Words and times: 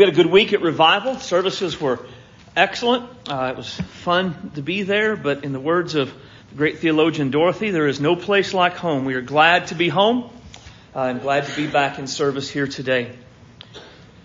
We 0.00 0.06
had 0.06 0.14
a 0.14 0.16
good 0.16 0.32
week 0.32 0.54
at 0.54 0.62
Revival. 0.62 1.16
Services 1.16 1.78
were 1.78 1.98
excellent. 2.56 3.04
Uh, 3.28 3.50
it 3.52 3.56
was 3.58 3.74
fun 3.74 4.50
to 4.54 4.62
be 4.62 4.82
there, 4.82 5.14
but 5.14 5.44
in 5.44 5.52
the 5.52 5.60
words 5.60 5.94
of 5.94 6.10
the 6.48 6.54
great 6.54 6.78
theologian 6.78 7.30
Dorothy, 7.30 7.70
there 7.70 7.86
is 7.86 8.00
no 8.00 8.16
place 8.16 8.54
like 8.54 8.76
home. 8.76 9.04
We 9.04 9.12
are 9.12 9.20
glad 9.20 9.66
to 9.66 9.74
be 9.74 9.90
home 9.90 10.30
uh, 10.96 11.00
and 11.00 11.20
glad 11.20 11.44
to 11.48 11.54
be 11.54 11.66
back 11.66 11.98
in 11.98 12.06
service 12.06 12.48
here 12.48 12.66
today. 12.66 13.14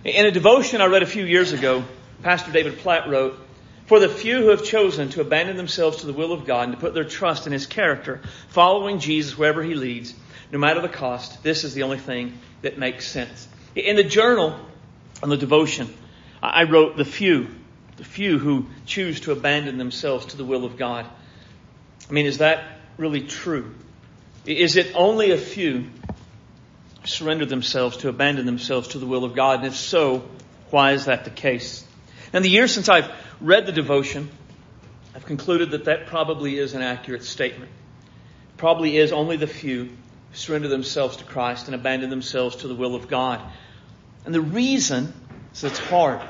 In 0.06 0.26
a 0.26 0.32
devotion 0.32 0.80
I 0.80 0.86
read 0.86 1.04
a 1.04 1.06
few 1.06 1.26
years 1.26 1.52
ago, 1.52 1.84
Pastor 2.23 2.54
David 2.54 2.78
Platt 2.78 3.10
wrote, 3.10 3.38
For 3.88 4.00
the 4.00 4.07
few 4.07 4.44
who 4.44 4.52
have 4.52 4.64
chosen 4.64 5.10
to 5.10 5.20
abandon 5.20 5.57
themselves 5.57 5.98
to 5.98 6.05
the 6.05 6.14
will 6.14 6.32
of 6.32 6.46
God 6.46 6.70
and 6.70 6.71
to 6.71 6.80
put 6.80 6.94
their 6.94 7.04
trust 7.04 7.48
in 7.48 7.52
His 7.52 7.68
character, 7.68 8.21
following 8.48 9.00
Jesus 9.00 9.38
wherever 9.38 9.62
He 9.62 9.76
leads, 9.76 10.14
no 10.54 10.57
matter 10.57 10.80
the 10.80 10.88
cost, 10.88 11.44
this 11.44 11.66
is 11.66 11.73
the 11.73 11.84
only 11.84 12.00
thing 12.00 12.39
that 12.62 12.78
makes 12.78 13.05
sense. 13.05 13.50
In 13.76 13.98
the 13.98 14.05
journal 14.05 14.57
on 15.26 15.30
the 15.30 15.38
devotion, 15.38 15.92
I 16.39 16.66
wrote 16.66 16.98
the 16.98 17.04
few, 17.04 17.48
the 17.98 18.04
few 18.04 18.38
who 18.38 18.68
choose 18.86 19.22
to 19.22 19.32
abandon 19.32 19.80
themselves 19.80 20.27
to 20.27 20.38
the 20.38 20.45
will 20.45 20.66
of 20.66 20.77
God. 20.77 21.08
I 22.08 22.13
mean, 22.13 22.27
is 22.27 22.38
that 22.38 22.63
really 22.99 23.22
true? 23.22 23.73
Is 24.46 24.76
it 24.76 24.91
only 24.94 25.32
a 25.32 25.38
few 25.40 25.90
surrender 27.05 27.48
themselves 27.48 27.98
to 27.98 28.09
abandon 28.09 28.46
themselves 28.46 28.90
to 28.90 28.99
the 28.99 29.08
will 29.08 29.23
of 29.23 29.34
God? 29.34 29.62
And 29.62 29.68
if 29.68 29.76
so, 29.76 30.30
why 30.70 30.91
is 30.91 31.05
that 31.05 31.23
the 31.23 31.32
case? 31.32 31.84
And 32.32 32.46
the 32.46 32.49
years 32.49 32.71
since 32.71 32.88
I've 32.88 33.10
read 33.41 33.66
the 33.66 33.71
devotion, 33.71 34.30
I've 35.16 35.26
concluded 35.26 35.71
that 35.71 35.85
that 35.85 36.05
probably 36.05 36.60
is 36.60 36.76
an 36.76 36.84
accurate 36.84 37.23
statement. 37.23 37.71
Probably 38.57 38.96
is 38.96 39.12
only 39.12 39.38
the 39.38 39.48
few 39.48 39.85
who 39.85 39.90
surrender 40.34 40.68
themselves 40.68 41.18
to 41.18 41.23
Christ 41.23 41.66
and 41.66 41.73
abandon 41.73 42.12
themselves 42.12 42.57
to 42.57 42.68
the 42.68 42.76
will 42.76 42.94
of 42.94 43.07
God. 43.07 43.41
And 44.26 44.34
the 44.34 44.41
reason 44.41 45.13
is 45.55 45.64
it's 45.64 45.80
hard. 45.80 46.22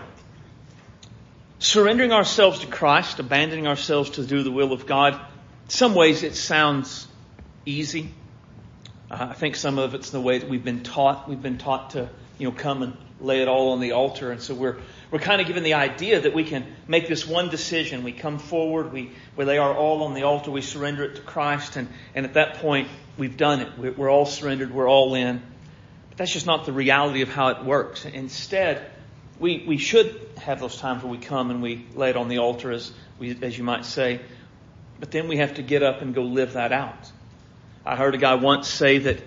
Surrendering 1.57 2.11
ourselves 2.11 2.59
to 2.59 2.67
Christ, 2.67 3.19
abandoning 3.19 3.65
ourselves 3.65 4.11
to 4.11 4.25
do 4.25 4.43
the 4.43 4.51
will 4.51 4.71
of 4.71 4.85
God, 4.85 5.13
in 5.13 5.69
some 5.69 5.95
ways 5.95 6.21
it 6.21 6.35
sounds 6.35 7.07
easy. 7.65 8.11
Uh, 9.09 9.27
I 9.31 9.33
think 9.33 9.55
some 9.55 9.79
of 9.79 9.95
it's 9.95 10.11
the 10.11 10.21
way 10.21 10.37
that 10.37 10.47
we've 10.47 10.63
been 10.63 10.83
taught. 10.83 11.27
We've 11.27 11.41
been 11.41 11.57
taught 11.57 11.91
to, 11.91 12.09
you 12.37 12.49
know, 12.49 12.55
come 12.55 12.83
and 12.83 12.97
lay 13.19 13.41
it 13.41 13.47
all 13.47 13.71
on 13.71 13.79
the 13.79 13.93
altar. 13.93 14.31
And 14.31 14.41
so 14.41 14.53
we're, 14.53 14.77
we're 15.09 15.19
kind 15.19 15.41
of 15.41 15.47
given 15.47 15.63
the 15.63 15.73
idea 15.73 16.21
that 16.21 16.35
we 16.35 16.43
can 16.43 16.65
make 16.87 17.07
this 17.07 17.25
one 17.25 17.49
decision. 17.49 18.03
We 18.03 18.11
come 18.11 18.37
forward, 18.37 18.93
we, 18.93 19.11
we 19.35 19.45
lay 19.45 19.57
our 19.57 19.73
all 19.73 20.03
on 20.03 20.13
the 20.13 20.23
altar, 20.23 20.51
we 20.51 20.61
surrender 20.61 21.03
it 21.03 21.15
to 21.15 21.21
Christ, 21.21 21.77
and, 21.77 21.87
and 22.13 22.25
at 22.25 22.35
that 22.35 22.55
point, 22.55 22.89
we've 23.17 23.37
done 23.37 23.61
it. 23.61 23.97
We're 23.97 24.11
all 24.11 24.25
surrendered, 24.27 24.71
we're 24.71 24.89
all 24.89 25.15
in. 25.15 25.41
But 26.09 26.17
that's 26.17 26.31
just 26.33 26.45
not 26.45 26.65
the 26.65 26.73
reality 26.73 27.21
of 27.21 27.29
how 27.29 27.47
it 27.47 27.63
works. 27.63 28.05
Instead, 28.05 28.91
we, 29.39 29.63
we 29.67 29.77
should 29.77 30.19
have 30.37 30.59
those 30.59 30.77
times 30.77 31.03
where 31.03 31.11
we 31.11 31.17
come 31.17 31.51
and 31.51 31.61
we 31.61 31.85
lay 31.95 32.09
it 32.09 32.15
on 32.15 32.27
the 32.27 32.39
altar, 32.39 32.71
as, 32.71 32.91
we, 33.19 33.37
as 33.41 33.57
you 33.57 33.63
might 33.63 33.85
say. 33.85 34.19
But 34.99 35.11
then 35.11 35.27
we 35.27 35.37
have 35.37 35.55
to 35.55 35.61
get 35.61 35.83
up 35.83 36.01
and 36.01 36.13
go 36.13 36.23
live 36.23 36.53
that 36.53 36.71
out. 36.71 37.11
I 37.85 37.95
heard 37.95 38.15
a 38.15 38.17
guy 38.17 38.35
once 38.35 38.67
say 38.67 38.99
that 38.99 39.21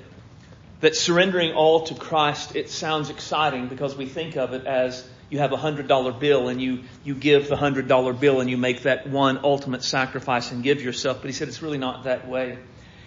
that 0.80 0.94
surrendering 0.94 1.52
all 1.52 1.84
to 1.86 1.94
Christ, 1.94 2.54
it 2.54 2.70
sounds 2.70 3.10
exciting 3.10 3.68
because 3.68 3.96
we 3.96 4.06
think 4.06 4.36
of 4.36 4.52
it 4.52 4.64
as 4.66 5.08
you 5.28 5.38
have 5.38 5.52
a 5.52 5.56
hundred 5.56 5.88
dollar 5.88 6.12
bill 6.12 6.48
and 6.48 6.62
you, 6.62 6.84
you 7.04 7.14
give 7.14 7.48
the 7.48 7.56
hundred 7.56 7.88
dollar 7.88 8.12
bill 8.12 8.40
and 8.40 8.48
you 8.48 8.56
make 8.56 8.82
that 8.82 9.08
one 9.08 9.40
ultimate 9.42 9.82
sacrifice 9.82 10.52
and 10.52 10.62
give 10.62 10.80
yourself. 10.80 11.18
But 11.20 11.26
he 11.26 11.32
said 11.32 11.48
it's 11.48 11.62
really 11.62 11.78
not 11.78 12.04
that 12.04 12.28
way. 12.28 12.58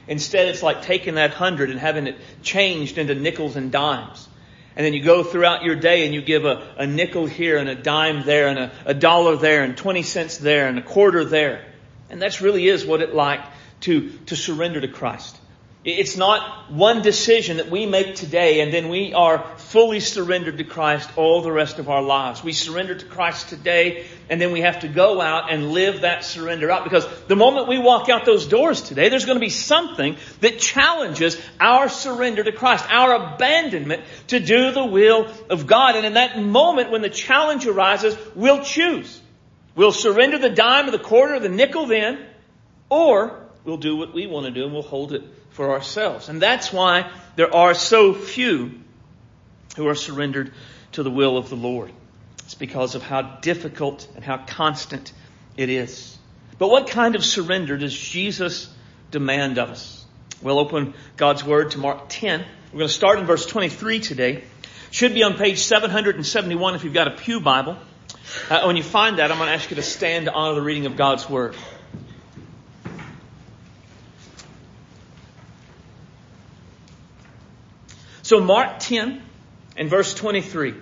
Instead, 0.07 0.47
it's 0.47 0.61
like 0.61 0.81
taking 0.81 1.15
that 1.15 1.31
hundred 1.31 1.69
and 1.69 1.79
having 1.79 2.07
it 2.07 2.17
changed 2.43 2.97
into 2.97 3.15
nickels 3.15 3.55
and 3.55 3.71
dimes. 3.71 4.27
And 4.75 4.85
then 4.85 4.93
you 4.93 5.03
go 5.03 5.23
throughout 5.23 5.63
your 5.63 5.75
day 5.75 6.05
and 6.05 6.15
you 6.15 6.21
give 6.21 6.45
a, 6.45 6.75
a 6.77 6.87
nickel 6.87 7.25
here 7.25 7.57
and 7.57 7.67
a 7.67 7.75
dime 7.75 8.23
there 8.23 8.47
and 8.47 8.57
a, 8.57 8.71
a 8.85 8.93
dollar 8.93 9.35
there 9.35 9.63
and 9.63 9.75
20 9.75 10.03
cents 10.03 10.37
there 10.37 10.67
and 10.67 10.79
a 10.79 10.81
quarter 10.81 11.25
there. 11.25 11.65
And 12.09 12.21
that's 12.21 12.41
really 12.41 12.67
is 12.67 12.85
what 12.85 13.01
it 13.01 13.13
like 13.13 13.41
to, 13.81 14.11
to 14.27 14.35
surrender 14.35 14.79
to 14.79 14.87
Christ. 14.87 15.37
It's 15.83 16.15
not 16.15 16.71
one 16.71 17.01
decision 17.01 17.57
that 17.57 17.71
we 17.71 17.87
make 17.87 18.13
today 18.13 18.61
and 18.61 18.71
then 18.71 18.89
we 18.89 19.15
are 19.15 19.43
fully 19.57 19.99
surrendered 19.99 20.59
to 20.59 20.63
Christ 20.63 21.09
all 21.15 21.41
the 21.41 21.51
rest 21.51 21.79
of 21.79 21.89
our 21.89 22.03
lives. 22.03 22.43
We 22.43 22.53
surrender 22.53 22.93
to 22.93 23.05
Christ 23.07 23.49
today 23.49 24.05
and 24.29 24.39
then 24.39 24.51
we 24.51 24.61
have 24.61 24.81
to 24.81 24.87
go 24.87 25.19
out 25.19 25.51
and 25.51 25.71
live 25.71 26.01
that 26.01 26.23
surrender 26.23 26.69
out 26.69 26.83
because 26.83 27.07
the 27.23 27.35
moment 27.35 27.67
we 27.67 27.79
walk 27.79 28.09
out 28.09 28.25
those 28.25 28.45
doors 28.45 28.83
today, 28.83 29.09
there's 29.09 29.25
going 29.25 29.37
to 29.37 29.43
be 29.43 29.49
something 29.49 30.17
that 30.41 30.59
challenges 30.59 31.41
our 31.59 31.89
surrender 31.89 32.43
to 32.43 32.51
Christ, 32.51 32.85
our 32.87 33.33
abandonment 33.33 34.03
to 34.27 34.39
do 34.39 34.71
the 34.71 34.85
will 34.85 35.33
of 35.49 35.65
God. 35.65 35.95
And 35.95 36.05
in 36.05 36.13
that 36.13 36.39
moment 36.39 36.91
when 36.91 37.01
the 37.01 37.09
challenge 37.09 37.65
arises, 37.65 38.15
we'll 38.35 38.63
choose. 38.63 39.19
We'll 39.73 39.93
surrender 39.93 40.37
the 40.37 40.51
dime 40.51 40.89
or 40.89 40.91
the 40.91 40.99
quarter 40.99 41.35
or 41.35 41.39
the 41.39 41.49
nickel 41.49 41.87
then, 41.87 42.23
or 42.87 43.39
we'll 43.63 43.77
do 43.77 43.95
what 43.95 44.13
we 44.13 44.27
want 44.27 44.45
to 44.45 44.51
do 44.51 44.65
and 44.65 44.73
we'll 44.73 44.83
hold 44.83 45.13
it 45.13 45.23
for 45.61 45.73
ourselves. 45.73 46.27
And 46.27 46.41
that's 46.41 46.73
why 46.73 47.11
there 47.35 47.53
are 47.55 47.75
so 47.75 48.15
few 48.15 48.79
who 49.77 49.87
are 49.87 49.93
surrendered 49.93 50.53
to 50.93 51.03
the 51.03 51.11
will 51.11 51.37
of 51.37 51.49
the 51.49 51.55
Lord. 51.55 51.91
It's 52.39 52.55
because 52.55 52.95
of 52.95 53.03
how 53.03 53.21
difficult 53.21 54.07
and 54.15 54.23
how 54.23 54.39
constant 54.39 55.13
it 55.57 55.69
is. 55.69 56.17
But 56.57 56.69
what 56.69 56.87
kind 56.87 57.13
of 57.13 57.23
surrender 57.23 57.77
does 57.77 57.95
Jesus 57.95 58.73
demand 59.11 59.59
of 59.59 59.69
us? 59.69 60.03
We'll 60.41 60.57
open 60.57 60.95
God's 61.15 61.43
Word 61.43 61.69
to 61.71 61.77
Mark 61.77 62.05
10. 62.09 62.39
We're 62.73 62.79
going 62.79 62.87
to 62.87 62.91
start 62.91 63.19
in 63.19 63.27
verse 63.27 63.45
23 63.45 63.99
today. 63.99 64.43
Should 64.89 65.13
be 65.13 65.21
on 65.21 65.35
page 65.37 65.59
771 65.59 66.73
if 66.73 66.83
you've 66.83 66.95
got 66.95 67.07
a 67.07 67.11
Pew 67.11 67.39
Bible. 67.39 67.77
Uh, 68.49 68.63
when 68.63 68.77
you 68.77 68.83
find 68.83 69.19
that, 69.19 69.31
I'm 69.31 69.37
going 69.37 69.47
to 69.47 69.53
ask 69.53 69.69
you 69.69 69.75
to 69.75 69.83
stand 69.83 70.25
to 70.25 70.33
honor 70.33 70.55
the 70.55 70.63
reading 70.63 70.87
of 70.87 70.97
God's 70.97 71.29
Word. 71.29 71.55
So 78.31 78.39
Mark 78.39 78.79
10 78.79 79.21
and 79.75 79.89
verse 79.89 80.13
23. 80.13 80.73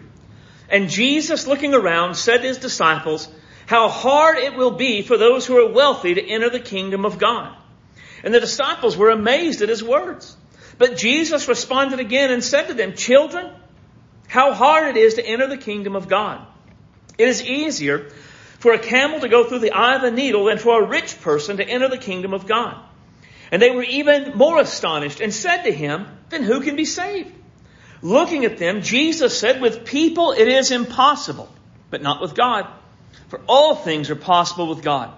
And 0.70 0.88
Jesus 0.88 1.48
looking 1.48 1.74
around 1.74 2.14
said 2.14 2.44
to 2.44 2.48
his 2.48 2.60
disciples, 2.60 3.28
how 3.66 3.90
hard 3.90 4.38
it 4.38 4.54
will 4.54 4.70
be 4.70 5.02
for 5.02 5.18
those 5.18 5.48
who 5.48 5.58
are 5.58 5.74
wealthy 5.74 6.14
to 6.14 6.24
enter 6.24 6.52
the 6.52 6.60
kingdom 6.60 7.06
of 7.06 7.18
God. 7.18 7.58
And 8.24 8.36
the 8.36 8.40
disciples 8.40 8.96
were 8.96 9.10
amazed 9.10 9.64
at 9.64 9.70
his 9.70 9.84
words. 9.84 10.38
But 10.78 10.96
Jesus 10.96 11.48
responded 11.48 12.00
again 12.00 12.30
and 12.30 12.44
said 12.44 12.68
to 12.68 12.76
them, 12.76 12.94
children, 12.94 13.52
how 14.28 14.54
hard 14.54 14.96
it 14.96 14.98
is 14.98 15.16
to 15.16 15.26
enter 15.26 15.48
the 15.48 15.58
kingdom 15.58 15.96
of 15.96 16.08
God. 16.08 16.46
It 17.18 17.30
is 17.30 17.44
easier 17.44 18.12
for 18.60 18.74
a 18.74 18.78
camel 18.78 19.22
to 19.22 19.28
go 19.28 19.46
through 19.46 19.66
the 19.66 19.72
eye 19.72 19.96
of 19.96 20.04
a 20.04 20.12
needle 20.12 20.46
than 20.46 20.60
for 20.60 20.84
a 20.84 20.88
rich 20.88 21.20
person 21.22 21.58
to 21.58 21.68
enter 21.68 21.88
the 21.88 21.98
kingdom 21.98 22.36
of 22.36 22.46
God. 22.46 22.78
And 23.52 23.60
they 23.60 23.72
were 23.72 23.82
even 23.82 24.38
more 24.38 24.62
astonished 24.62 25.20
and 25.20 25.34
said 25.34 25.64
to 25.64 25.72
him, 25.72 26.06
then 26.30 26.44
who 26.44 26.62
can 26.62 26.76
be 26.76 26.86
saved? 26.86 27.38
Looking 28.02 28.46
at 28.46 28.58
them, 28.58 28.82
Jesus 28.82 29.38
said, 29.38 29.62
with 29.62 29.86
people 29.86 30.32
it 30.32 30.48
is 30.48 30.72
impossible, 30.72 31.50
but 31.90 32.02
not 32.02 32.22
with 32.22 32.36
God. 32.36 32.68
For 33.28 33.42
all 33.48 33.76
things 33.76 34.10
are 34.10 34.16
possible 34.16 34.68
with 34.68 34.82
God. 34.82 35.12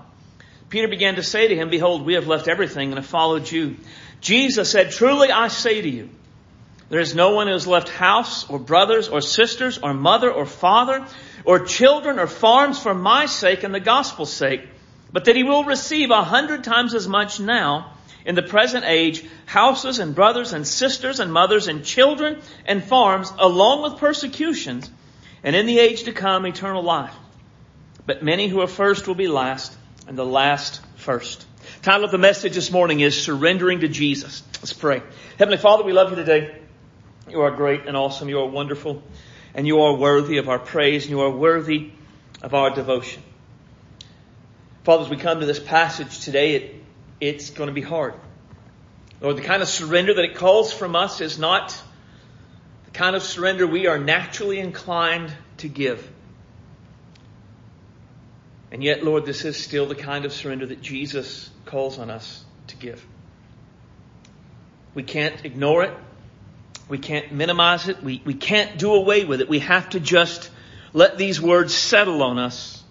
Peter 0.69 0.88
began 0.88 1.16
to 1.16 1.24
say 1.24 1.47
to 1.47 1.56
him, 1.56 1.69
behold, 1.69 2.06
we 2.06 2.14
have 2.14 2.28
left 2.28 2.47
everything 2.47 2.90
and 2.90 2.97
have 2.97 3.06
followed 3.06 3.52
you. 3.52 3.78
Jesus 4.22 4.72
said, 4.72 4.92
truly 4.92 5.31
I 5.31 5.47
say 5.50 5.81
to 5.81 5.90
you, 5.90 6.09
there 6.90 7.00
is 7.00 7.16
no 7.16 7.36
one 7.36 7.47
who 7.47 7.53
has 7.53 7.68
left 7.68 7.90
house 7.90 8.50
or 8.50 8.59
brothers 8.59 9.08
or 9.08 9.22
sisters 9.22 9.78
or 9.78 9.94
mother 9.94 10.31
or 10.31 10.46
father 10.46 11.06
or 11.46 11.66
children 11.66 12.19
or 12.19 12.28
farms 12.28 12.80
for 12.80 12.94
my 12.94 13.28
sake 13.28 13.63
and 13.63 13.74
the 13.74 13.80
gospel's 13.80 14.34
sake, 14.34 14.68
but 15.12 15.25
that 15.25 15.36
he 15.36 15.44
will 15.44 15.63
receive 15.63 16.12
a 16.12 16.24
hundred 16.24 16.63
times 16.63 16.94
as 16.94 17.08
much 17.08 17.40
now 17.40 17.94
in 18.25 18.36
the 18.36 18.42
present 18.42 18.86
age, 18.86 19.25
houses 19.51 20.00
and 20.00 20.16
brothers 20.16 20.53
and 20.53 20.66
sisters 20.66 21.19
and 21.19 21.31
mothers 21.34 21.67
and 21.67 21.84
children 21.84 22.39
and 22.66 22.81
farms 22.81 23.34
along 23.38 23.84
with 23.84 23.97
persecutions, 23.97 24.89
and 25.44 25.57
in 25.57 25.66
the 25.66 25.78
age 25.78 26.03
to 26.03 26.13
come, 26.13 26.45
eternal 26.45 26.81
life. 26.81 27.13
But 28.06 28.24
many 28.24 28.48
who 28.48 28.62
are 28.62 28.68
first 28.68 29.09
will 29.09 29.15
be 29.15 29.27
last, 29.27 29.75
and 30.07 30.18
the 30.18 30.25
last 30.25 30.80
first. 30.95 31.45
Title 31.81 32.06
of 32.06 32.12
the 32.12 32.18
message 32.18 32.56
this 32.56 32.71
morning 32.71 33.01
is 33.01 33.21
Surrendering 33.21 33.81
to 33.81 33.89
Jesus. 33.89 34.42
Let's 34.62 34.71
pray. 34.71 35.01
Heavenly 35.38 35.57
Father, 35.57 35.83
we 35.83 35.92
love 35.92 36.12
you 36.12 36.15
today. 36.15 36.56
You 37.30 37.42
are 37.42 37.51
great 37.51 37.88
and 37.88 37.97
awesome. 37.97 38.30
You 38.30 38.39
are 38.39 38.47
wonderful. 38.47 39.04
And 39.54 39.68
you 39.68 39.81
are 39.81 39.97
worthy 39.97 40.38
of 40.38 40.47
our 40.47 40.59
praise, 40.59 41.04
and 41.04 41.12
you 41.12 41.19
are 41.19 41.30
worthy 41.30 41.92
of 42.42 42.54
our 42.54 42.69
devotion. 42.74 43.21
Father, 44.86 45.04
as 45.04 45.09
we 45.09 45.18
come 45.18 45.42
to 45.42 45.45
this 45.45 45.59
passage 45.59 46.21
today, 46.21 46.56
it 46.56 46.75
it's 47.19 47.50
going 47.50 47.68
to 47.68 47.74
be 47.74 47.81
hard. 47.81 48.13
Lord, 49.21 49.38
the 49.38 49.41
kind 49.41 49.62
of 49.62 49.68
surrender 49.68 50.13
that 50.15 50.25
it 50.25 50.35
calls 50.35 50.73
from 50.73 50.95
us 50.95 51.21
is 51.21 51.38
not 51.38 51.79
the 52.85 52.91
kind 52.91 53.15
of 53.15 53.23
surrender 53.23 53.68
we 53.68 53.88
are 53.88 53.97
naturally 53.97 54.59
inclined 54.59 55.31
to 55.57 55.69
give. 55.69 56.09
And 58.71 58.83
yet, 58.83 59.03
Lord, 59.03 59.25
this 59.25 59.45
is 59.45 59.57
still 59.57 59.85
the 59.85 59.95
kind 59.95 60.25
of 60.25 60.33
surrender 60.33 60.65
that 60.65 60.81
Jesus 60.81 61.50
calls 61.65 62.00
on 62.00 62.09
us 62.09 62.44
to 62.68 62.75
give. 62.77 63.06
We 64.94 65.03
can't 65.03 65.45
ignore 65.45 65.83
it. 65.83 65.94
We 66.89 66.97
can't 66.97 67.31
minimize 67.31 67.88
it. 67.88 68.01
We, 68.03 68.21
we 68.25 68.33
can't 68.33 68.77
do 68.77 68.94
away 68.94 69.23
with 69.23 69.41
it. 69.41 69.47
We 69.47 69.59
have 69.59 69.89
to 69.89 70.00
just 70.00 70.50
Let 70.94 71.18
these 71.18 71.39
words 71.39 71.73
settle 71.73 72.21
on 72.21 72.38
us 72.38 72.83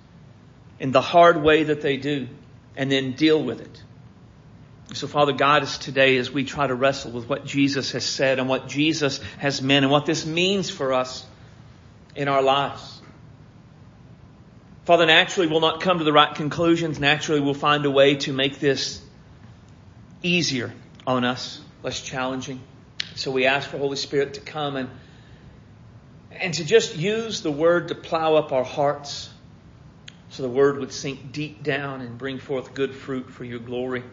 in 0.79 0.91
the 0.91 1.03
hard 1.03 1.43
way 1.43 1.65
that 1.65 1.83
they 1.83 1.97
do 1.99 2.29
and 2.77 2.91
then 2.91 3.13
deal 3.13 3.43
with 3.43 3.61
it. 3.61 3.83
So 4.93 5.07
Father, 5.07 5.33
guide 5.33 5.63
us 5.63 5.79
today 5.79 6.17
as 6.17 6.31
we 6.31 6.45
try 6.45 6.67
to 6.67 6.75
wrestle 6.75 7.13
with 7.13 7.29
what 7.29 7.47
Jesus 7.47 7.93
has 7.93 8.05
said 8.05 8.39
and 8.39 8.49
what 8.49 8.69
Jesus 8.69 9.21
has 9.39 9.63
meant 9.63 9.85
and 9.85 9.93
what 9.93 10.05
this 10.05 10.27
means 10.27 10.69
for 10.69 10.93
us 10.93 11.25
in 12.17 12.27
our 12.27 12.43
lives. 12.43 13.01
Father, 14.85 15.07
naturally 15.07 15.49
we'll 15.49 15.61
not 15.61 15.81
come 15.81 15.99
to 15.99 16.05
the 16.05 16.13
right 16.13 16.35
conclusions. 16.35 16.99
Naturally 16.99 17.41
we'll 17.41 17.55
find 17.55 17.87
a 17.87 17.91
way 17.91 18.17
to 18.17 18.33
make 18.33 18.59
this 18.59 19.01
easier 20.23 20.73
on 21.07 21.25
us, 21.25 21.61
less 21.85 22.01
challenging. 22.01 22.61
So 23.15 23.31
we 23.31 23.47
ask 23.47 23.69
for 23.69 23.79
Holy 23.79 23.97
Spirit 23.97 24.35
to 24.35 24.41
come 24.41 24.77
and 24.77 24.91
and 26.33 26.55
to 26.55 26.65
just 26.65 26.97
use 26.97 27.43
the 27.43 27.51
word 27.51 27.89
to 27.89 27.95
plow 27.95 28.37
up 28.37 28.53
our 28.53 28.65
hearts 28.65 29.29
so 30.31 30.43
the 30.43 30.49
word 30.49 30.79
would 30.79 30.93
sink 30.93 31.33
deep 31.33 31.63
down 31.63 32.01
and 32.01 32.17
bring 32.17 32.39
forth 32.39 32.73
good 32.73 32.95
fruit 32.95 33.31
for 33.31 33.45
your 33.45 33.59
glory. 33.59 34.05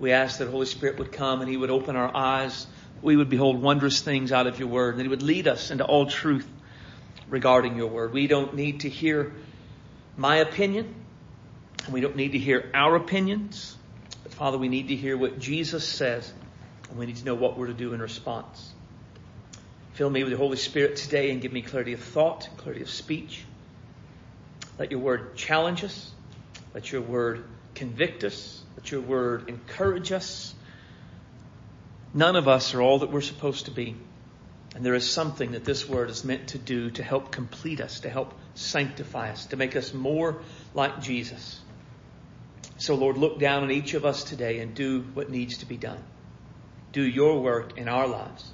We 0.00 0.12
ask 0.12 0.38
that 0.38 0.48
Holy 0.48 0.66
Spirit 0.66 0.98
would 0.98 1.12
come 1.12 1.42
and 1.42 1.48
he 1.50 1.58
would 1.58 1.70
open 1.70 1.94
our 1.94 2.10
eyes. 2.16 2.66
We 3.02 3.16
would 3.16 3.28
behold 3.28 3.60
wondrous 3.60 4.00
things 4.00 4.32
out 4.32 4.46
of 4.46 4.58
your 4.58 4.68
word 4.68 4.94
and 4.94 4.98
that 4.98 5.02
he 5.04 5.08
would 5.08 5.22
lead 5.22 5.46
us 5.46 5.70
into 5.70 5.84
all 5.84 6.06
truth 6.06 6.48
regarding 7.28 7.76
your 7.76 7.88
word. 7.88 8.12
We 8.12 8.26
don't 8.26 8.54
need 8.54 8.80
to 8.80 8.88
hear 8.88 9.32
my 10.16 10.36
opinion 10.36 10.94
and 11.84 11.92
we 11.92 12.00
don't 12.00 12.16
need 12.16 12.32
to 12.32 12.38
hear 12.38 12.70
our 12.72 12.96
opinions. 12.96 13.76
But 14.22 14.32
Father, 14.32 14.56
we 14.56 14.68
need 14.68 14.88
to 14.88 14.96
hear 14.96 15.18
what 15.18 15.38
Jesus 15.38 15.86
says 15.86 16.32
and 16.88 16.98
we 16.98 17.04
need 17.04 17.16
to 17.16 17.24
know 17.26 17.34
what 17.34 17.58
we're 17.58 17.66
to 17.66 17.74
do 17.74 17.92
in 17.92 18.00
response. 18.00 18.72
Fill 19.92 20.08
me 20.08 20.24
with 20.24 20.32
the 20.32 20.38
Holy 20.38 20.56
Spirit 20.56 20.96
today 20.96 21.30
and 21.30 21.42
give 21.42 21.52
me 21.52 21.60
clarity 21.60 21.92
of 21.92 22.00
thought, 22.00 22.48
clarity 22.56 22.80
of 22.80 22.88
speech. 22.88 23.44
Let 24.78 24.90
your 24.90 25.00
word 25.00 25.36
challenge 25.36 25.84
us. 25.84 26.10
Let 26.72 26.90
your 26.90 27.02
word 27.02 27.44
convict 27.74 28.24
us. 28.24 28.59
Let 28.80 28.92
your 28.92 29.02
word 29.02 29.50
encourage 29.50 30.10
us. 30.10 30.54
None 32.14 32.34
of 32.34 32.48
us 32.48 32.72
are 32.74 32.80
all 32.80 33.00
that 33.00 33.12
we're 33.12 33.20
supposed 33.20 33.66
to 33.66 33.70
be. 33.70 33.94
And 34.74 34.84
there 34.86 34.94
is 34.94 35.08
something 35.08 35.52
that 35.52 35.66
this 35.66 35.86
word 35.86 36.08
is 36.08 36.24
meant 36.24 36.48
to 36.48 36.58
do 36.58 36.90
to 36.92 37.02
help 37.02 37.30
complete 37.30 37.82
us, 37.82 38.00
to 38.00 38.08
help 38.08 38.32
sanctify 38.54 39.32
us, 39.32 39.46
to 39.46 39.56
make 39.56 39.76
us 39.76 39.92
more 39.92 40.40
like 40.72 41.02
Jesus. 41.02 41.60
So, 42.78 42.94
Lord, 42.94 43.18
look 43.18 43.38
down 43.38 43.64
on 43.64 43.70
each 43.70 43.92
of 43.92 44.06
us 44.06 44.24
today 44.24 44.60
and 44.60 44.74
do 44.74 45.02
what 45.12 45.28
needs 45.28 45.58
to 45.58 45.66
be 45.66 45.76
done. 45.76 46.02
Do 46.92 47.02
your 47.02 47.42
work 47.42 47.76
in 47.76 47.86
our 47.86 48.06
lives 48.06 48.50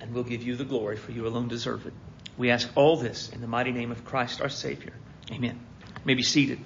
and 0.00 0.14
we'll 0.14 0.22
give 0.22 0.44
you 0.44 0.54
the 0.54 0.64
glory, 0.64 0.96
for 0.96 1.10
you 1.10 1.26
alone 1.26 1.48
deserve 1.48 1.84
it. 1.86 1.94
We 2.38 2.50
ask 2.50 2.68
all 2.76 2.96
this 2.96 3.30
in 3.30 3.40
the 3.40 3.48
mighty 3.48 3.72
name 3.72 3.90
of 3.90 4.04
Christ 4.04 4.40
our 4.40 4.50
Savior. 4.50 4.92
Amen. 5.32 5.58
You 5.84 6.02
may 6.04 6.14
be 6.14 6.22
seated. 6.22 6.60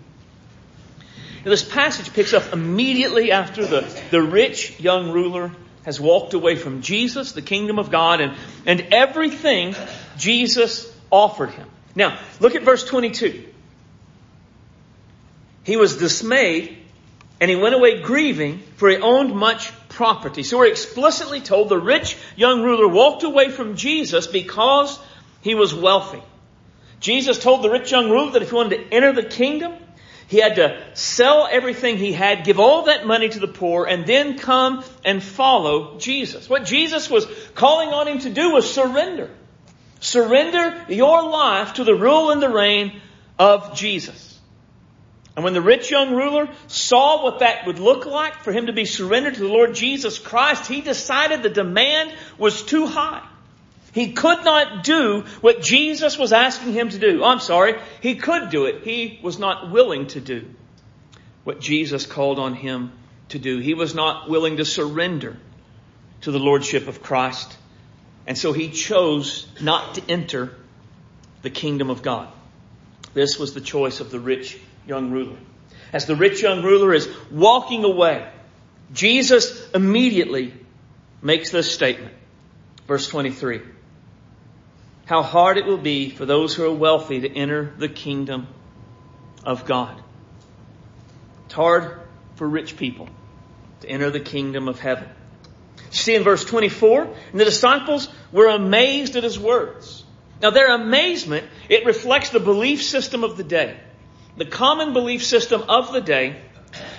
This 1.45 1.63
passage 1.63 2.13
picks 2.13 2.33
up 2.35 2.53
immediately 2.53 3.33
after 3.33 3.65
the, 3.65 4.03
the 4.11 4.23
rich 4.23 4.79
young 4.79 5.11
ruler 5.11 5.53
has 5.85 5.99
walked 5.99 6.35
away 6.35 6.57
from 6.57 6.83
Jesus, 6.83 7.33
the 7.33 7.43
kingdom 7.43 7.79
of 7.79 7.91
God, 7.91 8.21
and, 8.21 8.37
and 8.67 8.89
everything 8.93 9.75
Jesus 10.19 10.95
offered 11.11 11.51
him. 11.51 11.69
Now, 11.95 12.19
look 12.39 12.55
at 12.55 12.63
verse 12.63 12.85
22. 12.85 13.47
He 15.65 15.77
was 15.77 15.97
dismayed 15.97 16.77
and 17.41 17.51
he 17.51 17.57
went 17.57 17.75
away 17.75 18.03
grieving 18.03 18.63
for 18.77 18.89
he 18.91 18.99
owned 18.99 19.35
much 19.35 19.73
property. 19.89 20.43
So 20.43 20.59
we're 20.59 20.67
explicitly 20.67 21.41
told 21.41 21.69
the 21.69 21.79
rich 21.79 22.17
young 22.37 22.63
ruler 22.63 22.87
walked 22.87 23.23
away 23.23 23.51
from 23.51 23.77
Jesus 23.77 24.27
because 24.27 24.99
he 25.41 25.55
was 25.55 25.75
wealthy. 25.75 26.23
Jesus 27.01 27.39
told 27.43 27.63
the 27.63 27.71
rich 27.71 27.91
young 27.91 28.11
ruler 28.11 28.33
that 28.33 28.43
if 28.43 28.51
he 28.51 28.55
wanted 28.55 28.77
to 28.77 28.95
enter 28.95 29.13
the 29.13 29.23
kingdom, 29.23 29.73
he 30.31 30.39
had 30.39 30.55
to 30.57 30.81
sell 30.95 31.49
everything 31.51 31.99
he 31.99 32.13
had, 32.13 32.45
give 32.45 32.61
all 32.61 32.85
that 32.85 33.05
money 33.05 33.29
to 33.29 33.41
the 33.41 33.49
poor, 33.49 33.85
and 33.85 34.07
then 34.07 34.39
come 34.39 34.85
and 35.05 35.21
follow 35.21 35.99
Jesus. 35.99 36.49
What 36.49 36.65
Jesus 36.65 37.11
was 37.11 37.27
calling 37.57 37.89
on 37.89 38.07
him 38.07 38.21
to 38.21 38.31
do 38.31 38.53
was 38.53 38.73
surrender. 38.73 39.29
Surrender 39.99 40.85
your 40.89 41.29
life 41.29 41.75
to 41.75 41.85
the 41.85 41.97
rule 41.97 42.31
and 42.31 42.41
the 42.41 42.49
reign 42.49 43.01
of 43.41 43.75
Jesus. 43.75 44.39
And 45.35 45.43
when 45.43 45.53
the 45.53 45.61
rich 45.61 45.91
young 45.91 46.15
ruler 46.15 46.49
saw 46.69 47.25
what 47.25 47.41
that 47.41 47.67
would 47.67 47.81
look 47.81 48.07
like 48.07 48.45
for 48.45 48.53
him 48.53 48.67
to 48.67 48.73
be 48.73 48.85
surrendered 48.85 49.35
to 49.35 49.41
the 49.41 49.49
Lord 49.49 49.75
Jesus 49.75 50.21
Christ, 50.21 50.69
he 50.69 50.81
decided 50.81 51.43
the 51.43 51.51
demand 51.51 52.15
was 52.39 52.63
too 52.63 52.87
high. 52.87 53.27
He 53.93 54.13
could 54.13 54.45
not 54.45 54.85
do 54.85 55.25
what 55.41 55.63
Jesus 55.63 56.17
was 56.17 56.33
asking 56.33 56.73
him 56.73 56.91
to 56.91 56.99
do. 56.99 57.23
Oh, 57.23 57.27
I'm 57.27 57.41
sorry, 57.41 57.81
he 58.01 58.15
could 58.15 58.51
do 58.51 58.67
it. 58.67 58.85
He 58.85 59.19
was 59.23 59.39
not 59.39 59.71
willing 59.71 60.07
to 60.09 60.21
do 60.21 60.49
what 61.45 61.61
Jesus 61.61 62.07
called 62.07 62.39
on 62.39 62.55
him 62.55 62.93
to 63.31 63.39
do. 63.39 63.59
He 63.59 63.75
was 63.75 63.95
not 63.95 64.29
willing 64.29 64.59
to 64.59 64.65
surrender 64.65 65.37
to 66.23 66.31
the 66.31 66.39
Lordship 66.39 66.87
of 66.87 67.03
Christ. 67.03 67.57
And 68.27 68.37
so 68.39 68.53
he 68.53 68.71
chose 68.71 69.49
not 69.61 69.95
to 69.95 70.03
enter 70.09 70.55
the 71.43 71.51
kingdom 71.51 71.91
of 71.91 72.03
God. 72.03 72.29
This 73.15 73.39
was 73.39 73.55
the 73.55 73.61
choice 73.61 74.01
of 74.01 74.11
the 74.11 74.21
rich 74.21 74.59
young 74.87 75.11
ruler. 75.11 75.37
As 75.93 76.07
the 76.07 76.15
rich 76.15 76.43
young 76.43 76.63
ruler 76.63 76.95
is 76.95 77.09
walking 77.31 77.85
away, 77.85 78.29
Jesus 78.93 79.69
immediately 79.73 80.55
makes 81.23 81.51
this 81.51 81.73
statement. 81.73 82.15
Verse 82.87 83.09
23. 83.09 83.63
How 85.11 85.25
hard 85.25 85.59
it 85.59 85.67
will 85.67 85.77
be 85.77 86.09
for 86.09 86.25
those 86.25 86.55
who 86.55 86.65
are 86.65 86.73
wealthy 86.73 87.23
to 87.23 87.29
enter 87.29 87.75
the 87.77 87.89
kingdom 87.89 88.47
of 89.43 89.65
God. 89.65 90.01
It's 91.47 91.55
hard 91.55 91.99
for 92.37 92.49
rich 92.49 92.77
people 92.77 93.09
to 93.81 93.89
enter 93.89 94.11
the 94.11 94.21
kingdom 94.21 94.69
of 94.69 94.79
heaven. 94.79 95.09
You 95.79 95.97
see 95.97 96.15
in 96.15 96.23
verse 96.23 96.45
24, 96.45 97.03
and 97.33 97.41
the 97.41 97.45
disciples 97.45 98.09
were 98.31 98.47
amazed 98.51 99.17
at 99.17 99.25
his 99.25 99.37
words. 99.37 100.05
Now 100.41 100.51
their 100.51 100.73
amazement, 100.73 101.45
it 101.69 101.85
reflects 101.87 102.31
the 102.31 102.39
belief 102.39 102.81
system 102.81 103.25
of 103.25 103.37
the 103.37 103.43
day. 103.43 103.81
The 104.37 104.45
common 104.45 104.93
belief 104.93 105.25
system 105.25 105.65
of 105.69 105.93
the 105.93 106.01
day 106.01 106.37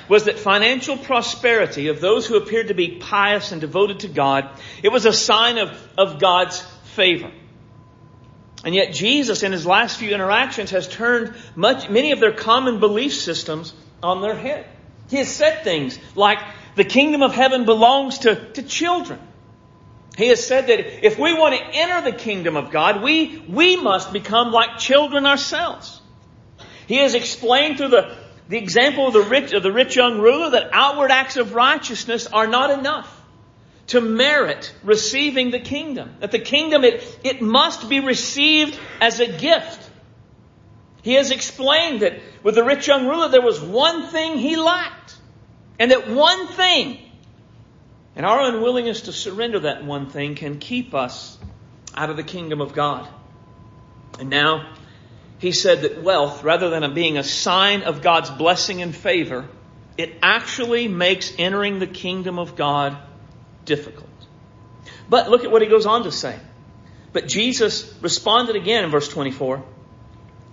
was 0.09 0.25
that 0.25 0.37
financial 0.37 0.97
prosperity 0.97 1.87
of 1.87 2.01
those 2.01 2.27
who 2.27 2.35
appeared 2.35 2.67
to 2.67 2.73
be 2.73 2.97
pious 2.99 3.53
and 3.53 3.61
devoted 3.61 4.01
to 4.01 4.09
God, 4.09 4.49
it 4.83 4.89
was 4.89 5.05
a 5.05 5.13
sign 5.13 5.59
of, 5.59 5.71
of 5.97 6.19
God's 6.19 6.59
favor. 6.93 7.31
And 8.63 8.75
yet 8.75 8.93
Jesus 8.93 9.43
in 9.43 9.51
his 9.51 9.65
last 9.65 9.97
few 9.97 10.13
interactions 10.13 10.71
has 10.71 10.87
turned 10.87 11.35
much, 11.55 11.89
many 11.89 12.11
of 12.11 12.19
their 12.19 12.31
common 12.31 12.79
belief 12.79 13.13
systems 13.13 13.73
on 14.03 14.21
their 14.21 14.35
head. 14.35 14.67
He 15.09 15.17
has 15.17 15.29
said 15.29 15.63
things 15.63 15.97
like 16.15 16.37
the 16.75 16.83
kingdom 16.83 17.23
of 17.23 17.33
heaven 17.33 17.65
belongs 17.65 18.19
to, 18.19 18.35
to 18.53 18.63
children. 18.63 19.19
He 20.15 20.27
has 20.27 20.45
said 20.45 20.67
that 20.67 21.05
if 21.05 21.17
we 21.17 21.33
want 21.33 21.55
to 21.55 21.79
enter 21.79 22.11
the 22.11 22.15
kingdom 22.15 22.55
of 22.55 22.69
God, 22.69 23.01
we, 23.01 23.43
we 23.49 23.77
must 23.77 24.13
become 24.13 24.51
like 24.51 24.77
children 24.77 25.25
ourselves. 25.25 25.99
He 26.85 26.97
has 26.97 27.15
explained 27.15 27.77
through 27.77 27.89
the, 27.89 28.15
the 28.47 28.57
example 28.57 29.07
of 29.07 29.13
the 29.13 29.21
rich, 29.21 29.53
of 29.53 29.63
the 29.63 29.71
rich 29.71 29.95
young 29.95 30.19
ruler 30.19 30.51
that 30.51 30.69
outward 30.73 31.11
acts 31.11 31.37
of 31.37 31.55
righteousness 31.55 32.27
are 32.27 32.47
not 32.47 32.77
enough 32.77 33.20
to 33.91 33.99
merit 33.99 34.73
receiving 34.83 35.51
the 35.51 35.59
kingdom. 35.59 36.15
That 36.21 36.31
the 36.31 36.39
kingdom, 36.39 36.85
it, 36.85 37.19
it 37.25 37.41
must 37.41 37.89
be 37.89 37.99
received 37.99 38.79
as 39.01 39.19
a 39.19 39.27
gift. 39.27 39.89
He 41.01 41.15
has 41.15 41.31
explained 41.31 42.01
that 42.01 42.19
with 42.41 42.55
the 42.55 42.63
rich 42.63 42.87
young 42.87 43.05
ruler, 43.05 43.27
there 43.27 43.41
was 43.41 43.59
one 43.59 44.07
thing 44.07 44.37
he 44.37 44.55
lacked. 44.55 45.17
And 45.77 45.91
that 45.91 46.09
one 46.09 46.47
thing, 46.47 46.99
and 48.15 48.25
our 48.25 48.41
unwillingness 48.41 49.01
to 49.01 49.11
surrender 49.11 49.59
that 49.61 49.83
one 49.83 50.09
thing 50.09 50.35
can 50.35 50.59
keep 50.59 50.93
us 50.95 51.37
out 51.93 52.09
of 52.09 52.15
the 52.15 52.23
kingdom 52.23 52.61
of 52.61 52.73
God. 52.73 53.09
And 54.19 54.29
now, 54.29 54.73
he 55.39 55.51
said 55.51 55.81
that 55.81 56.01
wealth, 56.01 56.45
rather 56.45 56.69
than 56.69 56.93
being 56.93 57.17
a 57.17 57.23
sign 57.25 57.81
of 57.81 58.01
God's 58.01 58.29
blessing 58.29 58.81
and 58.81 58.95
favor, 58.95 59.49
it 59.97 60.13
actually 60.21 60.87
makes 60.87 61.33
entering 61.37 61.79
the 61.79 61.87
kingdom 61.87 62.39
of 62.39 62.55
God 62.55 62.97
difficult. 63.65 64.09
But 65.09 65.29
look 65.29 65.43
at 65.43 65.51
what 65.51 65.61
he 65.61 65.67
goes 65.67 65.85
on 65.85 66.03
to 66.03 66.11
say. 66.11 66.37
But 67.13 67.27
Jesus 67.27 67.93
responded 68.01 68.55
again 68.55 68.83
in 68.85 68.91
verse 68.91 69.09
24 69.09 69.63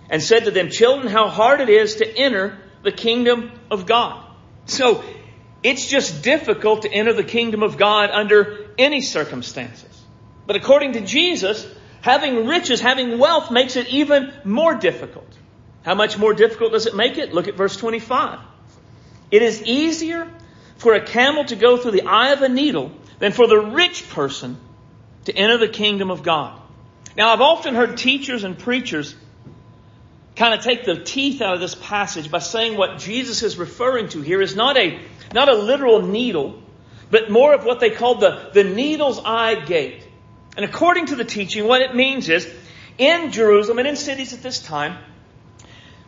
and 0.09 0.21
said 0.21 0.45
to 0.45 0.51
them, 0.51 0.69
Children, 0.69 1.07
how 1.07 1.27
hard 1.27 1.61
it 1.61 1.69
is 1.69 1.95
to 1.95 2.17
enter 2.17 2.57
the 2.83 2.91
kingdom 2.91 3.51
of 3.71 3.85
God. 3.85 4.25
So, 4.65 5.03
it's 5.61 5.87
just 5.87 6.23
difficult 6.23 6.83
to 6.83 6.91
enter 6.91 7.13
the 7.13 7.23
kingdom 7.23 7.63
of 7.63 7.77
God 7.77 8.11
under 8.11 8.69
any 8.77 9.01
circumstances. 9.01 9.89
But 10.45 10.55
according 10.55 10.93
to 10.93 11.01
Jesus, 11.01 11.67
Having 12.01 12.47
riches, 12.47 12.79
having 12.79 13.17
wealth 13.17 13.51
makes 13.51 13.75
it 13.75 13.87
even 13.89 14.31
more 14.43 14.75
difficult. 14.75 15.27
How 15.83 15.95
much 15.95 16.17
more 16.17 16.33
difficult 16.33 16.71
does 16.71 16.85
it 16.85 16.95
make 16.95 17.17
it? 17.17 17.33
Look 17.33 17.47
at 17.47 17.55
verse 17.55 17.75
25. 17.75 18.39
It 19.31 19.41
is 19.41 19.61
easier 19.63 20.27
for 20.79 20.93
a 20.93 21.05
camel 21.05 21.45
to 21.45 21.55
go 21.55 21.77
through 21.77 21.91
the 21.91 22.03
eye 22.03 22.31
of 22.31 22.41
a 22.41 22.49
needle 22.49 22.91
than 23.19 23.31
for 23.31 23.47
the 23.47 23.59
rich 23.59 24.09
person 24.09 24.57
to 25.25 25.35
enter 25.35 25.57
the 25.57 25.67
kingdom 25.67 26.09
of 26.09 26.23
God. 26.23 26.59
Now, 27.15 27.33
I've 27.33 27.41
often 27.41 27.75
heard 27.75 27.97
teachers 27.97 28.43
and 28.43 28.57
preachers 28.57 29.15
kind 30.35 30.53
of 30.53 30.61
take 30.61 30.85
the 30.85 31.03
teeth 31.03 31.41
out 31.41 31.53
of 31.53 31.59
this 31.59 31.75
passage 31.75 32.31
by 32.31 32.39
saying 32.39 32.77
what 32.77 32.97
Jesus 32.97 33.43
is 33.43 33.57
referring 33.57 34.07
to 34.09 34.21
here 34.21 34.41
is 34.41 34.55
not 34.55 34.77
a, 34.77 34.99
not 35.33 35.49
a 35.49 35.55
literal 35.55 36.01
needle, 36.01 36.63
but 37.11 37.29
more 37.29 37.53
of 37.53 37.65
what 37.65 37.81
they 37.81 37.89
call 37.89 38.15
the, 38.15 38.49
the 38.53 38.63
needle's 38.63 39.19
eye 39.19 39.55
gate. 39.55 40.07
And 40.55 40.63
according 40.63 41.07
to 41.07 41.15
the 41.15 41.25
teaching, 41.25 41.67
what 41.67 41.81
it 41.81 41.93
means 41.93 42.29
is, 42.29 42.49
in 42.97 43.31
Jerusalem 43.31 43.79
and 43.79 43.87
in 43.87 43.95
cities 43.97 44.33
at 44.33 44.41
this 44.41 44.61
time, 44.61 44.97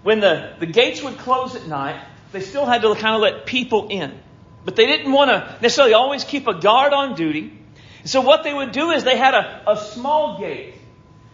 when 0.04 0.22
the, 0.22 0.54
the 0.60 0.66
gates 0.66 1.04
would 1.04 1.18
close 1.18 1.56
at 1.56 1.68
night, 1.68 2.02
they 2.32 2.42
still 2.42 2.66
had 2.66 2.82
to 2.84 2.96
kind 2.96 3.16
of 3.16 3.22
let 3.22 3.46
people 3.46 3.90
in. 3.90 4.18
But 4.64 4.76
they 4.76 4.86
didn't 4.86 5.12
want 5.12 5.30
to 5.30 5.58
necessarily 5.62 5.94
always 5.94 6.24
keep 6.24 6.48
a 6.48 6.54
guard 6.54 6.94
on 6.94 7.16
duty. 7.16 7.58
So 8.06 8.22
what 8.22 8.44
they 8.44 8.54
would 8.54 8.72
do 8.72 8.92
is 8.92 9.04
they 9.04 9.18
had 9.18 9.34
a, 9.34 9.72
a 9.72 9.78
small 9.78 10.40
gate 10.40 10.76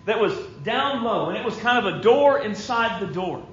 that 0.05 0.19
was 0.19 0.33
down 0.63 1.03
low, 1.03 1.29
and 1.29 1.37
it 1.37 1.43
was 1.43 1.55
kind 1.57 1.85
of 1.85 1.95
a 1.95 2.01
door 2.01 2.39
inside 2.39 3.01
the 3.01 3.07
door. 3.07 3.45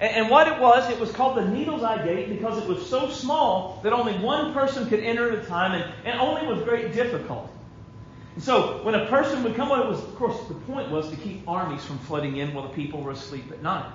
And, 0.00 0.16
and 0.16 0.30
what 0.30 0.48
it 0.48 0.58
was, 0.58 0.90
it 0.90 0.98
was 0.98 1.12
called 1.12 1.36
the 1.36 1.48
Needle's 1.48 1.82
Eye 1.82 2.04
Gate 2.04 2.28
because 2.28 2.62
it 2.62 2.66
was 2.66 2.88
so 2.88 3.10
small 3.10 3.80
that 3.82 3.92
only 3.92 4.14
one 4.18 4.54
person 4.54 4.88
could 4.88 5.00
enter 5.00 5.30
at 5.30 5.44
a 5.44 5.46
time, 5.46 5.72
and, 5.80 5.92
and 6.04 6.20
only 6.20 6.46
with 6.46 6.64
great 6.64 6.92
difficulty. 6.94 7.52
And 8.34 8.42
so 8.42 8.82
when 8.82 8.94
a 8.94 9.06
person 9.06 9.42
would 9.44 9.54
come, 9.54 9.68
well, 9.68 9.82
it 9.82 9.88
was, 9.88 9.98
of 9.98 10.14
course, 10.16 10.38
the 10.48 10.54
point 10.54 10.90
was 10.90 11.10
to 11.10 11.16
keep 11.16 11.46
armies 11.46 11.84
from 11.84 11.98
flooding 11.98 12.38
in 12.38 12.54
while 12.54 12.66
the 12.66 12.74
people 12.74 13.02
were 13.02 13.10
asleep 13.10 13.52
at 13.52 13.62
night. 13.62 13.90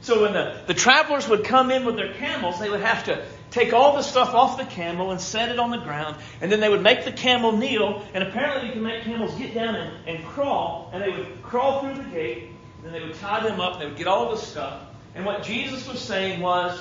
So 0.00 0.22
when 0.22 0.32
the, 0.32 0.62
the 0.66 0.74
travelers 0.74 1.28
would 1.28 1.44
come 1.44 1.70
in 1.70 1.84
with 1.84 1.96
their 1.96 2.14
camels, 2.14 2.60
they 2.60 2.70
would 2.70 2.80
have 2.80 3.04
to 3.04 3.22
take 3.50 3.72
all 3.72 3.96
the 3.96 4.02
stuff 4.02 4.34
off 4.34 4.58
the 4.58 4.64
camel 4.64 5.10
and 5.10 5.20
set 5.20 5.50
it 5.50 5.58
on 5.58 5.70
the 5.70 5.78
ground, 5.78 6.16
and 6.40 6.50
then 6.50 6.60
they 6.60 6.68
would 6.68 6.82
make 6.82 7.04
the 7.04 7.12
camel 7.12 7.56
kneel, 7.56 8.04
and 8.14 8.24
apparently 8.24 8.68
you 8.68 8.72
can 8.74 8.82
make 8.82 9.02
camels 9.02 9.34
get 9.34 9.54
down 9.54 9.74
and, 9.74 10.08
and 10.08 10.24
crawl, 10.26 10.90
and 10.92 11.02
they 11.02 11.10
would 11.10 11.42
crawl 11.42 11.80
through 11.80 12.02
the 12.02 12.10
gate, 12.10 12.48
and 12.76 12.84
then 12.84 12.92
they 12.92 13.06
would 13.06 13.16
tie 13.16 13.46
them 13.46 13.60
up, 13.60 13.74
and 13.74 13.82
they 13.82 13.86
would 13.86 13.96
get 13.96 14.06
all 14.06 14.30
the 14.30 14.40
stuff. 14.40 14.82
And 15.14 15.24
what 15.24 15.42
Jesus 15.42 15.88
was 15.88 16.00
saying 16.00 16.40
was, 16.40 16.80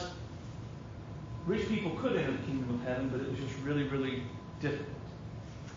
rich 1.45 1.67
people 1.67 1.91
could 1.91 2.15
enter 2.15 2.31
the 2.31 2.45
kingdom 2.45 2.75
of 2.75 2.88
heaven, 2.88 3.09
but 3.09 3.21
it 3.21 3.29
was 3.29 3.39
just 3.39 3.59
really, 3.63 3.83
really 3.83 4.23
difficult. 4.61 4.88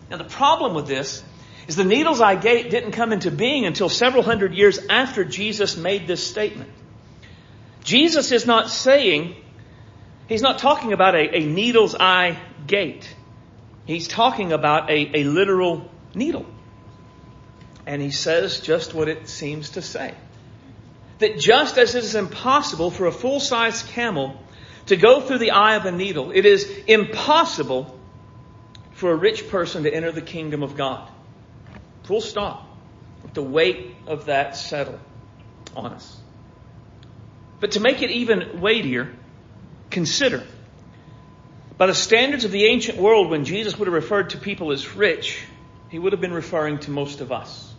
Now 0.09 0.17
the 0.17 0.25
problem 0.25 0.75
with 0.75 0.87
this 0.87 1.23
is 1.67 1.75
the 1.75 1.83
needle's 1.83 2.21
eye 2.21 2.35
gate 2.35 2.69
didn't 2.69 2.91
come 2.91 3.11
into 3.13 3.31
being 3.31 3.65
until 3.65 3.89
several 3.89 4.21
hundred 4.21 4.53
years 4.53 4.79
after 4.89 5.23
Jesus 5.23 5.77
made 5.77 6.07
this 6.07 6.25
statement. 6.25 6.69
Jesus 7.83 8.31
is 8.31 8.45
not 8.45 8.69
saying, 8.69 9.35
he's 10.27 10.41
not 10.41 10.59
talking 10.59 10.93
about 10.93 11.15
a, 11.15 11.37
a 11.37 11.45
needle's 11.45 11.95
eye 11.95 12.37
gate. 12.67 13.13
He's 13.85 14.07
talking 14.07 14.51
about 14.53 14.89
a, 14.89 15.19
a 15.19 15.23
literal 15.23 15.89
needle. 16.15 16.45
And 17.85 18.01
he 18.01 18.11
says 18.11 18.61
just 18.61 18.93
what 18.93 19.09
it 19.09 19.27
seems 19.27 19.71
to 19.71 19.81
say. 19.81 20.13
That 21.19 21.37
just 21.37 21.77
as 21.77 21.95
it 21.95 22.03
is 22.03 22.15
impossible 22.15 22.91
for 22.91 23.07
a 23.07 23.11
full-sized 23.11 23.87
camel 23.87 24.39
to 24.87 24.95
go 24.95 25.21
through 25.21 25.39
the 25.39 25.51
eye 25.51 25.75
of 25.75 25.85
a 25.85 25.91
needle, 25.91 26.31
it 26.31 26.45
is 26.45 26.69
impossible 26.87 27.99
for 28.93 29.11
a 29.11 29.15
rich 29.15 29.49
person 29.49 29.83
to 29.83 29.93
enter 29.93 30.11
the 30.11 30.21
kingdom 30.21 30.63
of 30.63 30.75
God. 30.75 31.09
Full 32.03 32.21
stop. 32.21 32.67
Let 33.23 33.33
the 33.33 33.43
weight 33.43 33.95
of 34.07 34.25
that 34.25 34.55
settle 34.55 34.99
on 35.75 35.93
us. 35.93 36.17
But 37.59 37.71
to 37.71 37.79
make 37.79 38.01
it 38.01 38.11
even 38.11 38.61
weightier, 38.61 39.13
consider 39.93 40.43
by 41.77 41.87
the 41.87 41.95
standards 41.95 42.45
of 42.45 42.51
the 42.51 42.65
ancient 42.65 42.97
world, 42.97 43.29
when 43.29 43.45
Jesus 43.45 43.77
would 43.77 43.87
have 43.87 43.93
referred 43.93 44.31
to 44.31 44.37
people 44.37 44.71
as 44.71 44.95
rich, 44.95 45.43
he 45.89 45.97
would 45.97 46.13
have 46.13 46.21
been 46.21 46.33
referring 46.33 46.79
to 46.79 46.91
most 46.91 47.21
of 47.21 47.31
us. 47.31 47.73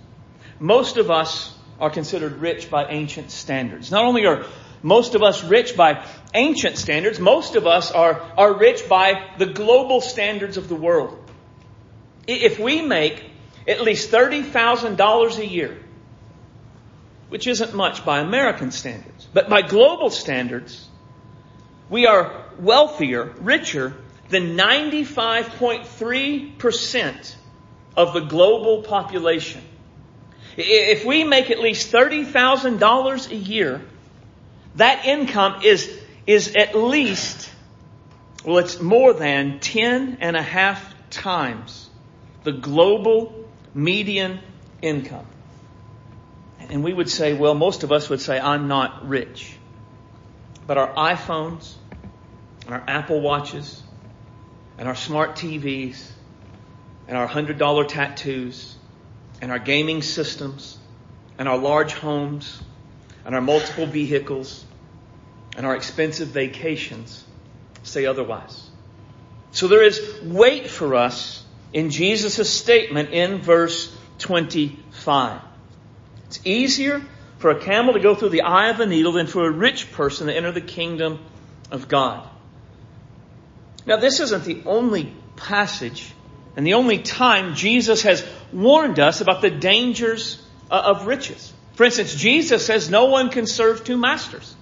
Most 0.58 0.96
of 0.96 1.10
us 1.10 1.56
are 1.78 1.90
considered 1.90 2.38
rich 2.38 2.70
by 2.70 2.86
ancient 2.86 3.30
standards. 3.30 3.90
Not 3.90 4.04
only 4.04 4.26
are 4.26 4.46
most 4.82 5.14
of 5.14 5.22
us 5.22 5.42
rich 5.44 5.76
by 5.76 6.04
ancient 6.34 6.76
standards, 6.76 7.18
most 7.18 7.56
of 7.56 7.66
us 7.66 7.90
are, 7.90 8.20
are 8.36 8.54
rich 8.54 8.88
by 8.88 9.30
the 9.38 9.46
global 9.46 10.00
standards 10.00 10.56
of 10.56 10.68
the 10.68 10.74
world. 10.74 11.18
If 12.26 12.58
we 12.58 12.82
make 12.82 13.24
at 13.66 13.80
least 13.80 14.10
$30,000 14.10 15.38
a 15.38 15.46
year, 15.46 15.78
which 17.28 17.46
isn't 17.46 17.74
much 17.74 18.04
by 18.04 18.20
American 18.20 18.70
standards. 18.70 19.26
But 19.32 19.48
by 19.48 19.62
global 19.62 20.10
standards, 20.10 20.88
we 21.90 22.06
are 22.06 22.44
wealthier, 22.58 23.34
richer 23.40 23.94
than 24.28 24.56
95.3% 24.56 27.34
of 27.96 28.14
the 28.14 28.20
global 28.20 28.82
population. 28.82 29.60
If 30.56 31.04
we 31.04 31.24
make 31.24 31.50
at 31.50 31.58
least 31.60 31.92
$30,000 31.92 33.30
a 33.30 33.36
year, 33.36 33.82
that 34.76 35.04
income 35.04 35.60
is, 35.62 35.90
is 36.26 36.56
at 36.56 36.74
least, 36.74 37.50
well, 38.44 38.58
it's 38.58 38.80
more 38.80 39.12
than 39.12 39.60
10 39.60 40.18
and 40.20 40.36
a 40.36 40.42
half 40.42 40.94
times 41.10 41.90
the 42.44 42.52
global 42.52 43.48
median 43.74 44.40
income. 44.80 45.26
And 46.60 46.84
we 46.84 46.92
would 46.92 47.10
say, 47.10 47.34
well, 47.34 47.54
most 47.54 47.82
of 47.82 47.92
us 47.92 48.08
would 48.08 48.20
say, 48.20 48.38
I'm 48.38 48.68
not 48.68 49.08
rich. 49.08 49.53
But 50.66 50.78
our 50.78 50.92
iPhones, 50.94 51.74
our 52.68 52.82
Apple 52.86 53.20
Watches, 53.20 53.82
and 54.78 54.88
our 54.88 54.94
smart 54.94 55.36
TVs, 55.36 56.02
and 57.06 57.16
our 57.16 57.28
$100 57.28 57.88
tattoos, 57.88 58.76
and 59.40 59.50
our 59.50 59.58
gaming 59.58 60.02
systems, 60.02 60.78
and 61.38 61.48
our 61.48 61.58
large 61.58 61.92
homes, 61.92 62.62
and 63.24 63.34
our 63.34 63.40
multiple 63.40 63.86
vehicles, 63.86 64.64
and 65.56 65.66
our 65.66 65.76
expensive 65.76 66.28
vacations 66.28 67.24
say 67.82 68.06
otherwise. 68.06 68.70
So 69.52 69.68
there 69.68 69.82
is 69.82 70.00
weight 70.22 70.68
for 70.68 70.94
us 70.94 71.44
in 71.72 71.90
Jesus' 71.90 72.50
statement 72.50 73.10
in 73.10 73.38
verse 73.38 73.94
25. 74.18 75.40
It's 76.26 76.40
easier 76.44 77.02
for 77.44 77.50
a 77.50 77.60
camel 77.60 77.92
to 77.92 78.00
go 78.00 78.14
through 78.14 78.30
the 78.30 78.40
eye 78.40 78.70
of 78.70 78.80
a 78.80 78.86
needle 78.86 79.12
than 79.12 79.26
for 79.26 79.46
a 79.46 79.50
rich 79.50 79.92
person 79.92 80.28
to 80.28 80.34
enter 80.34 80.50
the 80.50 80.62
kingdom 80.62 81.18
of 81.70 81.88
God. 81.88 82.26
Now, 83.84 83.98
this 83.98 84.18
isn't 84.20 84.44
the 84.44 84.62
only 84.64 85.12
passage 85.36 86.10
and 86.56 86.66
the 86.66 86.72
only 86.72 87.00
time 87.00 87.54
Jesus 87.54 88.00
has 88.00 88.26
warned 88.50 88.98
us 88.98 89.20
about 89.20 89.42
the 89.42 89.50
dangers 89.50 90.42
uh, 90.70 90.94
of 90.94 91.06
riches. 91.06 91.52
For 91.74 91.84
instance, 91.84 92.14
Jesus 92.14 92.64
says 92.64 92.88
no 92.88 93.10
one 93.10 93.28
can 93.28 93.46
serve 93.46 93.84
two 93.84 93.98
masters. 93.98 94.56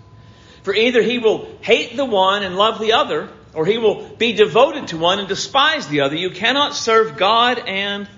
For 0.64 0.74
either 0.74 1.02
he 1.02 1.20
will 1.20 1.56
hate 1.60 1.96
the 1.96 2.04
one 2.04 2.42
and 2.42 2.56
love 2.56 2.80
the 2.80 2.94
other, 2.94 3.28
or 3.54 3.64
he 3.64 3.78
will 3.78 4.08
be 4.08 4.32
devoted 4.32 4.88
to 4.88 4.98
one 4.98 5.20
and 5.20 5.28
despise 5.28 5.86
the 5.86 6.00
other. 6.00 6.16
You 6.16 6.30
cannot 6.30 6.74
serve 6.74 7.16
God 7.16 7.60
and 7.60 8.08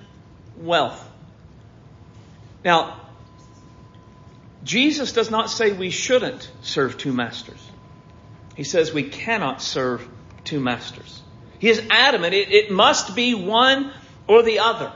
wealth. 0.56 1.06
Now, 2.64 3.03
Jesus 4.64 5.12
does 5.12 5.30
not 5.30 5.50
say 5.50 5.72
we 5.72 5.90
shouldn't 5.90 6.50
serve 6.62 6.96
two 6.96 7.12
masters. 7.12 7.60
He 8.56 8.64
says 8.64 8.92
we 8.92 9.04
cannot 9.04 9.60
serve 9.60 10.06
two 10.44 10.58
masters. 10.60 11.22
He 11.58 11.68
is 11.68 11.82
adamant 11.90 12.34
it, 12.34 12.50
it 12.50 12.70
must 12.70 13.14
be 13.14 13.34
one 13.34 13.92
or 14.26 14.42
the 14.42 14.60
other. 14.60 14.92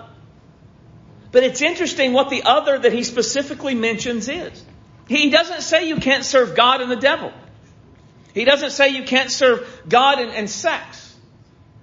But 1.31 1.43
it's 1.43 1.61
interesting 1.61 2.15
what 2.15 2.31
the 2.31 2.45
other 2.45 2.79
that 2.79 2.93
he 2.93 3.05
specifically 3.05 3.75
mentions 3.75 4.29
is. 4.29 4.65
He 5.07 5.31
doesn't 5.31 5.63
say 5.63 5.89
you 5.89 5.97
can't 5.97 6.25
serve 6.25 6.55
God 6.55 6.81
and 6.81 6.91
the 6.91 6.97
devil. 6.97 7.33
He 8.35 8.45
doesn't 8.45 8.71
say 8.71 8.91
you 8.91 9.03
can't 9.03 9.31
serve 9.31 9.83
God 9.89 10.19
and, 10.19 10.31
and 10.31 10.49
sex. 10.49 11.15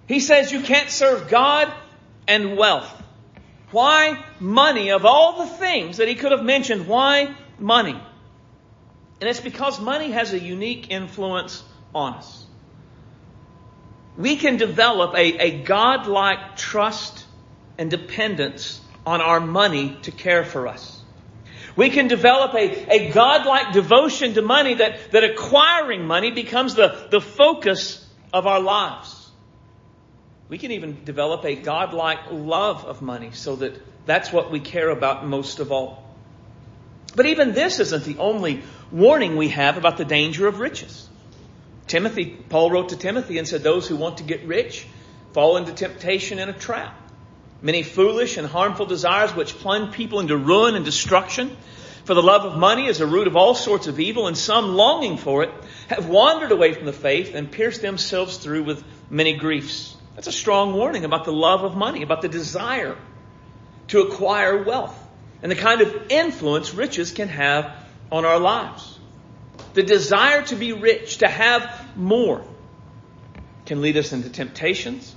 He 0.07 0.19
says 0.19 0.51
you 0.51 0.61
can't 0.61 0.89
serve 0.89 1.29
God 1.29 1.71
and 2.27 2.57
wealth. 2.57 2.91
Why 3.71 4.23
money? 4.39 4.91
Of 4.91 5.05
all 5.05 5.45
the 5.45 5.51
things 5.51 5.97
that 5.97 6.07
he 6.07 6.15
could 6.15 6.31
have 6.31 6.43
mentioned, 6.43 6.87
why 6.87 7.35
money. 7.59 7.99
And 9.21 9.29
it's 9.29 9.39
because 9.39 9.79
money 9.79 10.11
has 10.11 10.33
a 10.33 10.39
unique 10.39 10.91
influence 10.91 11.63
on 11.93 12.15
us. 12.15 12.45
We 14.17 14.37
can 14.37 14.57
develop 14.57 15.13
a, 15.15 15.37
a 15.39 15.63
godlike 15.63 16.55
trust 16.55 17.25
and 17.77 17.91
dependence 17.91 18.79
on 19.05 19.21
our 19.21 19.39
money 19.39 19.97
to 20.03 20.11
care 20.11 20.43
for 20.43 20.67
us. 20.67 21.01
We 21.75 21.89
can 21.89 22.07
develop 22.07 22.53
a, 22.53 22.93
a 22.93 23.11
godlike 23.11 23.73
devotion 23.73 24.33
to 24.35 24.41
money 24.41 24.75
that, 24.75 25.11
that 25.11 25.23
acquiring 25.25 26.05
money 26.05 26.31
becomes 26.31 26.75
the, 26.75 27.07
the 27.11 27.19
focus 27.19 28.05
of 28.31 28.47
our 28.47 28.61
lives. 28.61 29.29
We 30.47 30.57
can 30.57 30.71
even 30.71 31.03
develop 31.03 31.43
a 31.43 31.55
godlike 31.55 32.31
love 32.31 32.85
of 32.85 33.01
money 33.01 33.31
so 33.33 33.57
that 33.57 33.81
that's 34.05 34.31
what 34.31 34.51
we 34.51 34.59
care 34.59 34.89
about 34.89 35.25
most 35.25 35.59
of 35.59 35.71
all. 35.71 36.04
But 37.15 37.27
even 37.27 37.53
this 37.53 37.79
isn't 37.79 38.03
the 38.03 38.17
only 38.17 38.63
warning 38.91 39.37
we 39.37 39.49
have 39.49 39.77
about 39.77 39.97
the 39.97 40.05
danger 40.05 40.47
of 40.47 40.59
riches. 40.59 41.07
Timothy, 41.87 42.25
Paul 42.25 42.71
wrote 42.71 42.89
to 42.89 42.97
Timothy 42.97 43.37
and 43.37 43.47
said, 43.47 43.63
those 43.63 43.87
who 43.87 43.95
want 43.95 44.17
to 44.17 44.23
get 44.23 44.45
rich 44.45 44.85
fall 45.33 45.57
into 45.57 45.71
temptation 45.71 46.39
and 46.39 46.49
a 46.49 46.53
trap. 46.53 46.93
many 47.61 47.83
foolish 47.83 48.37
and 48.37 48.47
harmful 48.47 48.85
desires 48.85 49.35
which 49.35 49.57
plunge 49.57 49.93
people 49.93 50.19
into 50.19 50.37
ruin 50.37 50.75
and 50.75 50.85
destruction. 50.85 51.55
For 52.03 52.13
the 52.13 52.21
love 52.21 52.45
of 52.45 52.57
money 52.57 52.85
is 52.85 53.01
a 53.01 53.07
root 53.07 53.25
of 53.25 53.35
all 53.35 53.55
sorts 53.55 53.87
of 53.87 53.99
evil, 53.99 54.27
and 54.27 54.37
some 54.37 54.75
longing 54.75 55.17
for 55.17 55.41
it 55.41 55.49
have 55.87 56.07
wandered 56.07 56.51
away 56.51 56.73
from 56.73 56.85
the 56.85 56.93
faith 56.93 57.33
and 57.33 57.51
pierced 57.51 57.81
themselves 57.81 58.37
through 58.37 58.63
with 58.63 58.83
many 59.09 59.33
griefs. 59.37 59.95
That's 60.13 60.27
a 60.27 60.31
strong 60.31 60.73
warning 60.73 61.03
about 61.03 61.25
the 61.25 61.33
love 61.33 61.63
of 61.63 61.75
money, 61.75 62.03
about 62.03 62.21
the 62.21 62.29
desire 62.29 62.95
to 63.87 64.01
acquire 64.01 64.63
wealth, 64.63 64.95
and 65.45 65.51
the 65.51 65.55
kind 65.55 65.81
of 65.81 66.07
influence 66.09 66.73
riches 66.73 67.11
can 67.11 67.27
have 67.27 67.71
on 68.11 68.25
our 68.25 68.39
lives. 68.39 68.97
The 69.75 69.83
desire 69.83 70.41
to 70.41 70.55
be 70.55 70.73
rich, 70.73 71.19
to 71.19 71.27
have 71.27 71.95
more, 71.95 72.43
can 73.67 73.79
lead 73.79 73.95
us 73.95 74.11
into 74.11 74.27
temptations. 74.29 75.15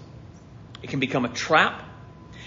It 0.83 0.91
can 0.91 1.01
become 1.01 1.25
a 1.25 1.31
trap. 1.31 1.83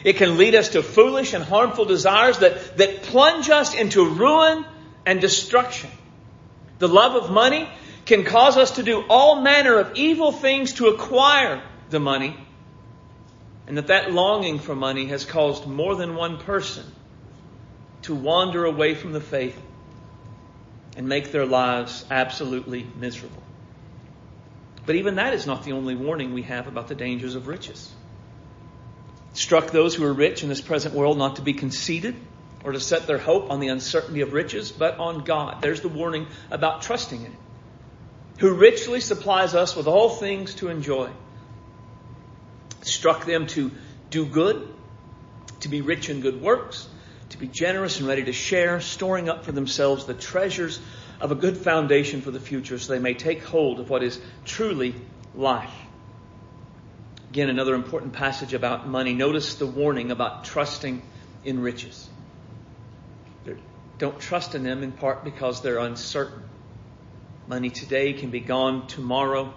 It 0.04 0.18
can 0.18 0.38
lead 0.38 0.54
us 0.54 0.70
to 0.70 0.84
foolish 0.84 1.34
and 1.34 1.44
harmful 1.44 1.86
desires 1.86 2.38
that, 2.38 2.78
that 2.78 3.02
plunge 3.02 3.50
us 3.50 3.74
into 3.74 4.08
ruin 4.08 4.64
and 5.08 5.20
destruction. 5.20 5.90
The 6.78 6.88
love 6.88 7.16
of 7.16 7.32
money 7.32 7.68
can 8.06 8.26
cause 8.26 8.58
us 8.58 8.76
to 8.76 8.84
do 8.84 9.04
all 9.10 9.42
manner 9.42 9.80
of 9.80 9.94
evil 9.96 10.32
things 10.32 10.74
to 10.74 10.90
acquire 10.90 11.64
the 11.90 12.00
money. 12.00 12.38
And 13.66 13.80
that 13.80 13.88
that 13.88 14.12
longing 14.12 14.60
for 14.60 14.76
money 14.76 15.08
has 15.08 15.26
caused 15.26 15.66
more 15.66 15.96
than 15.96 16.14
one 16.14 16.38
person 16.38 16.86
to 18.04 18.16
wander 18.16 18.66
away 18.66 18.96
from 18.96 19.14
the 19.14 19.22
faith 19.22 19.60
and 20.98 21.08
make 21.08 21.32
their 21.32 21.46
lives 21.46 22.06
absolutely 22.12 22.86
miserable. 22.98 23.44
But 24.86 24.96
even 24.96 25.16
that 25.16 25.34
is 25.34 25.46
not 25.46 25.64
the 25.64 25.74
only 25.74 25.96
warning 25.96 26.34
we 26.34 26.44
have 26.44 26.68
about 26.68 26.88
the 26.88 26.96
dangers 26.96 27.36
of 27.36 27.48
riches 27.48 27.92
It 29.32 29.38
struck 29.38 29.72
those 29.72 29.96
who 29.96 30.04
are 30.06 30.14
rich 30.14 30.44
in 30.44 30.50
this 30.50 30.62
present 30.62 30.96
world 30.96 31.18
not 31.18 31.38
to 31.38 31.42
be 31.42 31.54
conceited 31.54 32.16
or 32.64 32.74
to 32.74 32.80
set 32.80 33.08
their 33.08 33.18
hope 33.18 33.50
on 33.52 33.60
the 33.60 33.70
uncertainty 33.70 34.22
of 34.22 34.34
riches, 34.34 34.72
but 34.72 35.00
on 35.00 35.24
God. 35.24 35.62
There's 35.62 35.82
the 35.82 35.90
warning 35.90 36.28
about 36.52 36.82
trusting 36.82 37.20
in 37.20 37.32
Him, 37.32 37.38
who 38.38 38.54
richly 38.54 39.00
supplies 39.02 39.56
us 39.56 39.76
with 39.76 39.88
all 39.88 40.10
things 40.10 40.56
to 40.56 40.70
enjoy. 40.70 41.10
It 42.82 42.88
struck 42.88 43.26
them 43.26 43.48
to 43.48 43.72
do 44.10 44.26
good, 44.26 44.68
to 45.62 45.70
be 45.70 45.82
rich 45.82 46.10
in 46.10 46.22
good 46.22 46.42
works, 46.42 46.88
be 47.42 47.48
generous 47.48 48.00
and 48.00 48.08
ready 48.08 48.24
to 48.24 48.34
share, 48.34 48.80
storing 48.80 49.28
up 49.28 49.44
for 49.44 49.52
themselves 49.52 50.06
the 50.06 50.14
treasures 50.14 50.80
of 51.20 51.32
a 51.32 51.36
good 51.36 51.58
foundation 51.58 52.22
for 52.22 52.30
the 52.30 52.40
future 52.40 52.78
so 52.78 52.94
they 52.94 53.00
may 53.00 53.16
take 53.16 53.44
hold 53.44 53.80
of 53.80 53.90
what 53.90 54.04
is 54.04 54.22
truly 54.46 54.94
life. 55.34 55.74
Again, 57.32 57.50
another 57.50 57.74
important 57.74 58.14
passage 58.14 58.54
about 58.54 58.88
money. 58.88 59.14
Notice 59.14 59.56
the 59.56 59.66
warning 59.66 60.12
about 60.12 60.44
trusting 60.46 61.02
in 61.44 61.62
riches. 61.62 62.08
Don't 63.98 64.20
trust 64.20 64.56
in 64.56 64.64
them 64.64 64.84
in 64.84 64.92
part 64.92 65.24
because 65.24 65.62
they're 65.62 65.80
uncertain. 65.80 66.44
Money 67.48 67.70
today 67.70 68.14
can 68.14 68.30
be 68.30 68.40
gone 68.40 68.88
tomorrow. 68.88 69.54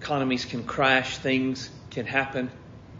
Economies 0.00 0.44
can 0.44 0.64
crash. 0.64 1.18
Things 1.18 1.70
can 1.90 2.06
happen. 2.06 2.50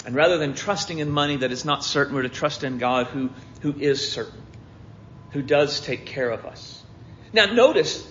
And 0.07 0.15
rather 0.15 0.39
than 0.39 0.55
trusting 0.55 0.99
in 0.99 1.11
money 1.11 1.37
that 1.37 1.53
is 1.53 1.65
not 1.65 1.85
certain, 1.85 2.15
we're 2.15 2.23
to 2.23 2.29
trust 2.29 2.65
in 2.65 2.79
God 2.79 3.09
who, 3.09 3.31
who 3.61 3.75
is 3.79 4.11
certain, 4.11 4.43
who 5.33 5.43
does 5.43 5.81
take 5.81 6.07
care 6.07 6.31
of 6.31 6.47
us. 6.47 6.83
Now 7.33 7.47
notice 7.47 8.07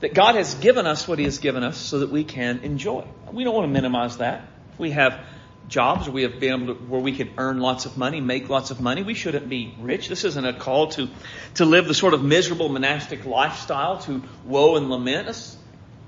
that 0.00 0.14
God 0.14 0.36
has 0.36 0.54
given 0.54 0.86
us 0.86 1.08
what 1.08 1.18
He 1.18 1.24
has 1.24 1.38
given 1.38 1.64
us 1.64 1.76
so 1.76 2.00
that 2.00 2.10
we 2.10 2.24
can 2.24 2.60
enjoy. 2.60 3.06
We 3.32 3.44
don't 3.44 3.54
want 3.54 3.66
to 3.66 3.72
minimize 3.72 4.18
that 4.18 4.42
we 4.78 4.92
have 4.92 5.20
jobs, 5.68 6.08
we 6.08 6.22
have 6.22 6.40
been 6.40 6.62
able 6.62 6.74
to, 6.74 6.80
where 6.80 7.00
we 7.00 7.12
can 7.12 7.30
earn 7.36 7.58
lots 7.60 7.84
of 7.84 7.98
money, 7.98 8.20
make 8.20 8.48
lots 8.48 8.70
of 8.70 8.80
money. 8.80 9.02
We 9.02 9.14
shouldn't 9.14 9.48
be 9.48 9.74
rich. 9.80 10.08
This 10.08 10.24
isn't 10.24 10.44
a 10.44 10.54
call 10.54 10.88
to, 10.88 11.08
to 11.56 11.64
live 11.64 11.86
the 11.86 11.94
sort 11.94 12.14
of 12.14 12.22
miserable 12.22 12.68
monastic 12.68 13.26
lifestyle 13.26 13.98
to 14.02 14.22
woe 14.44 14.76
and 14.76 14.88
lament 14.88 15.28
us. 15.28 15.56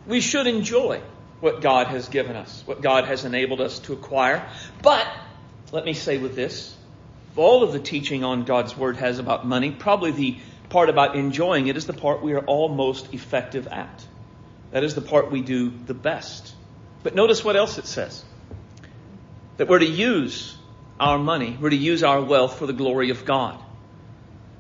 We 0.07 0.21
should 0.21 0.47
enjoy 0.47 1.03
what 1.41 1.61
God 1.61 1.89
has 1.89 2.09
given 2.09 2.37
us, 2.37 2.63
what 2.67 2.81
God 2.83 3.05
has 3.05 3.25
enabled 3.25 3.61
us 3.61 3.79
to 3.81 3.93
acquire. 3.93 4.47
But, 4.83 5.07
let 5.73 5.85
me 5.85 5.95
say 5.95 6.19
with 6.19 6.37
this, 6.37 6.77
all 7.37 7.63
of 7.63 7.73
the 7.73 7.81
teaching 7.81 8.25
on 8.25 8.45
God's 8.45 8.77
Word 8.77 8.97
has 8.97 9.19
about 9.19 9.47
money, 9.47 9.71
probably 9.71 10.11
the 10.11 10.37
part 10.69 10.89
about 10.89 11.17
enjoying 11.17 11.67
it 11.67 11.77
is 11.77 11.87
the 11.87 11.93
part 11.93 12.23
we 12.23 12.33
are 12.35 12.45
all 12.45 12.69
most 12.69 13.13
effective 13.15 13.67
at. 13.69 14.07
That 14.71 14.85
is 14.85 14.95
the 14.95 15.01
part 15.01 15.31
we 15.31 15.41
do 15.41 15.71
the 15.87 15.95
best. 15.95 16.55
But 17.03 17.15
notice 17.15 17.45
what 17.45 17.57
else 17.57 17.79
it 17.79 17.87
says 17.87 18.25
that 19.57 19.69
we're 19.69 19.79
to 19.79 19.87
use 19.87 20.57
our 20.99 21.19
money, 21.19 21.57
we're 21.61 21.71
to 21.71 21.77
use 21.77 22.03
our 22.03 22.21
wealth 22.23 22.59
for 22.59 22.67
the 22.67 22.73
glory 22.73 23.11
of 23.11 23.25
God. 23.25 23.59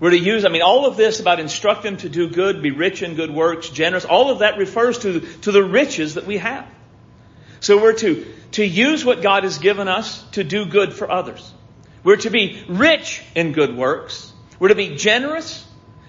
We're 0.00 0.10
to 0.10 0.18
use, 0.18 0.46
I 0.46 0.48
mean, 0.48 0.62
all 0.62 0.86
of 0.86 0.96
this 0.96 1.20
about 1.20 1.40
instruct 1.40 1.82
them 1.82 1.98
to 1.98 2.08
do 2.08 2.30
good, 2.30 2.62
be 2.62 2.70
rich 2.70 3.02
in 3.02 3.14
good 3.14 3.30
works, 3.30 3.68
generous, 3.68 4.06
all 4.06 4.30
of 4.30 4.38
that 4.38 4.56
refers 4.56 4.98
to, 5.00 5.20
to 5.20 5.52
the 5.52 5.62
riches 5.62 6.14
that 6.14 6.26
we 6.26 6.38
have. 6.38 6.66
So 7.60 7.80
we're 7.80 7.92
to, 7.98 8.26
to 8.52 8.64
use 8.64 9.04
what 9.04 9.20
God 9.20 9.44
has 9.44 9.58
given 9.58 9.88
us 9.88 10.22
to 10.30 10.42
do 10.42 10.64
good 10.64 10.94
for 10.94 11.10
others. 11.10 11.52
We're 12.02 12.16
to 12.16 12.30
be 12.30 12.64
rich 12.66 13.22
in 13.34 13.52
good 13.52 13.76
works. 13.76 14.32
We're 14.58 14.68
to 14.68 14.74
be 14.74 14.96
generous 14.96 15.66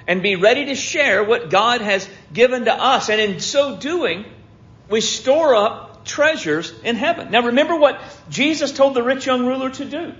and 0.08 0.23
be 0.23 0.38
ready 0.38 0.65
to 0.65 0.75
share 0.75 1.23
what 1.23 1.49
God 1.49 1.82
has 1.82 2.08
given 2.32 2.65
to 2.65 2.73
us. 2.73 3.10
And 3.10 3.19
in 3.19 3.41
so 3.41 3.77
doing, 3.77 4.25
we 4.89 5.01
store 5.01 5.54
up 5.56 6.06
treasures 6.06 6.73
in 6.84 6.95
heaven. 6.95 7.32
Now 7.32 7.47
remember 7.47 7.75
what 7.75 8.01
Jesus 8.30 8.71
told 8.71 8.93
the 8.93 9.04
rich 9.04 9.25
young 9.25 9.45
ruler 9.45 9.69
to 9.69 9.86
do. 9.86 10.13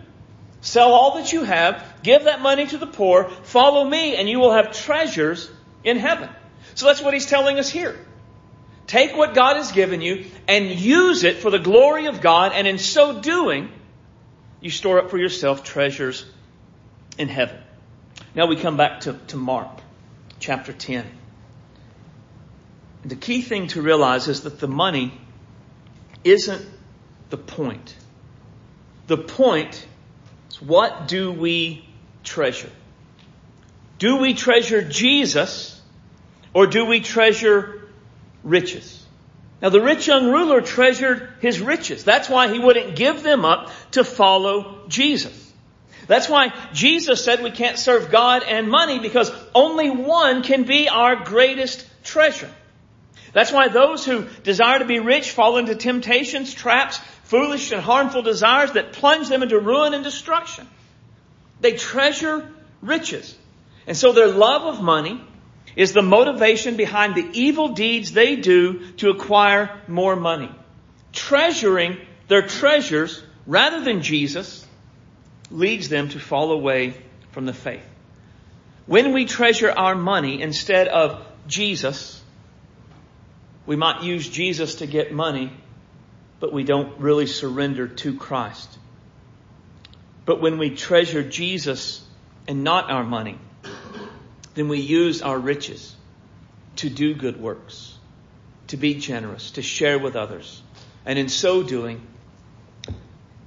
Sell 0.60 0.92
all 0.92 1.16
that 1.16 1.34
you 1.34 1.44
have, 1.44 1.91
give 2.04 2.26
that 2.26 2.42
money 2.42 2.68
to 2.68 2.78
the 2.78 2.88
poor, 2.88 3.30
follow 3.30 3.84
me, 3.84 4.16
and 4.16 4.30
you 4.30 4.40
will 4.40 4.52
have 4.52 4.72
treasures 4.72 5.50
in 5.84 5.98
heaven. 5.98 6.30
So 6.76 6.88
that's 6.88 7.02
what 7.02 7.14
he's 7.14 7.26
telling 7.26 7.60
us 7.60 7.70
here. 7.70 7.98
Take 8.88 9.16
what 9.16 9.34
God 9.34 9.58
has 9.58 9.72
given 9.72 10.02
you 10.02 10.26
and 10.48 10.70
use 10.70 11.24
it 11.24 11.38
for 11.38 11.50
the 11.50 11.60
glory 11.60 12.08
of 12.08 12.22
God, 12.22 12.52
and 12.54 12.68
in 12.68 12.78
so 12.78 13.22
doing, 13.22 13.70
you 14.60 14.70
store 14.70 15.00
up 15.00 15.10
for 15.10 15.18
yourself 15.18 15.64
treasures 15.64 16.26
in 17.18 17.28
heaven. 17.28 17.58
Now 18.36 18.48
we 18.48 18.56
come 18.56 18.78
back 18.78 19.02
to, 19.02 19.14
to 19.28 19.38
Mark 19.38 19.70
chapter 20.40 20.74
10. 20.74 21.06
The 23.04 23.16
key 23.16 23.42
thing 23.42 23.68
to 23.68 23.82
realize 23.82 24.28
is 24.28 24.42
that 24.42 24.60
the 24.60 24.68
money 24.68 25.14
isn't 26.24 26.66
the 27.30 27.38
point. 27.38 27.96
The 29.08 29.18
point 29.18 29.88
is 30.50 30.62
what 30.62 31.08
do 31.08 31.32
we 31.32 31.86
treasure? 32.24 32.72
Do 34.00 34.18
we 34.18 34.34
treasure 34.34 34.82
Jesus 34.82 35.80
or 36.54 36.68
do 36.68 36.86
we 36.86 37.02
treasure 37.02 37.88
riches? 38.44 39.06
Now 39.62 39.70
the 39.70 39.82
rich 39.82 40.08
young 40.08 40.32
ruler 40.32 40.62
treasured 40.62 41.30
his 41.40 41.60
riches. 41.62 42.04
That's 42.04 42.30
why 42.30 42.52
he 42.52 42.60
wouldn't 42.60 42.96
give 42.96 43.22
them 43.22 43.46
up 43.46 43.72
to 43.92 44.04
follow 44.04 44.88
Jesus. 44.88 45.38
That's 46.08 46.28
why 46.28 46.54
Jesus 46.74 47.24
said 47.24 47.44
we 47.44 47.52
can't 47.52 47.78
serve 47.78 48.12
God 48.12 48.44
and 48.44 48.68
money 48.68 49.00
because 49.00 49.32
only 49.54 49.90
one 49.90 50.42
can 50.42 50.64
be 50.64 50.90
our 50.90 51.24
greatest 51.24 51.86
treasure. 52.04 52.50
That's 53.34 53.52
why 53.52 53.68
those 53.70 54.04
who 54.04 54.26
desire 54.44 54.80
to 54.80 54.86
be 54.86 55.00
rich 55.00 55.32
fall 55.32 55.58
into 55.58 55.76
temptations, 55.76 56.54
traps, 56.54 57.00
foolish 57.26 57.72
and 57.72 57.82
harmful 57.82 58.24
desires 58.24 58.74
that 58.74 58.94
plunge 58.94 59.30
them 59.30 59.44
into 59.44 59.60
ruin 59.60 59.94
and 59.94 60.04
destruction. 60.04 60.68
They 61.62 61.74
treasure 61.74 62.52
riches. 62.82 63.38
And 63.88 63.96
so 63.96 64.12
their 64.12 64.28
love 64.28 64.64
of 64.64 64.82
money 64.84 65.22
is 65.76 65.94
the 65.94 66.02
motivation 66.02 66.76
behind 66.76 67.16
the 67.16 67.30
evil 67.34 67.70
deeds 67.70 68.12
they 68.12 68.36
do 68.36 68.92
to 68.98 69.10
acquire 69.10 69.82
more 69.88 70.16
money. 70.16 70.52
Treasuring 71.14 71.98
their 72.28 72.42
treasures 72.42 73.24
rather 73.46 73.82
than 73.82 74.02
Jesus 74.02 74.66
leads 75.50 75.90
them 75.90 76.10
to 76.10 76.20
fall 76.20 76.52
away 76.52 76.94
from 77.32 77.46
the 77.46 77.54
faith. 77.54 77.86
When 78.86 79.14
we 79.14 79.26
treasure 79.26 79.72
our 79.72 79.96
money 79.96 80.42
instead 80.42 80.88
of 80.88 81.26
Jesus, 81.48 82.22
we 83.66 83.76
might 83.76 84.04
use 84.04 84.28
Jesus 84.28 84.76
to 84.76 84.88
get 84.88 85.14
money, 85.14 85.52
but 86.40 86.52
we 86.52 86.64
don't 86.64 87.00
really 87.00 87.28
surrender 87.28 87.88
to 87.88 88.18
Christ. 88.18 88.78
But 90.26 90.42
when 90.42 90.58
we 90.58 90.76
treasure 90.76 91.24
Jesus 91.24 92.06
and 92.48 92.64
not 92.64 92.90
our 92.90 93.04
money, 93.04 93.38
then 94.54 94.68
we 94.68 94.80
use 94.80 95.22
our 95.22 95.38
riches 95.38 95.96
to 96.78 96.90
do 96.90 97.14
good 97.14 97.40
works, 97.40 97.98
to 98.68 98.78
be 98.78 98.96
generous, 98.96 99.52
to 99.52 99.62
share 99.62 100.00
with 100.00 100.16
others. 100.16 100.62
And 101.06 101.18
in 101.18 101.30
so 101.30 101.64
doing, 101.64 102.06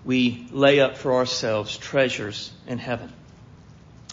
we 0.05 0.47
lay 0.51 0.81
up 0.81 0.97
for 0.97 1.15
ourselves 1.15 1.77
treasures 1.77 2.53
in 2.67 2.79
heaven. 2.79 3.13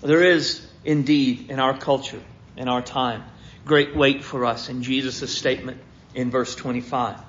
There 0.02 0.24
is 0.24 0.66
indeed 0.84 1.50
in 1.50 1.60
our 1.60 1.78
culture, 1.78 2.22
in 2.56 2.68
our 2.68 2.82
time, 2.82 3.24
great 3.66 3.96
weight 3.96 4.24
for 4.24 4.46
us 4.46 4.70
in 4.70 4.84
Jesus' 4.84 5.36
statement 5.36 5.80
in 6.16 6.32
verse 6.32 6.56
25. 6.56 7.20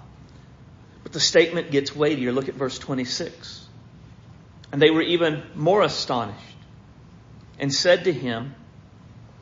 But 1.03 1.13
the 1.13 1.21
statement 1.21 1.71
gets 1.71 1.95
weightier. 1.95 2.33
Look 2.33 2.49
at 2.49 2.55
verse 2.55 2.79
26. 2.79 3.62
And 4.73 4.81
they 4.81 4.91
were 4.91 5.03
even 5.03 5.43
more 5.55 5.83
astonished 5.83 6.57
and 7.59 7.73
said 7.73 8.05
to 8.05 8.13
him, 8.13 8.55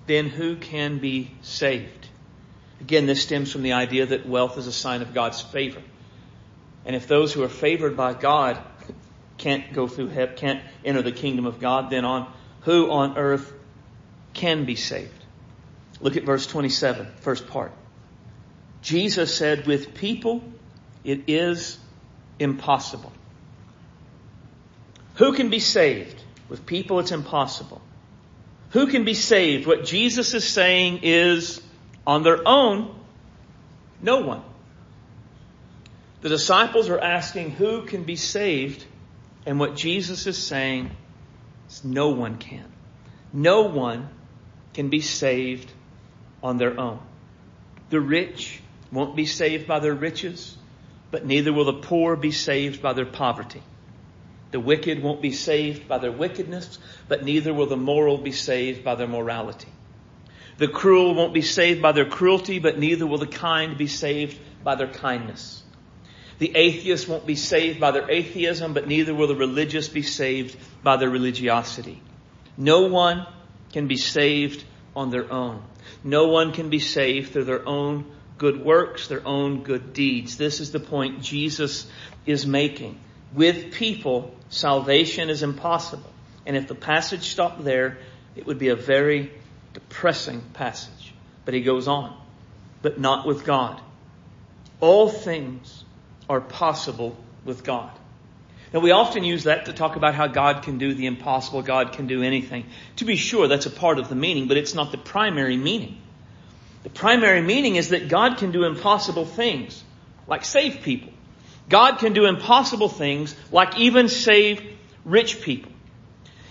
Then 0.07 0.29
who 0.29 0.57
can 0.57 0.99
be 0.99 1.31
saved? 1.43 2.09
Again, 2.81 3.07
this 3.07 3.23
stems 3.23 3.53
from 3.53 3.63
the 3.63 3.75
idea 3.75 4.07
that 4.07 4.27
wealth 4.27 4.59
is 4.59 4.67
a 4.67 4.73
sign 4.73 5.03
of 5.03 5.15
God's 5.15 5.41
favor. 5.41 5.83
And 6.85 6.97
if 6.97 7.07
those 7.07 7.33
who 7.33 7.43
are 7.45 7.49
favored 7.49 7.97
by 7.97 8.15
God 8.15 8.59
can't 9.39 9.73
go 9.73 9.87
through 9.87 10.09
heaven, 10.09 10.35
can't 10.37 10.63
enter 10.85 11.03
the 11.03 11.13
kingdom 11.13 11.47
of 11.47 11.61
God, 11.61 11.91
then 11.91 12.05
on 12.05 12.31
who 12.63 12.91
on 12.91 13.17
earth 13.17 13.53
can 14.35 14.65
be 14.65 14.77
saved? 14.77 15.13
Look 16.01 16.17
at 16.17 16.25
verse 16.25 16.47
27, 16.47 17.07
first 17.21 17.47
part. 17.47 17.73
Jesus 18.83 19.35
said, 19.35 19.67
with 19.67 19.95
people, 19.95 20.43
it 21.05 21.25
is 21.27 21.79
impossible. 22.39 23.13
Who 25.21 25.35
can 25.35 25.51
be 25.51 25.59
saved? 25.61 26.19
With 26.49 26.65
people, 26.65 26.99
it's 26.99 27.13
impossible. 27.13 27.83
Who 28.71 28.87
can 28.87 29.05
be 29.05 29.13
saved? 29.13 29.67
What 29.67 29.85
Jesus 29.85 30.33
is 30.33 30.49
saying 30.49 31.01
is, 31.03 31.61
on 32.07 32.23
their 32.23 32.41
own, 32.49 32.99
no 34.01 34.23
one. 34.23 34.43
The 36.23 36.31
disciples 36.31 36.89
are 36.89 36.99
asking 36.99 37.51
who 37.51 37.83
can 37.83 38.05
be 38.05 38.17
saved, 38.17 38.83
and 39.45 39.61
what 39.61 39.77
Jesus 39.77 40.27
is 40.27 40.39
saying 40.39 40.91
is 41.69 41.85
no 41.85 42.09
one 42.09 42.39
can. 42.39 42.73
No 43.31 43.65
one 43.65 44.09
can 44.73 44.89
be 44.89 45.03
saved 45.03 45.71
on 46.43 46.57
their 46.57 46.81
own. 46.81 46.99
The 47.91 48.01
rich 48.01 48.63
won't 48.91 49.17
be 49.17 49.27
saved 49.27 49.67
by 49.67 49.81
their 49.81 49.95
riches, 49.95 50.57
but 51.11 51.27
neither 51.27 51.53
will 51.53 51.67
the 51.67 51.75
poor 51.75 52.17
be 52.17 52.33
saved 52.33 52.81
by 52.81 52.95
their 52.95 53.05
poverty. 53.05 53.63
The 54.51 54.61
wicked 54.61 55.03
won't 55.03 55.23
be 55.23 55.33
saved 55.33 55.87
by 55.87 55.99
their 55.99 56.13
wickedness, 56.13 56.79
but 57.09 57.25
neither 57.25 57.55
will 57.55 57.67
the 57.67 57.77
moral 57.77 58.19
be 58.19 58.33
saved 58.33 58.83
by 58.83 58.97
their 58.97 59.07
morality. 59.07 59.69
The 60.59 60.69
cruel 60.69 61.15
won't 61.15 61.33
be 61.33 61.43
saved 61.43 61.81
by 61.81 61.93
their 61.93 62.05
cruelty, 62.05 62.59
but 62.59 62.79
neither 62.79 63.07
will 63.07 63.19
the 63.19 63.27
kind 63.27 63.79
be 63.79 63.87
saved 63.87 64.39
by 64.63 64.75
their 64.75 64.89
kindness. 64.89 65.63
The 66.39 66.53
atheist 66.55 67.07
won't 67.07 67.27
be 67.27 67.37
saved 67.37 67.81
by 67.81 67.93
their 67.93 68.11
atheism, 68.11 68.75
but 68.75 68.89
neither 68.89 69.15
will 69.15 69.29
the 69.29 69.37
religious 69.37 69.89
be 69.89 70.03
saved 70.03 70.57
by 70.83 70.97
their 70.97 71.11
religiosity. 71.11 72.03
No 72.57 72.89
one 72.89 73.27
can 73.73 73.87
be 73.87 73.97
saved 73.97 74.65
on 74.97 75.11
their 75.11 75.33
own. 75.33 75.63
No 76.03 76.29
one 76.29 76.53
can 76.53 76.71
be 76.71 76.79
saved 76.79 77.33
through 77.33 77.45
their 77.45 77.67
own 77.67 78.07
good 78.39 78.65
works, 78.65 79.07
their 79.09 79.27
own 79.27 79.63
good 79.63 79.93
deeds. 79.93 80.37
This 80.37 80.61
is 80.61 80.73
the 80.73 80.81
point 80.81 81.23
Jesus 81.23 81.87
is 82.27 82.47
making. 82.47 82.99
With 83.35 83.73
people, 83.73 84.35
salvation 84.49 85.31
is 85.31 85.43
impossible. 85.43 86.11
And 86.47 86.57
if 86.57 86.69
the 86.69 86.75
passage 86.75 87.29
stopped 87.31 87.63
there, 87.65 87.99
it 88.35 88.47
would 88.47 88.59
be 88.59 88.69
a 88.69 88.77
very 88.77 89.31
depressing 89.73 90.41
passage. 90.53 91.15
But 91.45 91.55
he 91.55 91.61
goes 91.61 91.87
on. 91.89 92.17
But 92.83 92.99
not 92.99 93.27
with 93.27 93.45
God. 93.45 93.81
All 94.81 95.09
things 95.09 95.85
are 96.29 96.41
possible 96.41 97.17
with 97.45 97.65
God. 97.65 97.91
Now 98.73 98.81
we 98.81 98.93
often 98.93 99.25
use 99.25 99.45
that 99.45 99.67
to 99.67 99.73
talk 99.73 99.97
about 99.97 100.15
how 100.15 100.29
God 100.29 100.63
can 100.63 100.79
do 100.79 100.95
the 100.95 101.07
impossible, 101.07 101.63
God 101.63 101.93
can 101.93 102.07
do 102.07 102.23
anything. 102.23 102.67
To 102.97 103.05
be 103.05 103.17
sure, 103.17 103.49
that's 103.49 103.67
a 103.67 103.71
part 103.71 103.99
of 103.99 104.09
the 104.09 104.15
meaning, 104.15 104.47
but 104.47 104.57
it's 104.57 104.75
not 104.75 104.93
the 104.93 104.99
primary 104.99 105.57
meaning. 105.57 106.01
The 106.85 106.91
primary 106.91 107.43
meaning 107.43 107.77
is 107.77 107.89
that 107.89 108.09
God 108.09 108.39
can 108.39 108.53
do 108.53 108.65
impossible 108.65 109.27
things, 109.27 109.83
like 110.27 110.45
save 110.45 110.83
people. 110.83 111.13
God 111.71 111.99
can 112.01 112.13
do 112.13 112.27
impossible 112.27 112.89
things, 112.89 113.35
like 113.51 113.79
even 113.79 114.09
save 114.09 114.61
rich 115.05 115.41
people. 115.41 115.71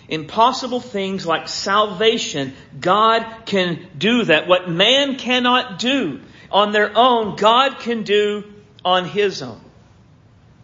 Impossible 0.08 0.80
things 0.80 1.26
like 1.26 1.48
salvation, 1.48 2.54
God 2.80 3.46
can 3.46 3.88
do 3.98 4.24
that. 4.24 4.48
What 4.48 4.70
man 4.70 5.18
cannot 5.18 5.78
do 5.78 6.22
on 6.52 6.72
their 6.72 6.98
own, 6.98 7.36
God 7.36 7.80
can 7.80 8.04
do 8.04 8.44
on 8.84 9.06
his 9.06 9.44
own. 9.44 9.62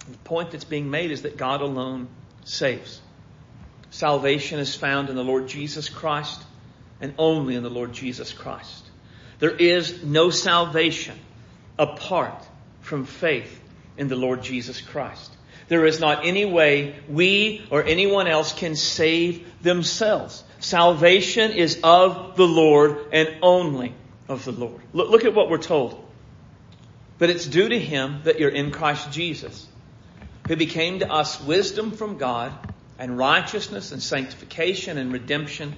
The 0.10 0.18
point 0.20 0.52
that's 0.52 0.64
being 0.64 0.90
made 0.90 1.12
is 1.12 1.24
that 1.24 1.38
God 1.38 1.62
alone 1.62 2.08
saves. 2.46 3.02
Salvation 3.92 4.60
is 4.60 4.74
found 4.74 5.10
in 5.10 5.16
the 5.16 5.24
Lord 5.24 5.48
Jesus 5.48 5.90
Christ 5.90 6.42
and 7.02 7.14
only 7.18 7.56
in 7.56 7.64
the 7.64 7.70
Lord 7.70 7.94
Jesus 7.94 8.32
Christ. 8.32 8.84
There 9.40 9.56
is 9.56 10.04
no 10.04 10.30
salvation 10.30 11.20
apart 11.78 12.42
from 12.82 13.06
faith 13.06 13.62
in 13.98 14.08
the 14.08 14.16
Lord 14.16 14.44
Jesus 14.44 14.82
Christ. 14.82 15.32
There 15.68 15.86
is 15.86 16.00
not 16.00 16.26
any 16.26 16.46
way 16.46 16.96
we 17.10 17.66
or 17.72 17.84
anyone 17.84 18.28
else 18.28 18.54
can 18.54 18.76
save 18.76 19.46
themselves. 19.64 20.44
Salvation 20.60 21.52
is 21.52 21.80
of 21.84 22.36
the 22.36 22.48
Lord 22.48 23.08
and 23.12 23.30
only 23.42 23.94
of 24.30 24.46
the 24.46 24.52
Lord. 24.52 24.82
Look, 24.94 25.10
look 25.10 25.26
at 25.26 25.34
what 25.34 25.50
we're 25.50 25.58
told. 25.58 26.04
But 27.18 27.30
it's 27.30 27.46
due 27.46 27.70
to 27.70 27.80
Him 27.80 28.22
that 28.26 28.40
you're 28.40 28.50
in 28.50 28.72
Christ 28.72 29.12
Jesus, 29.12 29.68
who 30.48 30.56
became 30.56 31.00
to 31.00 31.12
us 31.12 31.42
wisdom 31.42 31.92
from 31.92 32.18
God 32.18 32.54
and 33.00 33.18
righteousness 33.18 33.92
and 33.92 34.02
sanctification 34.02 34.98
and 34.98 35.12
redemption 35.12 35.76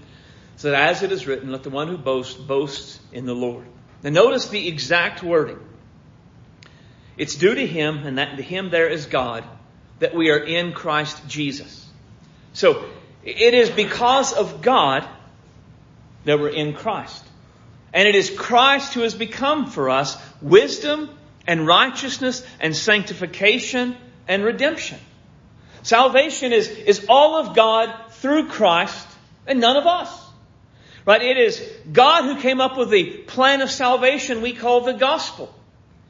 so 0.58 0.71
that 0.71 0.89
as 0.89 1.03
it 1.03 1.12
is 1.12 1.27
written, 1.27 1.51
let 1.51 1.63
the 1.63 1.69
one 1.69 1.88
who 1.88 1.97
boasts 1.97 2.34
boast 2.34 2.99
in 3.12 3.25
the 3.25 3.36
Lord. 3.36 3.65
Now 4.03 4.10
notice 4.10 4.47
the 4.47 4.67
exact 4.67 5.23
wording. 5.23 5.60
It's 7.17 7.36
due 7.36 7.56
to 7.56 7.67
him, 7.67 8.06
and 8.06 8.17
that 8.17 8.38
to 8.38 8.43
him 8.43 8.69
there 8.69 8.88
is 8.88 9.08
God, 9.08 9.43
that 9.99 10.13
we 10.13 10.30
are 10.30 10.38
in 10.38 10.73
Christ 10.73 11.27
Jesus. 11.27 11.86
So 12.53 12.86
it 13.23 13.53
is 13.53 13.69
because 13.69 14.34
of 14.34 14.62
God 14.62 15.08
that 16.25 16.39
we're 16.39 16.49
in 16.49 16.73
Christ. 16.73 17.23
And 17.93 18.08
it 18.08 18.15
is 18.15 18.30
Christ 18.30 18.93
who 18.93 19.01
has 19.01 19.15
become 19.15 19.71
for 19.71 19.89
us 19.89 20.17
wisdom 20.41 21.10
and 21.47 21.65
righteousness 21.65 22.45
and 22.60 22.75
sanctification 22.75 23.95
and 24.27 24.43
redemption. 24.43 24.99
Salvation 25.84 26.51
is, 26.51 26.67
is 26.67 27.06
all 27.10 27.38
of 27.38 27.56
God 27.56 27.93
through 28.12 28.49
Christ 28.49 29.08
and 29.47 29.60
none 29.60 29.77
of 29.77 29.88
us. 29.88 30.25
Right? 31.06 31.21
It 31.21 31.38
is 31.38 31.63
God 31.91 32.25
who 32.25 32.41
came 32.41 32.60
up 32.60 32.77
with 32.77 32.89
the 32.89 33.06
plan 33.06 33.62
of 33.62 33.71
salvation 33.71 34.41
we 34.41 34.53
call 34.53 34.82
the 34.82 34.93
gospel. 34.93 35.53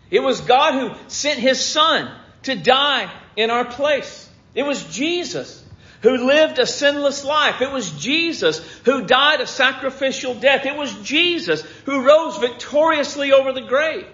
It 0.09 0.21
was 0.21 0.41
God 0.41 0.73
who 0.73 1.09
sent 1.09 1.39
His 1.39 1.63
Son 1.63 2.11
to 2.43 2.55
die 2.55 3.11
in 3.35 3.49
our 3.49 3.65
place. 3.65 4.29
It 4.55 4.63
was 4.63 4.83
Jesus 4.83 5.63
who 6.01 6.25
lived 6.27 6.59
a 6.59 6.65
sinless 6.65 7.25
life. 7.25 7.61
It 7.61 7.71
was 7.71 7.91
Jesus 7.91 8.59
who 8.85 9.05
died 9.05 9.41
a 9.41 9.47
sacrificial 9.47 10.35
death. 10.35 10.65
It 10.65 10.75
was 10.75 10.93
Jesus 11.01 11.61
who 11.85 12.05
rose 12.05 12.37
victoriously 12.37 13.33
over 13.33 13.51
the 13.51 13.61
grave. 13.61 14.07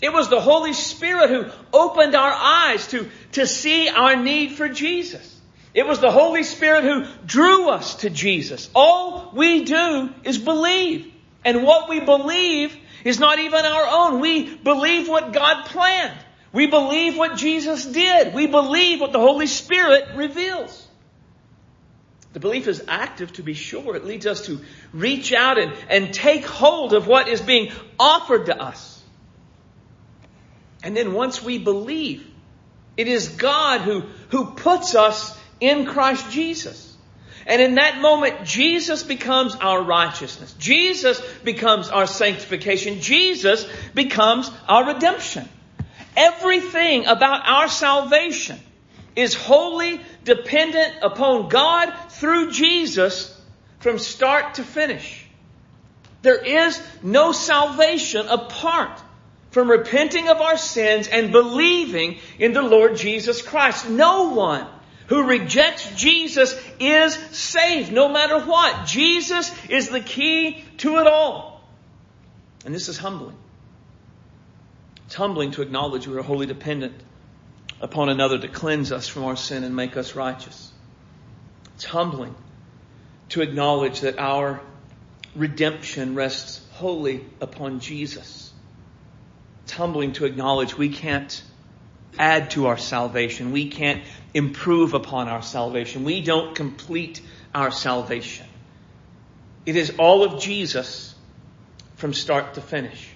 It 0.00 0.12
was 0.12 0.28
the 0.28 0.40
Holy 0.40 0.72
Spirit 0.72 1.30
who 1.30 1.46
opened 1.72 2.14
our 2.14 2.32
eyes 2.32 2.86
to, 2.88 3.08
to 3.32 3.46
see 3.46 3.88
our 3.88 4.16
need 4.16 4.52
for 4.52 4.68
Jesus. 4.68 5.38
It 5.74 5.86
was 5.86 6.00
the 6.00 6.10
Holy 6.10 6.42
Spirit 6.42 6.84
who 6.84 7.06
drew 7.26 7.68
us 7.68 7.96
to 7.96 8.10
Jesus. 8.10 8.70
All 8.74 9.32
we 9.34 9.64
do 9.64 10.10
is 10.24 10.38
believe. 10.38 11.12
And 11.44 11.64
what 11.64 11.88
we 11.88 12.00
believe 12.00 12.76
is 13.04 13.18
not 13.18 13.38
even 13.38 13.64
our 13.64 13.86
own. 14.12 14.20
We 14.20 14.54
believe 14.56 15.08
what 15.08 15.32
God 15.32 15.66
planned. 15.66 16.18
We 16.52 16.66
believe 16.66 17.16
what 17.16 17.36
Jesus 17.36 17.84
did. 17.84 18.34
We 18.34 18.46
believe 18.46 19.00
what 19.00 19.12
the 19.12 19.20
Holy 19.20 19.46
Spirit 19.46 20.16
reveals. 20.16 20.88
The 22.32 22.40
belief 22.40 22.68
is 22.68 22.84
active 22.86 23.32
to 23.34 23.42
be 23.42 23.54
sure. 23.54 23.96
It 23.96 24.04
leads 24.04 24.26
us 24.26 24.46
to 24.46 24.60
reach 24.92 25.32
out 25.32 25.58
and, 25.58 25.72
and 25.88 26.14
take 26.14 26.44
hold 26.44 26.92
of 26.92 27.06
what 27.06 27.28
is 27.28 27.40
being 27.40 27.72
offered 27.98 28.46
to 28.46 28.60
us. 28.60 29.02
And 30.82 30.96
then 30.96 31.12
once 31.12 31.42
we 31.42 31.58
believe, 31.58 32.26
it 32.96 33.08
is 33.08 33.28
God 33.28 33.80
who, 33.80 34.04
who 34.30 34.52
puts 34.52 34.94
us 34.94 35.36
in 35.60 35.86
Christ 35.86 36.30
Jesus. 36.30 36.89
And 37.46 37.60
in 37.62 37.76
that 37.76 38.00
moment, 38.00 38.44
Jesus 38.44 39.02
becomes 39.02 39.54
our 39.56 39.82
righteousness. 39.82 40.54
Jesus 40.58 41.20
becomes 41.42 41.88
our 41.88 42.06
sanctification. 42.06 43.00
Jesus 43.00 43.66
becomes 43.94 44.50
our 44.68 44.92
redemption. 44.94 45.48
Everything 46.16 47.06
about 47.06 47.48
our 47.48 47.68
salvation 47.68 48.58
is 49.16 49.34
wholly 49.34 50.00
dependent 50.24 50.94
upon 51.02 51.48
God 51.48 51.92
through 52.10 52.52
Jesus 52.52 53.36
from 53.80 53.98
start 53.98 54.54
to 54.54 54.62
finish. 54.62 55.26
There 56.22 56.38
is 56.38 56.80
no 57.02 57.32
salvation 57.32 58.28
apart 58.28 59.00
from 59.50 59.70
repenting 59.70 60.28
of 60.28 60.40
our 60.40 60.58
sins 60.58 61.08
and 61.08 61.32
believing 61.32 62.18
in 62.38 62.52
the 62.52 62.62
Lord 62.62 62.96
Jesus 62.96 63.42
Christ. 63.42 63.88
No 63.88 64.30
one 64.34 64.66
who 65.10 65.24
rejects 65.24 65.90
Jesus 65.96 66.58
is 66.78 67.14
saved 67.14 67.90
no 67.90 68.08
matter 68.08 68.38
what. 68.38 68.86
Jesus 68.86 69.52
is 69.68 69.88
the 69.88 70.00
key 70.00 70.64
to 70.78 70.98
it 70.98 71.08
all. 71.08 71.68
And 72.64 72.72
this 72.72 72.88
is 72.88 72.96
humbling. 72.96 73.36
It's 75.06 75.16
humbling 75.16 75.50
to 75.52 75.62
acknowledge 75.62 76.06
we 76.06 76.16
are 76.16 76.22
wholly 76.22 76.46
dependent 76.46 76.94
upon 77.80 78.08
another 78.08 78.38
to 78.38 78.46
cleanse 78.46 78.92
us 78.92 79.08
from 79.08 79.24
our 79.24 79.34
sin 79.34 79.64
and 79.64 79.74
make 79.74 79.96
us 79.96 80.14
righteous. 80.14 80.70
It's 81.74 81.84
humbling 81.84 82.36
to 83.30 83.42
acknowledge 83.42 84.02
that 84.02 84.16
our 84.20 84.60
redemption 85.34 86.14
rests 86.14 86.64
wholly 86.74 87.24
upon 87.40 87.80
Jesus. 87.80 88.52
It's 89.64 89.72
humbling 89.72 90.12
to 90.12 90.24
acknowledge 90.24 90.78
we 90.78 90.90
can't 90.90 91.42
add 92.18 92.50
to 92.52 92.66
our 92.66 92.76
salvation. 92.76 93.52
We 93.52 93.68
can't 93.68 94.02
improve 94.34 94.94
upon 94.94 95.28
our 95.28 95.42
salvation. 95.42 96.04
We 96.04 96.20
don't 96.20 96.54
complete 96.54 97.20
our 97.54 97.70
salvation. 97.70 98.46
It 99.66 99.76
is 99.76 99.94
all 99.98 100.24
of 100.24 100.40
Jesus 100.40 101.14
from 101.96 102.14
start 102.14 102.54
to 102.54 102.60
finish. 102.60 103.08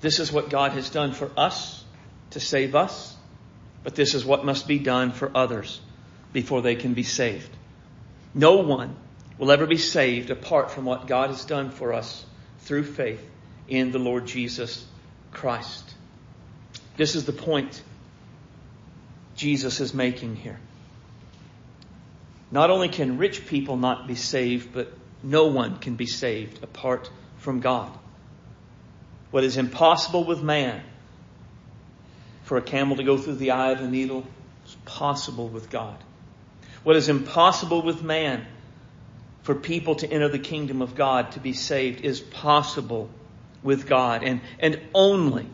This 0.00 0.18
is 0.18 0.32
what 0.32 0.48
God 0.48 0.72
has 0.72 0.90
done 0.90 1.12
for 1.12 1.30
us 1.36 1.84
to 2.30 2.40
save 2.40 2.74
us, 2.74 3.16
but 3.82 3.94
this 3.94 4.14
is 4.14 4.24
what 4.24 4.44
must 4.44 4.66
be 4.66 4.78
done 4.78 5.12
for 5.12 5.30
others 5.34 5.80
before 6.32 6.62
they 6.62 6.76
can 6.76 6.94
be 6.94 7.02
saved. 7.02 7.50
No 8.32 8.58
one 8.58 8.96
will 9.38 9.50
ever 9.50 9.66
be 9.66 9.76
saved 9.76 10.30
apart 10.30 10.70
from 10.70 10.84
what 10.84 11.06
God 11.06 11.30
has 11.30 11.44
done 11.44 11.70
for 11.70 11.92
us 11.92 12.24
through 12.60 12.84
faith 12.84 13.26
in 13.68 13.90
the 13.90 13.98
Lord 13.98 14.26
Jesus 14.26 14.86
Christ. 15.32 15.94
This 17.00 17.14
is 17.14 17.24
the 17.24 17.32
point 17.32 17.82
Jesus 19.34 19.80
is 19.80 19.94
making 19.94 20.36
here. 20.36 20.60
Not 22.50 22.68
only 22.68 22.90
can 22.90 23.16
rich 23.16 23.46
people 23.46 23.78
not 23.78 24.06
be 24.06 24.16
saved, 24.16 24.74
but 24.74 24.92
no 25.22 25.46
one 25.46 25.78
can 25.78 25.94
be 25.94 26.04
saved 26.04 26.62
apart 26.62 27.10
from 27.38 27.60
God. 27.60 27.90
What 29.30 29.44
is 29.44 29.56
impossible 29.56 30.24
with 30.24 30.42
man, 30.42 30.82
for 32.42 32.58
a 32.58 32.62
camel 32.62 32.96
to 32.96 33.02
go 33.02 33.16
through 33.16 33.36
the 33.36 33.52
eye 33.52 33.70
of 33.70 33.80
a 33.80 33.88
needle, 33.88 34.26
is 34.66 34.76
possible 34.84 35.48
with 35.48 35.70
God. 35.70 35.96
What 36.82 36.96
is 36.96 37.08
impossible 37.08 37.80
with 37.80 38.02
man, 38.02 38.44
for 39.40 39.54
people 39.54 39.94
to 39.94 40.12
enter 40.12 40.28
the 40.28 40.38
kingdom 40.38 40.82
of 40.82 40.96
God, 40.96 41.32
to 41.32 41.40
be 41.40 41.54
saved, 41.54 42.02
is 42.02 42.20
possible 42.20 43.08
with 43.62 43.88
God 43.88 44.22
and, 44.22 44.42
and 44.58 44.78
only 44.92 45.48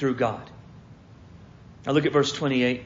through 0.00 0.14
God. 0.14 0.50
Now 1.86 1.92
look 1.92 2.06
at 2.06 2.12
verse 2.12 2.32
28. 2.32 2.84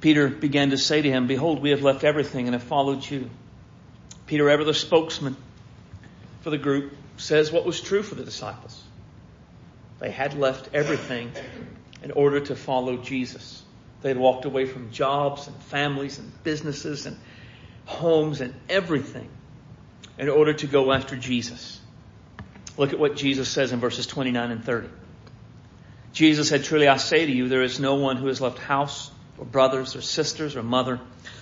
Peter 0.00 0.28
began 0.28 0.70
to 0.70 0.78
say 0.78 1.00
to 1.00 1.08
him, 1.08 1.28
Behold, 1.28 1.62
we 1.62 1.70
have 1.70 1.82
left 1.82 2.02
everything 2.02 2.46
and 2.46 2.54
have 2.54 2.64
followed 2.64 3.08
you. 3.08 3.30
Peter, 4.26 4.50
ever 4.50 4.64
the 4.64 4.74
spokesman 4.74 5.36
for 6.40 6.50
the 6.50 6.58
group, 6.58 6.94
says 7.16 7.50
what 7.50 7.64
was 7.64 7.80
true 7.80 8.02
for 8.02 8.16
the 8.16 8.24
disciples. 8.24 8.82
They 10.00 10.10
had 10.10 10.34
left 10.34 10.70
everything 10.74 11.32
in 12.02 12.10
order 12.10 12.40
to 12.40 12.56
follow 12.56 12.96
Jesus. 12.96 13.62
They 14.02 14.08
had 14.08 14.18
walked 14.18 14.44
away 14.44 14.66
from 14.66 14.90
jobs 14.90 15.46
and 15.46 15.56
families 15.64 16.18
and 16.18 16.32
businesses 16.42 17.06
and 17.06 17.16
homes 17.86 18.40
and 18.40 18.54
everything 18.68 19.28
in 20.18 20.28
order 20.28 20.54
to 20.54 20.66
go 20.66 20.92
after 20.92 21.16
Jesus. 21.16 21.77
Look 22.78 22.92
at 22.92 22.98
what 22.98 23.16
Jesus 23.16 23.48
says 23.48 23.72
in 23.72 23.80
verses 23.80 24.06
29 24.06 24.50
and 24.52 24.64
30. 24.64 24.88
Jesus 26.12 26.48
said, 26.48 26.62
Truly 26.62 26.86
I 26.86 26.96
say 26.96 27.26
to 27.26 27.32
you, 27.32 27.48
there 27.48 27.62
is 27.62 27.80
no 27.80 27.96
one 27.96 28.16
who 28.16 28.28
has 28.28 28.40
left 28.40 28.58
house 28.58 29.10
or 29.36 29.44
brothers 29.44 29.96
or 29.96 30.00
sisters 30.00 30.56
or 30.56 30.62
mother, 30.62 31.00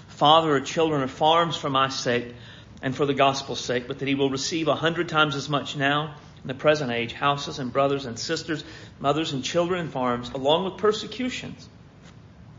father 0.09 0.57
or 0.57 0.61
children 0.61 1.03
or 1.03 1.09
farms 1.09 1.57
for 1.57 1.69
my 1.69 1.91
sake 1.91 2.35
and 2.81 2.97
for 2.97 3.05
the 3.05 3.15
gospel's 3.15 3.61
sake, 3.61 3.87
but 3.87 3.99
that 3.99 4.09
he 4.09 4.15
will 4.15 4.31
receive 4.31 4.67
a 4.67 4.75
hundred 4.75 5.11
times 5.11 5.37
as 5.37 5.49
much 5.49 5.77
now 5.77 6.17
in 6.43 6.49
the 6.49 6.55
present 6.55 6.91
age, 6.91 7.13
houses 7.13 7.59
and 7.59 7.71
brothers 7.71 8.07
and 8.07 8.19
sisters, 8.19 8.65
mothers 8.99 9.33
and 9.33 9.45
children 9.45 9.81
and 9.81 9.93
farms, 9.93 10.31
along 10.31 10.65
with 10.65 10.79
persecutions, 10.79 11.69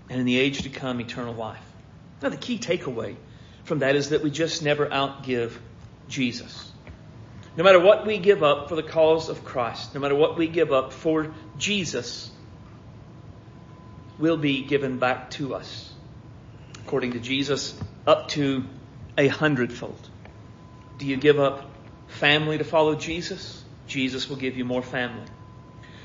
and 0.10 0.20
in 0.20 0.26
the 0.26 0.38
age 0.38 0.64
to 0.64 0.70
come, 0.70 1.02
eternal 1.02 1.34
life. 1.34 1.64
Now 2.22 2.30
the 2.30 2.38
key 2.38 2.60
takeaway 2.60 3.16
from 3.64 3.80
that 3.80 3.96
is 3.96 4.10
that 4.10 4.22
we 4.22 4.30
just 4.30 4.62
never 4.62 4.86
outgive 4.86 5.54
Jesus. 6.10 6.72
No 7.58 7.64
matter 7.64 7.80
what 7.80 8.06
we 8.06 8.20
give 8.20 8.44
up 8.44 8.70
for 8.70 8.76
the 8.76 8.84
cause 8.84 9.30
of 9.30 9.44
Christ, 9.44 9.96
no 9.96 10.00
matter 10.00 10.16
what 10.16 10.38
we 10.38 10.48
give 10.48 10.72
up 10.72 10.94
for 10.94 11.34
Jesus, 11.58 12.30
will 14.20 14.38
be 14.38 14.64
given 14.64 15.00
back 15.00 15.32
to 15.32 15.56
us. 15.56 15.92
According 16.86 17.14
to 17.14 17.20
Jesus, 17.20 17.78
up 18.06 18.28
to 18.30 18.64
a 19.18 19.28
hundredfold. 19.28 20.10
Do 21.00 21.08
you 21.08 21.18
give 21.18 21.40
up 21.40 21.70
family 22.08 22.60
to 22.60 22.64
follow 22.64 22.94
Jesus? 22.94 23.64
Jesus 23.88 24.30
will 24.30 24.38
give 24.38 24.56
you 24.56 24.64
more 24.64 24.84
family. 24.84 25.26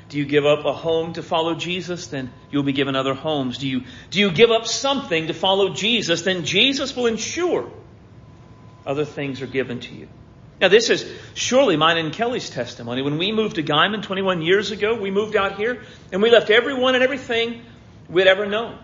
Do 0.09 0.19
you 0.19 0.25
give 0.25 0.47
up 0.47 0.65
a 0.65 0.73
home 0.73 1.13
to 1.15 1.23
follow 1.23 1.55
Jesus? 1.55 2.07
Then 2.07 2.33
you'll 2.51 2.63
be 2.63 2.73
given 2.73 2.97
other 2.97 3.15
homes. 3.15 3.59
Do 3.59 3.69
you, 3.69 3.83
do 4.11 4.21
you 4.21 4.31
give 4.31 4.51
up 4.51 4.67
something 4.67 5.27
to 5.27 5.35
follow 5.35 5.75
Jesus? 5.75 6.23
Then 6.23 6.45
Jesus 6.45 6.97
will 6.97 7.07
ensure 7.07 7.71
other 8.87 9.05
things 9.05 9.43
are 9.43 9.47
given 9.47 9.81
to 9.81 9.95
you. 9.95 10.09
Now 10.61 10.69
this 10.69 10.91
is 10.91 11.11
surely 11.35 11.77
mine 11.77 11.99
and 11.99 12.13
Kelly's 12.13 12.51
testimony. 12.51 13.03
When 13.03 13.19
we 13.19 13.33
moved 13.33 13.57
to 13.57 13.63
Guymon 13.63 14.03
21 14.03 14.43
years 14.43 14.71
ago, 14.71 14.95
we 14.95 15.11
moved 15.11 15.35
out 15.37 15.57
here 15.57 15.83
and 16.13 16.23
we 16.23 16.31
left 16.31 16.51
everyone 16.51 16.95
and 16.95 17.03
everything 17.03 17.63
we'd 18.09 18.27
ever 18.27 18.47
known. 18.47 18.79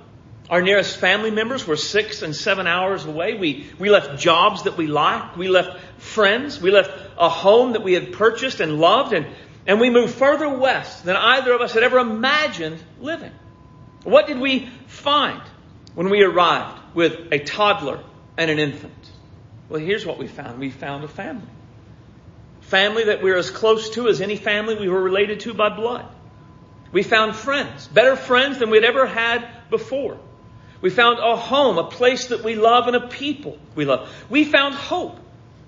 Our 0.51 0.63
nearest 0.63 0.97
family 0.97 1.31
members 1.31 1.67
were 1.67 1.77
six 1.77 2.23
and 2.23 2.35
seven 2.35 2.67
hours 2.67 3.05
away. 3.05 3.35
We, 3.35 3.67
we 3.79 3.91
left 3.91 4.19
jobs 4.19 4.63
that 4.63 4.79
we 4.79 4.87
liked. 4.87 5.37
We 5.37 5.49
left 5.49 5.79
friends. 5.99 6.61
We 6.61 6.71
left 6.71 6.91
a 7.19 7.29
home 7.29 7.73
that 7.73 7.83
we 7.83 7.93
had 7.93 8.15
purchased 8.15 8.61
and 8.61 8.81
loved. 8.81 9.13
And, 9.13 9.27
and 9.67 9.79
we 9.79 9.91
moved 9.91 10.15
further 10.15 10.49
west 10.49 11.05
than 11.05 11.17
either 11.17 11.53
of 11.53 11.61
us 11.61 11.75
had 11.75 11.83
ever 11.83 11.99
imagined 11.99 12.83
living. 12.99 13.33
What 14.05 14.27
did 14.27 14.39
we 14.39 14.71
find 14.87 15.43
when 15.95 16.09
we 16.09 16.23
arrived 16.23 16.79
with 16.95 17.31
a 17.31 17.39
toddler 17.41 18.03
and 18.39 18.51
an 18.51 18.59
infant? 18.59 18.95
Well, 19.69 19.81
here's 19.81 20.07
what 20.07 20.17
we 20.17 20.29
found. 20.29 20.59
We 20.59 20.71
found 20.71 21.05
a 21.05 21.09
family. 21.09 21.47
Family 22.69 23.05
that 23.05 23.23
we're 23.23 23.39
as 23.39 23.49
close 23.51 23.89
to 23.91 24.09
as 24.09 24.21
any 24.21 24.37
family 24.37 24.77
we 24.77 24.91
were 24.91 25.01
related 25.01 25.41
to 25.41 25.55
by 25.55 25.71
blood. 25.71 26.07
We 26.93 27.03
found 27.03 27.35
friends, 27.35 27.89
better 27.89 28.15
friends 28.15 28.59
than 28.59 28.69
we'd 28.69 28.85
ever 28.85 29.07
had 29.07 29.49
before. 29.71 30.19
We 30.83 30.91
found 30.91 31.19
a 31.19 31.35
home, 31.35 31.79
a 31.79 31.85
place 31.85 32.27
that 32.27 32.45
we 32.45 32.57
love, 32.57 32.87
and 32.87 32.95
a 32.95 33.09
people 33.09 33.59
we 33.75 33.87
love. 33.87 34.15
We 34.29 34.45
found 34.45 34.75
hope. 34.75 35.19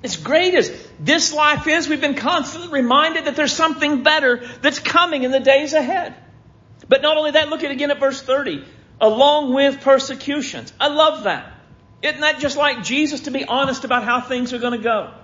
As 0.05 0.17
great 0.17 0.55
as 0.55 0.71
this 0.99 1.33
life 1.33 1.67
is, 1.67 1.89
we've 1.89 2.03
been 2.03 2.17
constantly 2.17 2.69
reminded 2.69 3.25
that 3.25 3.35
there's 3.35 3.55
something 3.55 4.03
better 4.03 4.47
that's 4.61 4.79
coming 4.79 5.23
in 5.23 5.31
the 5.31 5.41
days 5.41 5.73
ahead. 5.73 6.15
But 6.87 7.01
not 7.01 7.17
only 7.17 7.31
that, 7.31 7.49
look 7.49 7.65
at 7.65 7.71
again 7.71 7.91
at 7.91 7.99
verse 7.99 8.21
30. 8.21 8.63
Along 9.01 9.55
with 9.55 9.81
persecutions. 9.81 10.71
I 10.79 10.89
love 10.89 11.25
that. 11.25 11.51
Isn't 12.03 12.21
that 12.21 12.41
just 12.41 12.59
like 12.59 12.83
Jesus 12.83 13.23
to 13.23 13.31
be 13.31 13.47
honest 13.47 13.85
about 13.85 14.05
how 14.05 14.21
things 14.21 14.53
are 14.53 14.59
going 14.59 14.79
to 14.79 14.85
go? 14.85 15.15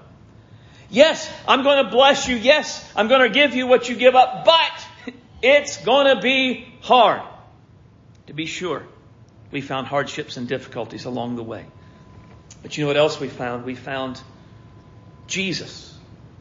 Yes, 0.88 1.30
I'm 1.48 1.62
going 1.62 1.84
to 1.84 1.90
bless 1.90 2.28
you. 2.28 2.36
Yes, 2.36 2.84
I'm 2.94 3.08
going 3.08 3.22
to 3.22 3.28
give 3.28 3.54
you 3.54 3.66
what 3.66 3.88
you 3.88 3.96
give 3.96 4.14
up, 4.14 4.44
but 4.44 5.14
it's 5.42 5.84
going 5.84 6.14
to 6.14 6.20
be 6.20 6.66
hard. 6.80 7.22
To 8.26 8.32
be 8.32 8.46
sure, 8.46 8.84
we 9.50 9.60
found 9.60 9.86
hardships 9.86 10.36
and 10.36 10.48
difficulties 10.48 11.04
along 11.04 11.36
the 11.36 11.42
way. 11.42 11.64
But 12.62 12.76
you 12.76 12.84
know 12.84 12.88
what 12.88 12.96
else 12.96 13.20
we 13.20 13.28
found? 13.28 13.64
We 13.64 13.74
found 13.74 14.20
Jesus 15.26 15.96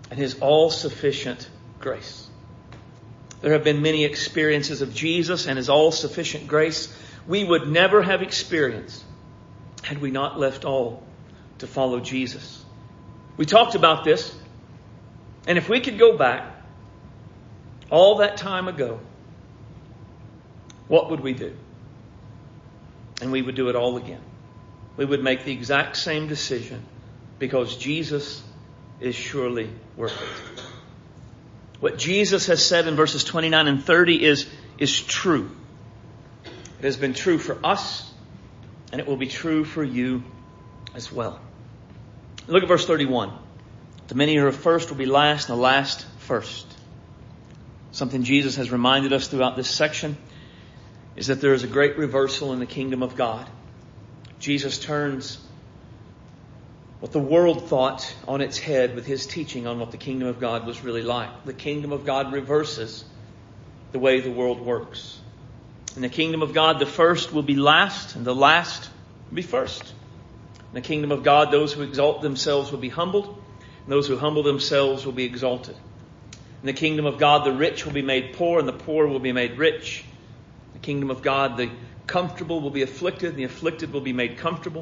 and 0.10 0.20
His 0.20 0.40
all-sufficient 0.40 1.50
grace. 1.80 2.28
There 3.42 3.54
have 3.54 3.64
been 3.64 3.82
many 3.82 4.06
experiences 4.06 4.82
of 4.82 4.94
Jesus 4.94 5.46
and 5.48 5.58
His 5.58 5.70
all-sufficient 5.70 6.48
grace 6.48 6.92
we 7.28 7.44
would 7.44 7.68
never 7.68 8.02
have 8.02 8.22
experienced 8.22 9.04
had 9.84 10.00
we 10.00 10.12
not 10.12 10.40
left 10.40 10.66
all 10.66 11.04
to 11.60 11.68
follow 11.68 12.00
Jesus. 12.00 12.65
We 13.38 13.46
talked 13.46 13.76
about 13.76 14.04
this, 14.04 14.36
and 15.48 15.58
if 15.58 15.68
we 15.68 15.82
could 15.82 16.00
go 16.00 16.18
back 16.18 16.56
all 17.90 18.18
that 18.18 18.38
time 18.38 18.68
ago, 18.68 19.00
what 20.88 21.10
would 21.10 21.20
we 21.20 21.34
do? 21.34 21.56
And 23.22 23.32
we 23.32 23.42
would 23.42 23.56
do 23.56 23.70
it 23.70 23.76
all 23.76 23.98
again. 23.98 24.22
We 24.98 25.06
would 25.06 25.24
make 25.24 25.44
the 25.44 25.52
exact 25.52 25.98
same 25.98 26.28
decision 26.28 26.84
because 27.40 27.76
Jesus 27.76 28.42
is 29.00 29.16
surely 29.16 29.70
worth 29.98 30.22
it. 30.22 30.64
What 31.80 31.98
Jesus 31.98 32.48
has 32.48 32.66
said 32.66 32.88
in 32.88 32.96
verses 32.96 33.24
29 33.24 33.68
and 33.68 33.84
30 33.84 34.24
is, 34.24 34.48
is 34.78 35.00
true. 35.00 35.52
It 36.80 36.86
has 36.86 36.98
been 36.98 37.14
true 37.14 37.38
for 37.38 37.58
us, 37.66 38.10
and 38.92 39.02
it 39.02 39.08
will 39.08 39.18
be 39.18 39.28
true 39.28 39.66
for 39.66 39.84
you 39.84 40.24
as 40.94 41.12
well. 41.12 41.40
Look 42.48 42.62
at 42.62 42.70
verse 42.70 42.86
31. 42.86 43.32
The 44.08 44.16
many 44.16 44.36
who 44.36 44.46
are 44.46 44.52
first 44.52 44.90
will 44.90 44.98
be 44.98 45.08
last, 45.08 45.50
and 45.50 45.58
the 45.58 45.62
last 45.62 46.06
first. 46.20 46.68
Something 47.92 48.24
Jesus 48.24 48.58
has 48.58 48.72
reminded 48.72 49.14
us 49.14 49.28
throughout 49.28 49.56
this 49.56 49.70
section 49.70 50.16
is 51.16 51.28
that 51.28 51.42
there 51.42 51.54
is 51.54 51.64
a 51.64 51.68
great 51.68 51.98
reversal 51.98 52.54
in 52.54 52.60
the 52.60 52.66
kingdom 52.66 53.02
of 53.02 53.16
God. 53.16 53.50
Jesus 54.40 54.78
turns 54.78 55.40
what 57.00 57.12
the 57.12 57.20
world 57.20 57.68
thought 57.68 58.14
on 58.28 58.42
its 58.42 58.60
head 58.60 58.96
with 58.96 59.08
his 59.08 59.26
teaching 59.26 59.66
on 59.66 59.80
what 59.80 59.92
the 59.92 59.98
kingdom 59.98 60.28
of 60.28 60.40
God 60.40 60.68
was 60.68 60.84
really 60.84 61.02
like. 61.02 61.46
The 61.46 61.54
kingdom 61.54 61.92
of 61.92 62.06
God 62.06 62.32
reverses 62.32 63.06
the 63.92 64.00
way 64.00 64.20
the 64.20 64.32
world 64.32 64.62
works. 64.62 65.20
In 65.96 66.04
the 66.04 66.10
kingdom 66.10 66.44
of 66.44 66.54
God, 66.54 66.78
the 66.80 66.86
first 66.86 67.34
will 67.34 67.44
be 67.44 67.56
last 67.56 68.16
and 68.16 68.24
the 68.26 68.36
last 68.36 68.90
will 69.30 69.38
be 69.38 69.42
first. 69.42 69.95
In 70.76 70.82
the 70.82 70.88
kingdom 70.90 71.14
of 71.14 71.24
God, 71.24 71.52
those 71.52 71.72
who 71.72 71.84
exalt 71.84 72.22
themselves 72.22 72.70
will 72.70 72.80
be 72.80 72.90
humbled, 72.90 73.28
and 73.28 73.88
those 73.88 74.10
who 74.10 74.18
humble 74.18 74.44
themselves 74.44 75.06
will 75.06 75.14
be 75.14 75.24
exalted. 75.24 75.78
In 76.34 76.66
the 76.66 76.74
kingdom 76.74 77.06
of 77.06 77.18
God, 77.18 77.46
the 77.46 77.54
rich 77.54 77.86
will 77.86 77.94
be 77.94 78.02
made 78.02 78.34
poor, 78.34 78.60
and 78.60 78.68
the 78.68 78.74
poor 78.74 79.08
will 79.08 79.22
be 79.22 79.32
made 79.32 79.58
rich. 79.58 80.04
In 80.04 80.74
the 80.74 80.86
kingdom 80.86 81.12
of 81.12 81.22
God, 81.22 81.56
the 81.56 81.70
comfortable 82.08 82.60
will 82.60 82.72
be 82.72 82.82
afflicted, 82.82 83.30
and 83.30 83.40
the 83.40 83.46
afflicted 83.46 83.94
will 83.94 84.02
be 84.02 84.12
made 84.12 84.38
comfortable. 84.38 84.82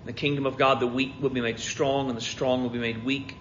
In 0.00 0.06
the 0.06 0.14
kingdom 0.14 0.46
of 0.46 0.56
God, 0.56 0.80
the 0.80 0.86
weak 0.86 1.12
will 1.20 1.28
be 1.28 1.42
made 1.42 1.60
strong, 1.60 2.08
and 2.08 2.16
the 2.16 2.22
strong 2.22 2.62
will 2.62 2.70
be 2.70 2.78
made 2.78 3.04
weak. 3.04 3.36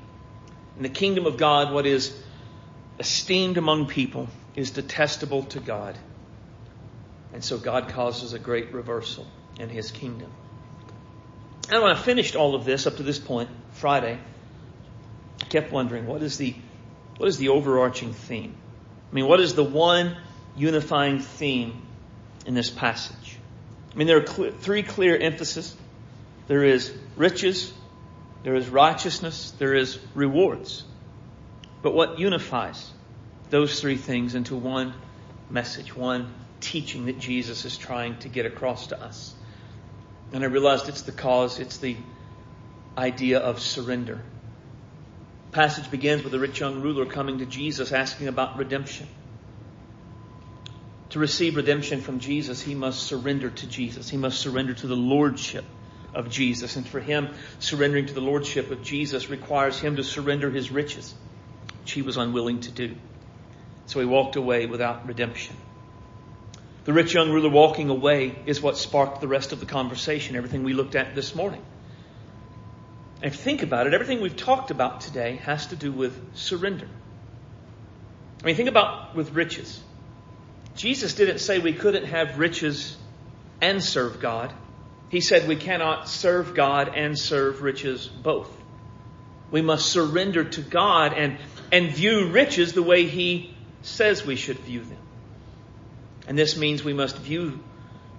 In 0.75 0.83
the 0.83 0.89
kingdom 0.89 1.25
of 1.25 1.37
God, 1.37 1.73
what 1.73 1.85
is 1.85 2.13
esteemed 2.99 3.55
among 3.55 3.87
people 3.87 4.27
is 4.53 4.71
detestable 4.71 5.43
to 5.43 5.61
God. 5.61 5.97
And 7.31 7.41
so 7.41 7.57
God 7.57 7.87
causes 7.87 8.33
a 8.33 8.39
great 8.39 8.73
reversal 8.73 9.25
in 9.57 9.69
his 9.69 9.91
kingdom. 9.91 10.29
And 11.71 11.81
when 11.81 11.91
I 11.91 11.95
finished 11.95 12.35
all 12.35 12.55
of 12.55 12.65
this 12.65 12.85
up 12.85 12.97
to 12.97 13.03
this 13.03 13.19
point, 13.19 13.49
Friday, 13.73 14.19
I 15.41 15.45
kept 15.45 15.71
wondering 15.71 16.05
what 16.05 16.21
is 16.21 16.37
the 16.37 16.55
what 17.17 17.29
is 17.29 17.37
the 17.37 17.49
overarching 17.49 18.13
theme? 18.13 18.55
I 19.11 19.15
mean, 19.15 19.27
what 19.27 19.39
is 19.39 19.55
the 19.55 19.63
one 19.63 20.17
unifying 20.57 21.19
theme 21.19 21.81
in 22.45 22.53
this 22.53 22.69
passage? 22.69 23.37
I 23.93 23.97
mean, 23.97 24.07
there 24.07 24.21
are 24.21 24.27
cl- 24.27 24.51
three 24.51 24.83
clear 24.83 25.17
emphases. 25.17 25.75
There 26.47 26.63
is 26.63 26.93
riches, 27.15 27.73
there 28.43 28.55
is 28.55 28.67
righteousness, 28.67 29.51
there 29.57 29.73
is 29.73 29.97
rewards. 30.13 30.83
But 31.81 31.93
what 31.93 32.19
unifies 32.19 32.91
those 33.49 33.79
three 33.79 33.97
things 33.97 34.35
into 34.35 34.55
one 34.55 34.93
message, 35.49 35.95
one 35.95 36.33
teaching 36.59 37.05
that 37.05 37.17
Jesus 37.17 37.63
is 37.63 37.77
trying 37.77 38.17
to 38.19 38.29
get 38.29 38.45
across 38.45 38.87
to 38.87 39.01
us? 39.01 39.33
And 40.35 40.43
I 40.43 40.47
realized 40.47 40.89
it's 40.89 41.03
the 41.03 41.13
cause, 41.13 41.61
it's 41.61 41.77
the 41.77 41.95
idea 42.97 43.39
of 43.39 43.61
surrender. 43.61 44.21
The 45.45 45.55
passage 45.55 45.89
begins 45.89 46.25
with 46.25 46.33
a 46.33 46.39
rich 46.39 46.59
young 46.59 46.81
ruler 46.81 47.05
coming 47.05 47.37
to 47.37 47.45
Jesus 47.45 47.93
asking 47.93 48.27
about 48.27 48.57
redemption. 48.57 49.07
To 51.11 51.19
receive 51.19 51.55
redemption 51.55 52.01
from 52.01 52.19
Jesus, 52.19 52.61
he 52.61 52.75
must 52.75 53.03
surrender 53.03 53.49
to 53.49 53.65
Jesus. 53.65 54.09
He 54.09 54.17
must 54.17 54.41
surrender 54.41 54.73
to 54.73 54.87
the 54.87 54.95
lordship 54.97 55.63
of 56.13 56.29
Jesus. 56.29 56.75
And 56.75 56.85
for 56.85 56.99
him, 56.99 57.29
surrendering 57.59 58.07
to 58.07 58.13
the 58.13 58.19
lordship 58.19 58.71
of 58.71 58.83
Jesus 58.83 59.29
requires 59.29 59.79
him 59.79 59.95
to 59.95 60.03
surrender 60.03 60.51
his 60.51 60.69
riches, 60.69 61.15
which 61.79 61.93
he 61.93 62.01
was 62.01 62.17
unwilling 62.17 62.59
to 62.59 62.71
do. 62.71 62.97
So 63.85 64.01
he 64.01 64.05
walked 64.05 64.35
away 64.35 64.65
without 64.65 65.07
redemption. 65.07 65.55
The 66.85 66.93
rich 66.93 67.15
young 67.15 67.31
ruler 67.31 67.49
walking 67.49 67.89
away 67.89 68.37
is 68.45 68.61
what 68.61 68.77
sparked 68.77 69.19
the 69.19 69.27
rest 69.27 69.51
of 69.51 69.59
the 69.59 69.65
conversation, 69.65 70.35
everything 70.35 70.63
we 70.63 70.73
looked 70.73 70.95
at 70.95 71.15
this 71.15 71.33
morning. 71.33 71.63
And 73.21 73.33
if 73.33 73.39
you 73.39 73.43
think 73.43 73.63
about 73.63 73.87
it, 73.87 73.95
everything 73.95 74.21
we've 74.21 74.35
talked 74.37 74.69
about 74.69 75.01
today 75.01 75.37
has 75.37 75.67
to 75.67 75.75
do 75.75 75.91
with 75.91 76.35
surrender. 76.35 76.87
I 78.43 78.45
mean, 78.45 78.55
think 78.55 78.69
about 78.69 79.15
with 79.15 79.33
riches. 79.33 79.81
Jesus 80.75 81.15
didn't 81.15 81.39
say 81.39 81.57
we 81.57 81.73
couldn't 81.73 82.05
have 82.05 82.37
riches 82.37 82.95
and 83.61 83.83
serve 83.83 84.19
God. 84.19 84.53
He 85.09 85.21
said 85.21 85.47
we 85.47 85.55
cannot 85.55 86.07
serve 86.07 86.53
God 86.53 86.91
and 86.95 87.17
serve 87.17 87.63
riches 87.63 88.05
both. 88.05 88.51
We 89.49 89.63
must 89.63 89.87
surrender 89.87 90.43
to 90.43 90.61
God 90.61 91.13
and, 91.13 91.37
and 91.71 91.89
view 91.89 92.29
riches 92.29 92.73
the 92.73 92.83
way 92.83 93.07
He 93.07 93.55
says 93.81 94.23
we 94.23 94.35
should 94.35 94.59
view 94.59 94.81
them. 94.81 94.97
And 96.27 96.37
this 96.37 96.57
means 96.57 96.83
we 96.83 96.93
must 96.93 97.17
view, 97.17 97.59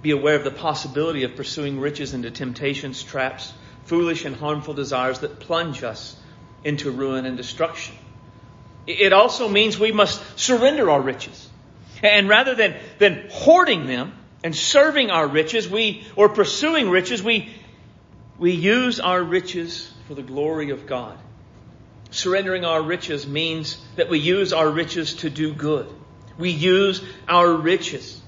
be 0.03 0.11
aware 0.13 0.37
of 0.37 0.45
the 0.45 0.51
possibility 0.51 1.25
of 1.25 1.37
pursuing 1.37 1.81
riches 1.81 2.15
into 2.15 2.31
temptations, 2.31 3.03
traps, 3.03 3.53
foolish 3.85 4.25
and 4.25 4.37
harmful 4.37 4.75
desires 4.75 5.21
that 5.21 5.41
plunge 5.41 5.83
us 5.83 6.17
into 6.65 6.91
ruin 6.91 7.27
and 7.27 7.37
destruction. 7.37 7.95
It 8.87 9.13
also 9.13 9.49
means 9.49 9.79
we 9.79 9.93
must 9.93 10.21
surrender 10.39 10.91
our 10.91 11.01
riches. 11.01 11.49
And 12.03 12.29
rather 12.29 12.55
than, 12.55 12.77
than 12.99 13.29
hoarding 13.31 13.87
them 13.87 14.13
and 14.45 14.55
serving 14.55 15.11
our 15.11 15.27
riches, 15.27 15.69
we, 15.69 16.07
or 16.15 16.29
pursuing 16.29 16.91
riches, 16.91 17.23
we, 17.23 17.53
we 18.39 18.53
use 18.53 19.01
our 19.01 19.23
riches 19.23 19.93
for 20.07 20.15
the 20.15 20.23
glory 20.23 20.71
of 20.71 20.87
God. 20.87 21.19
Surrendering 22.11 22.65
our 22.65 22.81
riches 22.81 23.27
means 23.27 23.85
that 23.97 24.09
we 24.09 24.19
use 24.19 24.53
our 24.53 24.71
riches 24.71 25.15
to 25.15 25.31
do 25.31 25.53
good. 25.53 25.93
We 26.39 26.51
use 26.51 27.03
our 27.29 27.53
riches 27.53 28.21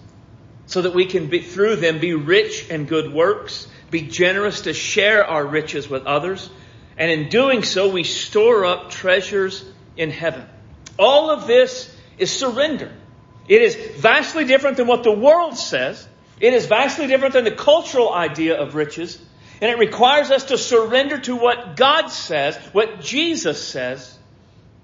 so 0.66 0.82
that 0.82 0.94
we 0.94 1.06
can 1.06 1.28
be, 1.28 1.40
through 1.40 1.76
them 1.76 1.98
be 1.98 2.14
rich 2.14 2.68
in 2.68 2.84
good 2.84 3.12
works, 3.12 3.66
be 3.90 4.02
generous 4.02 4.62
to 4.62 4.74
share 4.74 5.24
our 5.24 5.44
riches 5.44 5.88
with 5.88 6.06
others, 6.06 6.50
and 6.96 7.10
in 7.10 7.28
doing 7.28 7.62
so 7.62 7.88
we 7.88 8.04
store 8.04 8.66
up 8.66 8.90
treasures 8.90 9.64
in 9.96 10.10
heaven. 10.10 10.46
All 10.98 11.30
of 11.30 11.46
this 11.46 11.94
is 12.18 12.30
surrender. 12.30 12.92
It 13.46 13.62
is 13.62 13.76
vastly 14.00 14.44
different 14.44 14.76
than 14.76 14.86
what 14.86 15.04
the 15.04 15.12
world 15.12 15.56
says. 15.56 16.06
It 16.40 16.52
is 16.52 16.66
vastly 16.66 17.06
different 17.06 17.34
than 17.34 17.44
the 17.44 17.50
cultural 17.50 18.12
idea 18.12 18.60
of 18.60 18.74
riches. 18.74 19.18
And 19.60 19.70
it 19.70 19.78
requires 19.78 20.30
us 20.30 20.44
to 20.44 20.58
surrender 20.58 21.18
to 21.20 21.34
what 21.34 21.76
God 21.76 22.08
says, 22.08 22.56
what 22.72 23.00
Jesus 23.00 23.62
says 23.66 24.16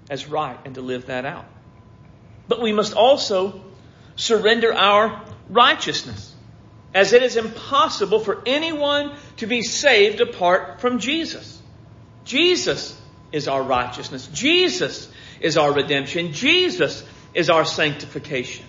as 0.09 0.27
right, 0.27 0.57
and 0.65 0.75
to 0.75 0.81
live 0.81 1.07
that 1.07 1.25
out. 1.25 1.45
But 2.47 2.61
we 2.61 2.73
must 2.73 2.93
also 2.93 3.61
surrender 4.15 4.73
our 4.73 5.21
righteousness, 5.49 6.33
as 6.93 7.13
it 7.13 7.23
is 7.23 7.35
impossible 7.35 8.19
for 8.19 8.41
anyone 8.45 9.15
to 9.37 9.47
be 9.47 9.61
saved 9.61 10.21
apart 10.21 10.79
from 10.79 10.99
Jesus. 10.99 11.61
Jesus 12.23 12.99
is 13.31 13.47
our 13.47 13.61
righteousness. 13.61 14.27
Jesus 14.27 15.09
is 15.41 15.57
our 15.57 15.73
redemption. 15.73 16.33
Jesus 16.33 17.03
is 17.33 17.49
our 17.49 17.65
sanctification. 17.65 18.65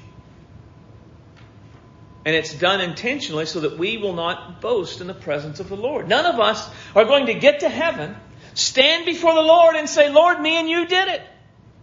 And 2.24 2.34
it's 2.34 2.52
done 2.52 2.80
intentionally 2.80 3.46
so 3.46 3.60
that 3.60 3.78
we 3.78 3.98
will 3.98 4.14
not 4.14 4.60
boast 4.60 5.00
in 5.00 5.06
the 5.06 5.14
presence 5.14 5.60
of 5.60 5.68
the 5.68 5.76
Lord. 5.76 6.08
None 6.08 6.26
of 6.26 6.40
us 6.40 6.68
are 6.96 7.04
going 7.04 7.26
to 7.26 7.34
get 7.34 7.60
to 7.60 7.68
heaven, 7.68 8.16
stand 8.54 9.06
before 9.06 9.34
the 9.34 9.42
Lord 9.42 9.76
and 9.76 9.88
say, 9.88 10.10
Lord, 10.10 10.40
me 10.40 10.56
and 10.56 10.68
you 10.68 10.86
did 10.86 11.06
it. 11.06 11.22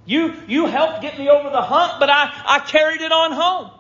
You, 0.06 0.34
you 0.48 0.66
helped 0.66 1.02
get 1.02 1.18
me 1.18 1.30
over 1.30 1.50
the 1.50 1.62
hump, 1.62 2.00
but 2.00 2.10
I, 2.10 2.44
I 2.46 2.60
carried 2.60 3.02
it 3.02 3.12
on 3.12 3.32
home. 3.32 3.72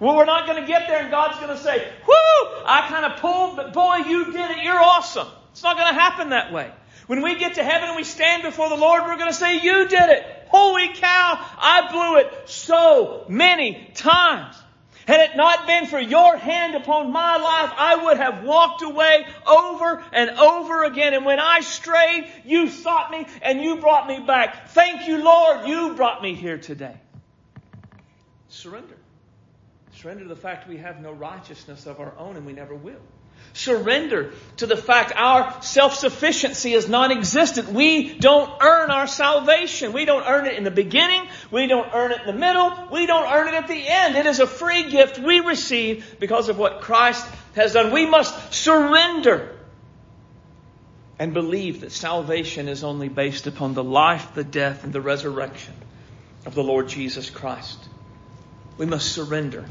Well, 0.00 0.16
we're 0.16 0.24
not 0.24 0.46
going 0.46 0.60
to 0.60 0.66
get 0.66 0.88
there 0.88 1.00
and 1.00 1.10
God's 1.10 1.36
going 1.36 1.56
to 1.56 1.58
say, 1.58 1.86
whoo, 2.06 2.62
I 2.66 2.86
kind 2.88 3.04
of 3.04 3.20
pulled, 3.20 3.56
but 3.56 3.72
boy, 3.72 3.96
you 3.96 4.32
did 4.32 4.50
it. 4.50 4.64
You're 4.64 4.80
awesome. 4.80 5.28
It's 5.52 5.62
not 5.62 5.76
going 5.76 5.94
to 5.94 6.00
happen 6.00 6.30
that 6.30 6.52
way. 6.52 6.72
When 7.06 7.22
we 7.22 7.38
get 7.38 7.54
to 7.54 7.64
heaven 7.64 7.88
and 7.88 7.96
we 7.96 8.04
stand 8.04 8.42
before 8.42 8.70
the 8.70 8.76
Lord, 8.76 9.02
we're 9.02 9.16
going 9.16 9.28
to 9.28 9.34
say, 9.34 9.60
you 9.60 9.86
did 9.88 10.10
it. 10.10 10.24
Holy 10.48 10.88
cow, 10.94 11.38
I 11.58 11.88
blew 11.92 12.16
it 12.18 12.48
so 12.48 13.26
many 13.28 13.90
times. 13.94 14.56
Had 15.06 15.20
it 15.20 15.36
not 15.36 15.66
been 15.66 15.86
for 15.86 15.98
your 16.00 16.36
hand 16.36 16.74
upon 16.74 17.12
my 17.12 17.36
life, 17.36 17.72
I 17.76 18.04
would 18.04 18.16
have 18.16 18.44
walked 18.44 18.82
away 18.82 19.26
over 19.46 20.02
and 20.12 20.30
over 20.30 20.84
again. 20.84 21.14
And 21.14 21.24
when 21.24 21.38
I 21.38 21.60
strayed, 21.60 22.30
you 22.44 22.68
sought 22.68 23.10
me 23.10 23.26
and 23.42 23.60
you 23.62 23.76
brought 23.76 24.06
me 24.06 24.20
back. 24.20 24.70
Thank 24.70 25.06
you, 25.06 25.22
Lord, 25.22 25.66
you 25.66 25.94
brought 25.94 26.22
me 26.22 26.34
here 26.34 26.58
today. 26.58 26.96
Surrender. 28.48 28.96
Surrender 29.92 30.22
to 30.22 30.28
the 30.28 30.36
fact 30.36 30.68
we 30.68 30.78
have 30.78 31.00
no 31.00 31.12
righteousness 31.12 31.86
of 31.86 32.00
our 32.00 32.12
own 32.18 32.36
and 32.36 32.46
we 32.46 32.52
never 32.52 32.74
will 32.74 33.00
surrender 33.54 34.32
to 34.58 34.66
the 34.66 34.76
fact 34.76 35.12
our 35.14 35.62
self-sufficiency 35.62 36.74
is 36.74 36.88
non-existent. 36.88 37.68
We 37.68 38.18
don't 38.18 38.50
earn 38.60 38.90
our 38.90 39.06
salvation. 39.06 39.92
We 39.92 40.04
don't 40.04 40.24
earn 40.26 40.46
it 40.46 40.58
in 40.58 40.64
the 40.64 40.70
beginning. 40.70 41.26
We 41.50 41.68
don't 41.68 41.88
earn 41.94 42.12
it 42.12 42.20
in 42.20 42.26
the 42.26 42.38
middle. 42.38 42.88
We 42.90 43.06
don't 43.06 43.32
earn 43.32 43.48
it 43.48 43.54
at 43.54 43.68
the 43.68 43.88
end. 43.88 44.16
It 44.16 44.26
is 44.26 44.40
a 44.40 44.46
free 44.46 44.90
gift 44.90 45.18
we 45.18 45.40
receive 45.40 46.16
because 46.20 46.48
of 46.48 46.58
what 46.58 46.80
Christ 46.80 47.26
has 47.54 47.72
done. 47.72 47.92
We 47.92 48.06
must 48.06 48.52
surrender 48.52 49.56
and 51.18 51.32
believe 51.32 51.82
that 51.82 51.92
salvation 51.92 52.68
is 52.68 52.82
only 52.82 53.08
based 53.08 53.46
upon 53.46 53.74
the 53.74 53.84
life, 53.84 54.34
the 54.34 54.42
death, 54.42 54.82
and 54.82 54.92
the 54.92 55.00
resurrection 55.00 55.74
of 56.44 56.56
the 56.56 56.64
Lord 56.64 56.88
Jesus 56.88 57.30
Christ. 57.30 57.78
We 58.78 58.86
must 58.86 59.12
surrender 59.12 59.64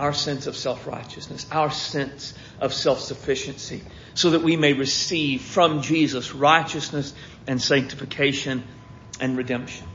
our 0.00 0.14
sense 0.14 0.46
of 0.46 0.56
self-righteousness, 0.56 1.46
our 1.52 1.70
sense 1.70 2.32
of 2.58 2.72
self-sufficiency, 2.72 3.82
so 4.14 4.30
that 4.30 4.42
we 4.42 4.56
may 4.56 4.72
receive 4.72 5.42
from 5.42 5.82
Jesus 5.82 6.34
righteousness 6.34 7.12
and 7.46 7.60
sanctification 7.60 8.64
and 9.20 9.36
redemption. 9.36 9.86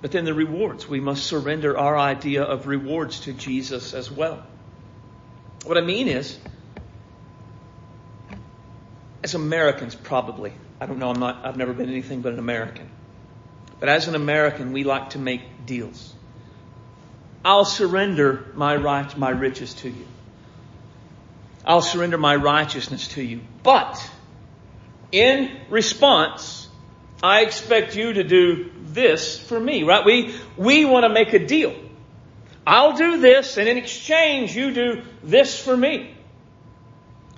But 0.00 0.12
then 0.12 0.24
the 0.24 0.32
rewards. 0.32 0.88
We 0.88 1.00
must 1.00 1.26
surrender 1.26 1.76
our 1.76 1.98
idea 1.98 2.42
of 2.42 2.66
rewards 2.66 3.20
to 3.20 3.34
Jesus 3.34 3.92
as 3.92 4.10
well. 4.10 4.46
What 5.66 5.76
I 5.76 5.82
mean 5.82 6.08
is, 6.08 6.38
as 9.22 9.34
Americans 9.34 9.94
probably, 9.94 10.54
I 10.80 10.86
don't 10.86 10.98
know, 10.98 11.10
I'm 11.10 11.20
not, 11.20 11.44
I've 11.44 11.58
never 11.58 11.74
been 11.74 11.90
anything 11.90 12.22
but 12.22 12.32
an 12.32 12.38
American. 12.38 12.88
But 13.78 13.90
as 13.90 14.08
an 14.08 14.14
American, 14.14 14.72
we 14.72 14.84
like 14.84 15.10
to 15.10 15.18
make 15.18 15.66
deals. 15.66 16.14
I'll 17.44 17.64
surrender 17.64 18.46
my 18.54 18.76
rights, 18.76 19.16
my 19.16 19.30
riches 19.30 19.74
to 19.74 19.88
you. 19.88 20.06
I'll 21.64 21.82
surrender 21.82 22.18
my 22.18 22.34
righteousness 22.36 23.08
to 23.08 23.22
you. 23.22 23.40
But 23.62 24.10
in 25.12 25.50
response, 25.70 26.68
I 27.22 27.42
expect 27.42 27.96
you 27.96 28.14
to 28.14 28.24
do 28.24 28.70
this 28.80 29.38
for 29.38 29.58
me, 29.58 29.82
right? 29.82 30.04
We, 30.04 30.34
we 30.56 30.84
want 30.84 31.04
to 31.04 31.08
make 31.08 31.32
a 31.32 31.44
deal. 31.44 31.74
I'll 32.66 32.96
do 32.96 33.18
this 33.18 33.56
and 33.56 33.68
in 33.68 33.76
exchange 33.76 34.54
you 34.54 34.72
do 34.72 35.02
this 35.22 35.58
for 35.58 35.76
me. 35.76 36.14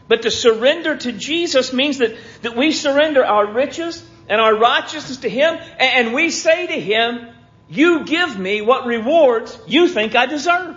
But 0.08 0.22
to 0.22 0.30
surrender 0.30 0.96
to 0.96 1.12
Jesus 1.12 1.72
means 1.72 1.98
that, 1.98 2.16
that 2.42 2.56
we 2.56 2.72
surrender 2.72 3.24
our 3.24 3.46
riches 3.46 4.04
and 4.28 4.40
our 4.40 4.56
righteousness 4.56 5.18
to 5.18 5.30
Him 5.30 5.56
and 5.78 6.12
we 6.12 6.30
say 6.30 6.66
to 6.66 6.80
Him, 6.80 7.28
you 7.70 8.04
give 8.04 8.38
me 8.38 8.60
what 8.60 8.84
rewards 8.84 9.56
you 9.66 9.88
think 9.88 10.14
I 10.16 10.26
deserve. 10.26 10.76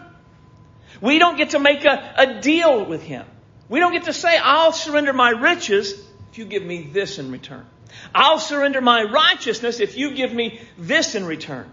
We 1.01 1.19
don't 1.19 1.37
get 1.37 1.49
to 1.49 1.59
make 1.59 1.83
a, 1.83 2.13
a 2.17 2.39
deal 2.39 2.85
with 2.85 3.01
Him. 3.03 3.25
We 3.67 3.79
don't 3.79 3.91
get 3.91 4.03
to 4.03 4.13
say, 4.13 4.37
I'll 4.37 4.71
surrender 4.71 5.11
my 5.11 5.31
riches 5.31 5.93
if 6.31 6.37
you 6.37 6.45
give 6.45 6.63
me 6.63 6.83
this 6.83 7.17
in 7.17 7.31
return. 7.31 7.65
I'll 8.13 8.39
surrender 8.39 8.79
my 8.79 9.03
righteousness 9.03 9.79
if 9.79 9.97
you 9.97 10.13
give 10.13 10.33
me 10.33 10.61
this 10.77 11.15
in 11.15 11.25
return. 11.25 11.69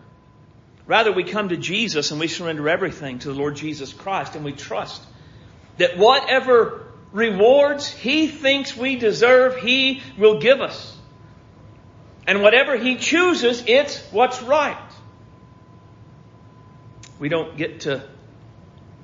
Rather, 0.86 1.12
we 1.12 1.24
come 1.24 1.50
to 1.50 1.56
Jesus 1.56 2.10
and 2.10 2.18
we 2.18 2.26
surrender 2.26 2.68
everything 2.68 3.18
to 3.20 3.28
the 3.28 3.34
Lord 3.34 3.56
Jesus 3.56 3.92
Christ 3.92 4.34
and 4.34 4.44
we 4.44 4.52
trust 4.52 5.02
that 5.78 5.96
whatever 5.96 6.86
rewards 7.12 7.88
He 7.88 8.26
thinks 8.26 8.76
we 8.76 8.96
deserve, 8.96 9.56
He 9.56 10.02
will 10.18 10.40
give 10.40 10.60
us. 10.60 10.96
And 12.26 12.42
whatever 12.42 12.76
He 12.76 12.96
chooses, 12.96 13.62
it's 13.66 14.00
what's 14.10 14.42
right. 14.42 14.89
We 17.20 17.28
don't 17.28 17.56
get 17.56 17.80
to, 17.80 18.02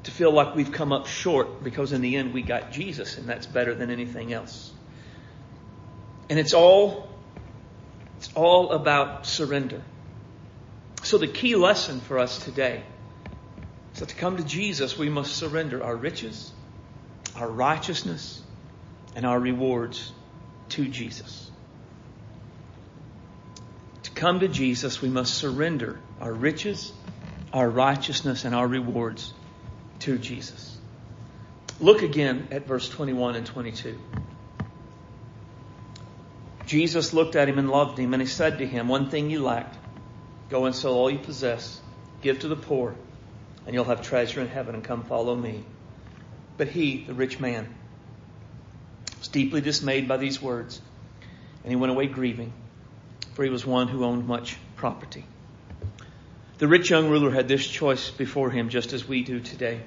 to 0.05 0.11
feel 0.11 0.33
like 0.33 0.57
we've 0.57 0.73
come 0.73 0.91
up 0.91 1.07
short 1.07 1.63
because 1.63 1.93
in 1.93 2.01
the 2.01 2.17
end 2.17 2.33
we 2.33 2.43
got 2.43 2.73
Jesus 2.73 3.19
and 3.19 3.29
that's 3.29 3.47
better 3.47 3.75
than 3.75 3.91
anything 3.91 4.33
else. 4.33 4.73
And 6.29 6.39
it's 6.39 6.55
all, 6.55 7.09
it's 8.17 8.33
all 8.35 8.71
about 8.73 9.27
surrender. 9.27 9.83
So 11.03 11.19
the 11.19 11.29
key 11.29 11.55
lesson 11.55 12.01
for 12.01 12.19
us 12.19 12.39
today 12.39 12.83
is 13.93 14.01
that 14.01 14.09
to 14.09 14.17
come 14.17 14.39
to 14.39 14.45
Jesus, 14.45 14.99
we 14.99 15.11
must 15.11 15.37
surrender 15.37 15.85
our 15.85 15.95
riches, 15.95 16.51
our 17.37 17.49
righteousness, 17.49 18.43
and 19.15 19.27
our 19.27 19.39
rewards 19.39 20.11
to 20.71 20.89
Jesus. 20.89 21.51
To 24.05 24.11
come 24.11 24.41
to 24.41 24.49
Jesus, 24.49 25.03
we 25.03 25.11
must 25.11 25.35
surrender 25.35 26.01
our 26.21 26.33
riches, 26.33 26.93
our 27.53 27.69
righteousness, 27.69 28.45
and 28.45 28.55
our 28.55 28.67
rewards 28.67 29.33
to 30.01 30.19
Jesus. 30.19 30.77
Look 31.81 32.03
again 32.03 32.49
at 32.51 32.67
verse 32.67 32.89
21 32.89 33.37
and 33.37 33.47
22. 33.47 33.99
Jesus 36.67 37.13
looked 37.13 37.37
at 37.37 37.49
him 37.49 37.59
and 37.59 37.71
loved 37.71 37.99
him, 37.99 38.13
and 38.13 38.21
he 38.21 38.27
said 38.27 38.59
to 38.59 38.67
him, 38.67 38.89
One 38.89 39.09
thing 39.11 39.31
you 39.31 39.43
lack. 39.43 39.73
Go 40.49 40.67
and 40.67 40.75
sell 40.75 40.95
all 40.95 41.11
you 41.11 41.19
possess, 41.19 41.81
give 42.23 42.41
to 42.41 42.49
the 42.49 42.57
poor, 42.57 42.95
and 43.67 43.75
you'll 43.75 43.85
have 43.85 44.03
treasure 44.03 44.41
in 44.41 44.49
heaven, 44.49 44.75
and 44.75 44.85
come 44.85 45.05
follow 45.05 45.35
me. 45.35 45.65
But 46.57 46.69
he, 46.69 47.05
the 47.05 47.15
rich 47.15 47.41
man, 47.41 47.75
was 49.19 49.29
deeply 49.29 49.61
dismayed 49.61 50.09
by 50.09 50.17
these 50.17 50.41
words, 50.41 50.81
and 51.63 51.73
he 51.73 51.77
went 51.77 51.91
away 51.91 52.07
grieving, 52.07 52.53
for 53.35 53.45
he 53.45 53.51
was 53.51 53.67
one 53.67 53.89
who 53.89 54.05
owned 54.05 54.27
much 54.27 54.57
property. 54.77 55.25
The 56.59 56.69
rich 56.69 56.91
young 56.91 57.11
ruler 57.11 57.31
had 57.31 57.49
this 57.49 57.67
choice 57.67 58.11
before 58.11 58.51
him, 58.51 58.71
just 58.71 58.93
as 58.93 59.07
we 59.07 59.23
do 59.23 59.41
today. 59.41 59.81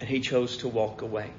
And 0.00 0.08
he 0.08 0.20
chose 0.20 0.58
to 0.58 0.68
walk 0.68 1.02
away. 1.02 1.30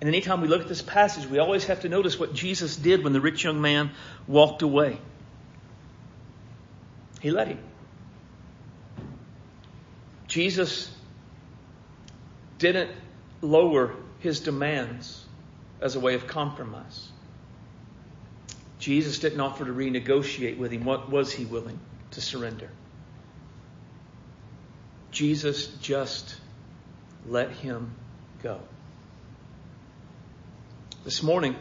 And 0.00 0.08
anytime 0.08 0.40
we 0.40 0.48
look 0.48 0.62
at 0.62 0.68
this 0.68 0.80
passage, 0.80 1.26
we 1.26 1.38
always 1.38 1.64
have 1.66 1.80
to 1.80 1.88
notice 1.88 2.18
what 2.18 2.32
Jesus 2.32 2.76
did 2.76 3.02
when 3.02 3.12
the 3.12 3.20
rich 3.20 3.44
young 3.44 3.60
man 3.60 3.90
walked 4.26 4.62
away. 4.62 4.98
He 7.20 7.30
let 7.30 7.48
him. 7.48 7.58
Jesus 10.28 10.94
didn't 12.58 12.90
lower 13.40 13.94
his 14.20 14.40
demands 14.40 15.24
as 15.80 15.96
a 15.96 16.00
way 16.00 16.14
of 16.14 16.26
compromise. 16.26 17.08
Jesus 18.78 19.18
didn't 19.18 19.40
offer 19.40 19.64
to 19.64 19.72
renegotiate 19.72 20.58
with 20.58 20.70
him. 20.70 20.84
What 20.84 21.10
was 21.10 21.32
he 21.32 21.44
willing 21.44 21.78
to 22.12 22.20
surrender? 22.20 22.70
Jesus 25.10 25.66
just 25.80 26.36
let 27.26 27.50
him 27.50 27.94
go. 28.42 28.60
This 31.04 31.22
morning, 31.22 31.56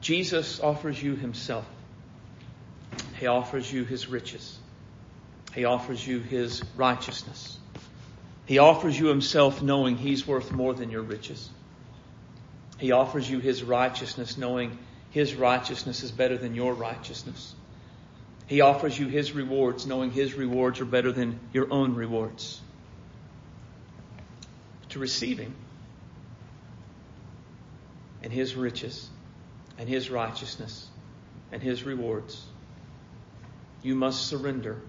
Jesus 0.00 0.60
offers 0.60 1.00
you 1.00 1.14
himself. 1.14 1.66
He 3.18 3.26
offers 3.26 3.70
you 3.70 3.84
his 3.84 4.08
riches. 4.08 4.58
He 5.54 5.64
offers 5.64 6.04
you 6.04 6.20
his 6.20 6.62
righteousness. 6.76 7.58
He 8.46 8.58
offers 8.58 8.98
you 8.98 9.06
himself 9.06 9.62
knowing 9.62 9.96
he's 9.96 10.26
worth 10.26 10.50
more 10.50 10.74
than 10.74 10.90
your 10.90 11.02
riches. 11.02 11.48
He 12.78 12.92
offers 12.92 13.28
you 13.28 13.38
his 13.40 13.62
righteousness 13.62 14.38
knowing 14.38 14.78
his 15.10 15.34
righteousness 15.34 16.02
is 16.02 16.10
better 16.10 16.38
than 16.38 16.54
your 16.54 16.74
righteousness. 16.74 17.54
He 18.46 18.60
offers 18.60 18.98
you 18.98 19.06
his 19.06 19.32
rewards 19.32 19.86
knowing 19.86 20.10
his 20.10 20.34
rewards 20.34 20.80
are 20.80 20.84
better 20.84 21.12
than 21.12 21.38
your 21.52 21.72
own 21.72 21.94
rewards. 21.94 22.60
To 24.90 24.98
receive 24.98 25.38
him, 25.38 25.54
and 28.22 28.32
His 28.32 28.54
riches 28.54 29.08
and 29.78 29.88
His 29.88 30.10
righteousness 30.10 30.88
and 31.52 31.62
His 31.62 31.84
rewards, 31.84 32.44
you 33.82 33.94
must 33.94 34.26
surrender 34.26 34.80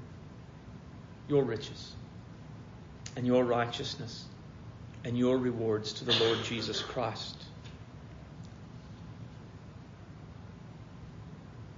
your 1.28 1.44
riches 1.44 1.94
and 3.16 3.26
your 3.26 3.44
righteousness 3.44 4.26
and 5.04 5.18
your 5.18 5.38
rewards 5.38 5.94
to 5.94 6.06
the 6.06 6.14
Lord 6.24 6.44
Jesus 6.44 6.82
Christ. 6.82 7.41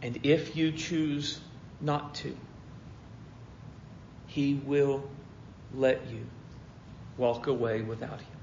And 0.04 0.20
if 0.24 0.58
you 0.58 0.74
choose 0.74 1.39
not 1.80 2.16
to, 2.16 2.36
He 4.28 4.54
will 4.54 5.10
let 5.74 6.06
you 6.12 6.26
walk 7.18 7.47
away 7.47 7.82
without 7.82 8.20
Him. 8.20 8.38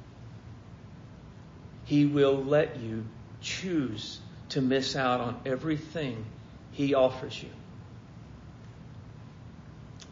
He 1.84 2.06
will 2.06 2.42
let 2.42 2.80
you 2.80 3.04
choose 3.42 4.20
to 4.50 4.62
miss 4.62 4.96
out 4.96 5.20
on 5.20 5.38
everything 5.44 6.24
He 6.72 6.94
offers 6.94 7.40
you. 7.42 7.50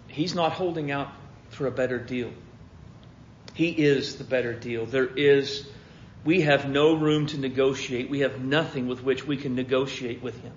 He's 0.06 0.34
not 0.34 0.52
holding 0.52 0.90
out 0.90 1.10
for 1.48 1.66
a 1.66 1.70
better 1.70 1.98
deal. 1.98 2.30
He 3.54 3.70
is 3.70 4.16
the 4.16 4.24
better 4.24 4.52
deal. 4.52 4.84
There 4.84 5.06
is, 5.06 5.66
we 6.26 6.42
have 6.42 6.68
no 6.68 6.94
room 6.94 7.26
to 7.28 7.38
negotiate. 7.38 8.10
We 8.10 8.20
have 8.20 8.38
nothing 8.38 8.86
with 8.86 9.02
which 9.02 9.26
we 9.26 9.38
can 9.38 9.54
negotiate 9.54 10.22
with 10.22 10.38
Him. 10.42 10.52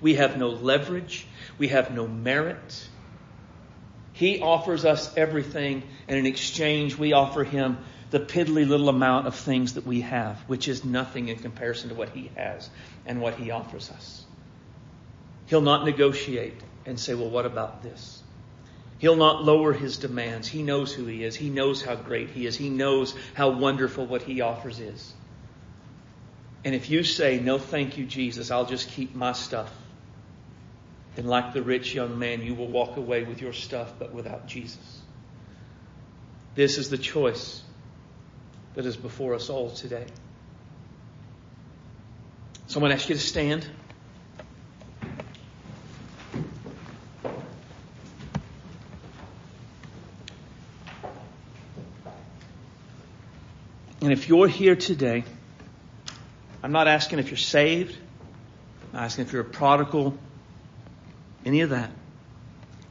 We 0.00 0.14
have 0.14 0.36
no 0.36 0.48
leverage. 0.48 1.26
We 1.58 1.68
have 1.68 1.94
no 1.94 2.06
merit. 2.06 2.88
He 4.12 4.40
offers 4.40 4.84
us 4.84 5.16
everything, 5.16 5.82
and 6.08 6.18
in 6.18 6.26
exchange, 6.26 6.96
we 6.98 7.12
offer 7.12 7.44
Him 7.44 7.78
the 8.10 8.20
piddly 8.20 8.68
little 8.68 8.88
amount 8.88 9.26
of 9.26 9.34
things 9.34 9.74
that 9.74 9.86
we 9.86 10.00
have, 10.00 10.38
which 10.46 10.68
is 10.68 10.84
nothing 10.84 11.28
in 11.28 11.36
comparison 11.36 11.90
to 11.90 11.94
what 11.94 12.10
He 12.10 12.30
has 12.34 12.68
and 13.06 13.20
what 13.20 13.34
He 13.34 13.50
offers 13.50 13.90
us. 13.90 14.24
He'll 15.46 15.60
not 15.60 15.84
negotiate 15.84 16.60
and 16.86 16.98
say, 16.98 17.14
well, 17.14 17.30
what 17.30 17.46
about 17.46 17.82
this? 17.82 18.22
He'll 18.98 19.16
not 19.16 19.42
lower 19.42 19.72
his 19.72 19.96
demands. 19.96 20.46
He 20.46 20.62
knows 20.62 20.92
who 20.92 21.06
he 21.06 21.24
is. 21.24 21.34
He 21.34 21.48
knows 21.48 21.82
how 21.82 21.96
great 21.96 22.30
he 22.30 22.46
is. 22.46 22.54
He 22.54 22.68
knows 22.68 23.14
how 23.32 23.48
wonderful 23.48 24.06
what 24.06 24.22
he 24.22 24.42
offers 24.42 24.78
is. 24.78 25.14
And 26.64 26.74
if 26.74 26.90
you 26.90 27.02
say, 27.02 27.40
no, 27.40 27.56
thank 27.56 27.96
you, 27.96 28.04
Jesus, 28.04 28.50
I'll 28.50 28.66
just 28.66 28.90
keep 28.90 29.14
my 29.14 29.32
stuff, 29.32 29.72
then 31.16 31.26
like 31.26 31.52
the 31.52 31.62
rich 31.62 31.94
young 31.94 32.18
man, 32.18 32.42
you 32.42 32.54
will 32.54 32.68
walk 32.68 32.96
away 32.96 33.24
with 33.24 33.40
your 33.40 33.52
stuff, 33.52 33.92
but 33.98 34.12
without 34.12 34.46
Jesus. 34.46 35.00
This 36.54 36.78
is 36.78 36.90
the 36.90 36.98
choice 36.98 37.62
that 38.74 38.86
is 38.86 38.96
before 38.96 39.34
us 39.34 39.50
all 39.50 39.70
today. 39.70 40.06
So 42.66 42.78
I'm 42.78 42.82
going 42.82 42.90
to 42.90 42.96
ask 42.96 43.08
you 43.08 43.16
to 43.16 43.20
stand. 43.20 43.66
And 54.02 54.12
if 54.12 54.28
you're 54.28 54.48
here 54.48 54.76
today, 54.76 55.24
I'm 56.62 56.72
not 56.72 56.88
asking 56.88 57.18
if 57.18 57.28
you're 57.28 57.36
saved, 57.36 57.96
I'm 58.92 59.00
asking 59.00 59.26
if 59.26 59.32
you're 59.32 59.42
a 59.42 59.44
prodigal, 59.44 60.16
any 61.44 61.60
of 61.62 61.70
that. 61.70 61.90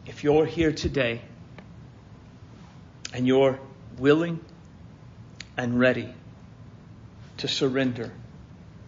If 0.06 0.24
you're 0.24 0.46
here 0.46 0.72
today 0.72 1.22
and 3.14 3.28
you're 3.28 3.60
willing 3.98 4.40
and 5.58 5.80
ready 5.80 6.14
to 7.38 7.48
surrender 7.48 8.12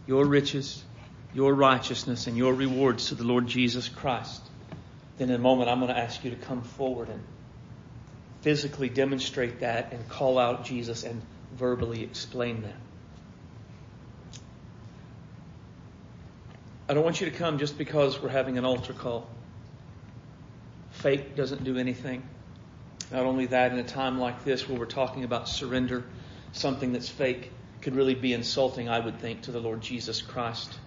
your 0.07 0.25
riches, 0.25 0.83
your 1.33 1.53
righteousness, 1.53 2.27
and 2.27 2.35
your 2.35 2.53
rewards 2.53 3.09
to 3.09 3.15
the 3.15 3.23
Lord 3.23 3.47
Jesus 3.47 3.87
Christ, 3.87 4.41
then 5.17 5.29
in 5.29 5.35
a 5.35 5.39
moment 5.39 5.69
I'm 5.69 5.79
going 5.79 5.93
to 5.93 5.99
ask 5.99 6.23
you 6.23 6.31
to 6.31 6.37
come 6.37 6.61
forward 6.63 7.09
and 7.09 7.21
physically 8.41 8.89
demonstrate 8.89 9.59
that 9.59 9.93
and 9.93 10.07
call 10.09 10.39
out 10.39 10.65
Jesus 10.65 11.03
and 11.03 11.21
verbally 11.55 12.03
explain 12.03 12.63
that. 12.63 12.75
I 16.89 16.93
don't 16.93 17.03
want 17.03 17.21
you 17.21 17.29
to 17.29 17.37
come 17.37 17.57
just 17.59 17.77
because 17.77 18.21
we're 18.21 18.29
having 18.29 18.57
an 18.57 18.65
altar 18.65 18.93
call. 18.93 19.29
Fake 21.01 21.35
doesn't 21.35 21.63
do 21.63 21.77
anything. 21.77 22.21
Not 23.11 23.25
only 23.25 23.47
that, 23.47 23.71
in 23.71 23.79
a 23.79 23.83
time 23.83 24.19
like 24.19 24.43
this 24.43 24.69
where 24.69 24.77
we're 24.77 24.85
talking 24.85 25.23
about 25.23 25.49
surrender, 25.49 26.05
something 26.51 26.93
that's 26.93 27.09
fake 27.09 27.51
could 27.81 27.95
really 27.95 28.13
be 28.13 28.33
insulting, 28.33 28.87
I 28.87 28.99
would 28.99 29.19
think, 29.19 29.41
to 29.43 29.51
the 29.51 29.59
Lord 29.59 29.81
Jesus 29.81 30.21
Christ. 30.21 30.77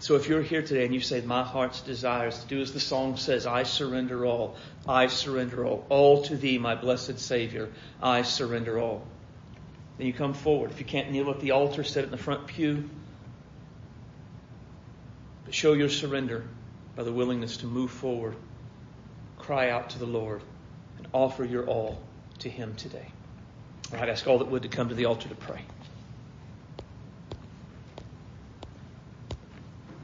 So 0.00 0.16
if 0.16 0.28
you're 0.28 0.42
here 0.42 0.60
today 0.60 0.84
and 0.84 0.92
you 0.92 1.00
say, 1.00 1.20
My 1.20 1.44
heart's 1.44 1.80
desire 1.80 2.28
is 2.28 2.38
to 2.40 2.48
do 2.48 2.60
as 2.60 2.72
the 2.72 2.80
song 2.80 3.16
says, 3.16 3.46
I 3.46 3.62
surrender 3.62 4.26
all, 4.26 4.56
I 4.88 5.06
surrender 5.06 5.64
all, 5.64 5.86
all 5.88 6.22
to 6.24 6.36
thee, 6.36 6.58
my 6.58 6.74
blessed 6.74 7.20
Savior, 7.20 7.72
I 8.02 8.22
surrender 8.22 8.78
all. 8.78 9.06
Then 9.98 10.08
you 10.08 10.12
come 10.12 10.34
forward. 10.34 10.72
If 10.72 10.80
you 10.80 10.84
can't 10.84 11.12
kneel 11.12 11.30
at 11.30 11.40
the 11.40 11.52
altar, 11.52 11.84
sit 11.84 12.04
in 12.04 12.10
the 12.10 12.18
front 12.18 12.46
pew. 12.48 12.90
But 15.44 15.54
show 15.54 15.74
your 15.74 15.88
surrender 15.88 16.44
by 16.96 17.04
the 17.04 17.12
willingness 17.12 17.58
to 17.58 17.66
move 17.66 17.90
forward, 17.90 18.34
cry 19.38 19.70
out 19.70 19.90
to 19.90 19.98
the 19.98 20.06
Lord, 20.06 20.42
and 20.98 21.06
offer 21.12 21.44
your 21.44 21.66
all 21.66 22.02
to 22.40 22.48
Him 22.48 22.74
today. 22.76 23.06
Right, 23.92 24.08
ask 24.08 24.26
all 24.26 24.38
that 24.38 24.48
would 24.48 24.62
to 24.62 24.68
come 24.68 24.88
to 24.88 24.94
the 24.94 25.04
altar 25.04 25.28
to 25.28 25.34
pray. 25.34 25.60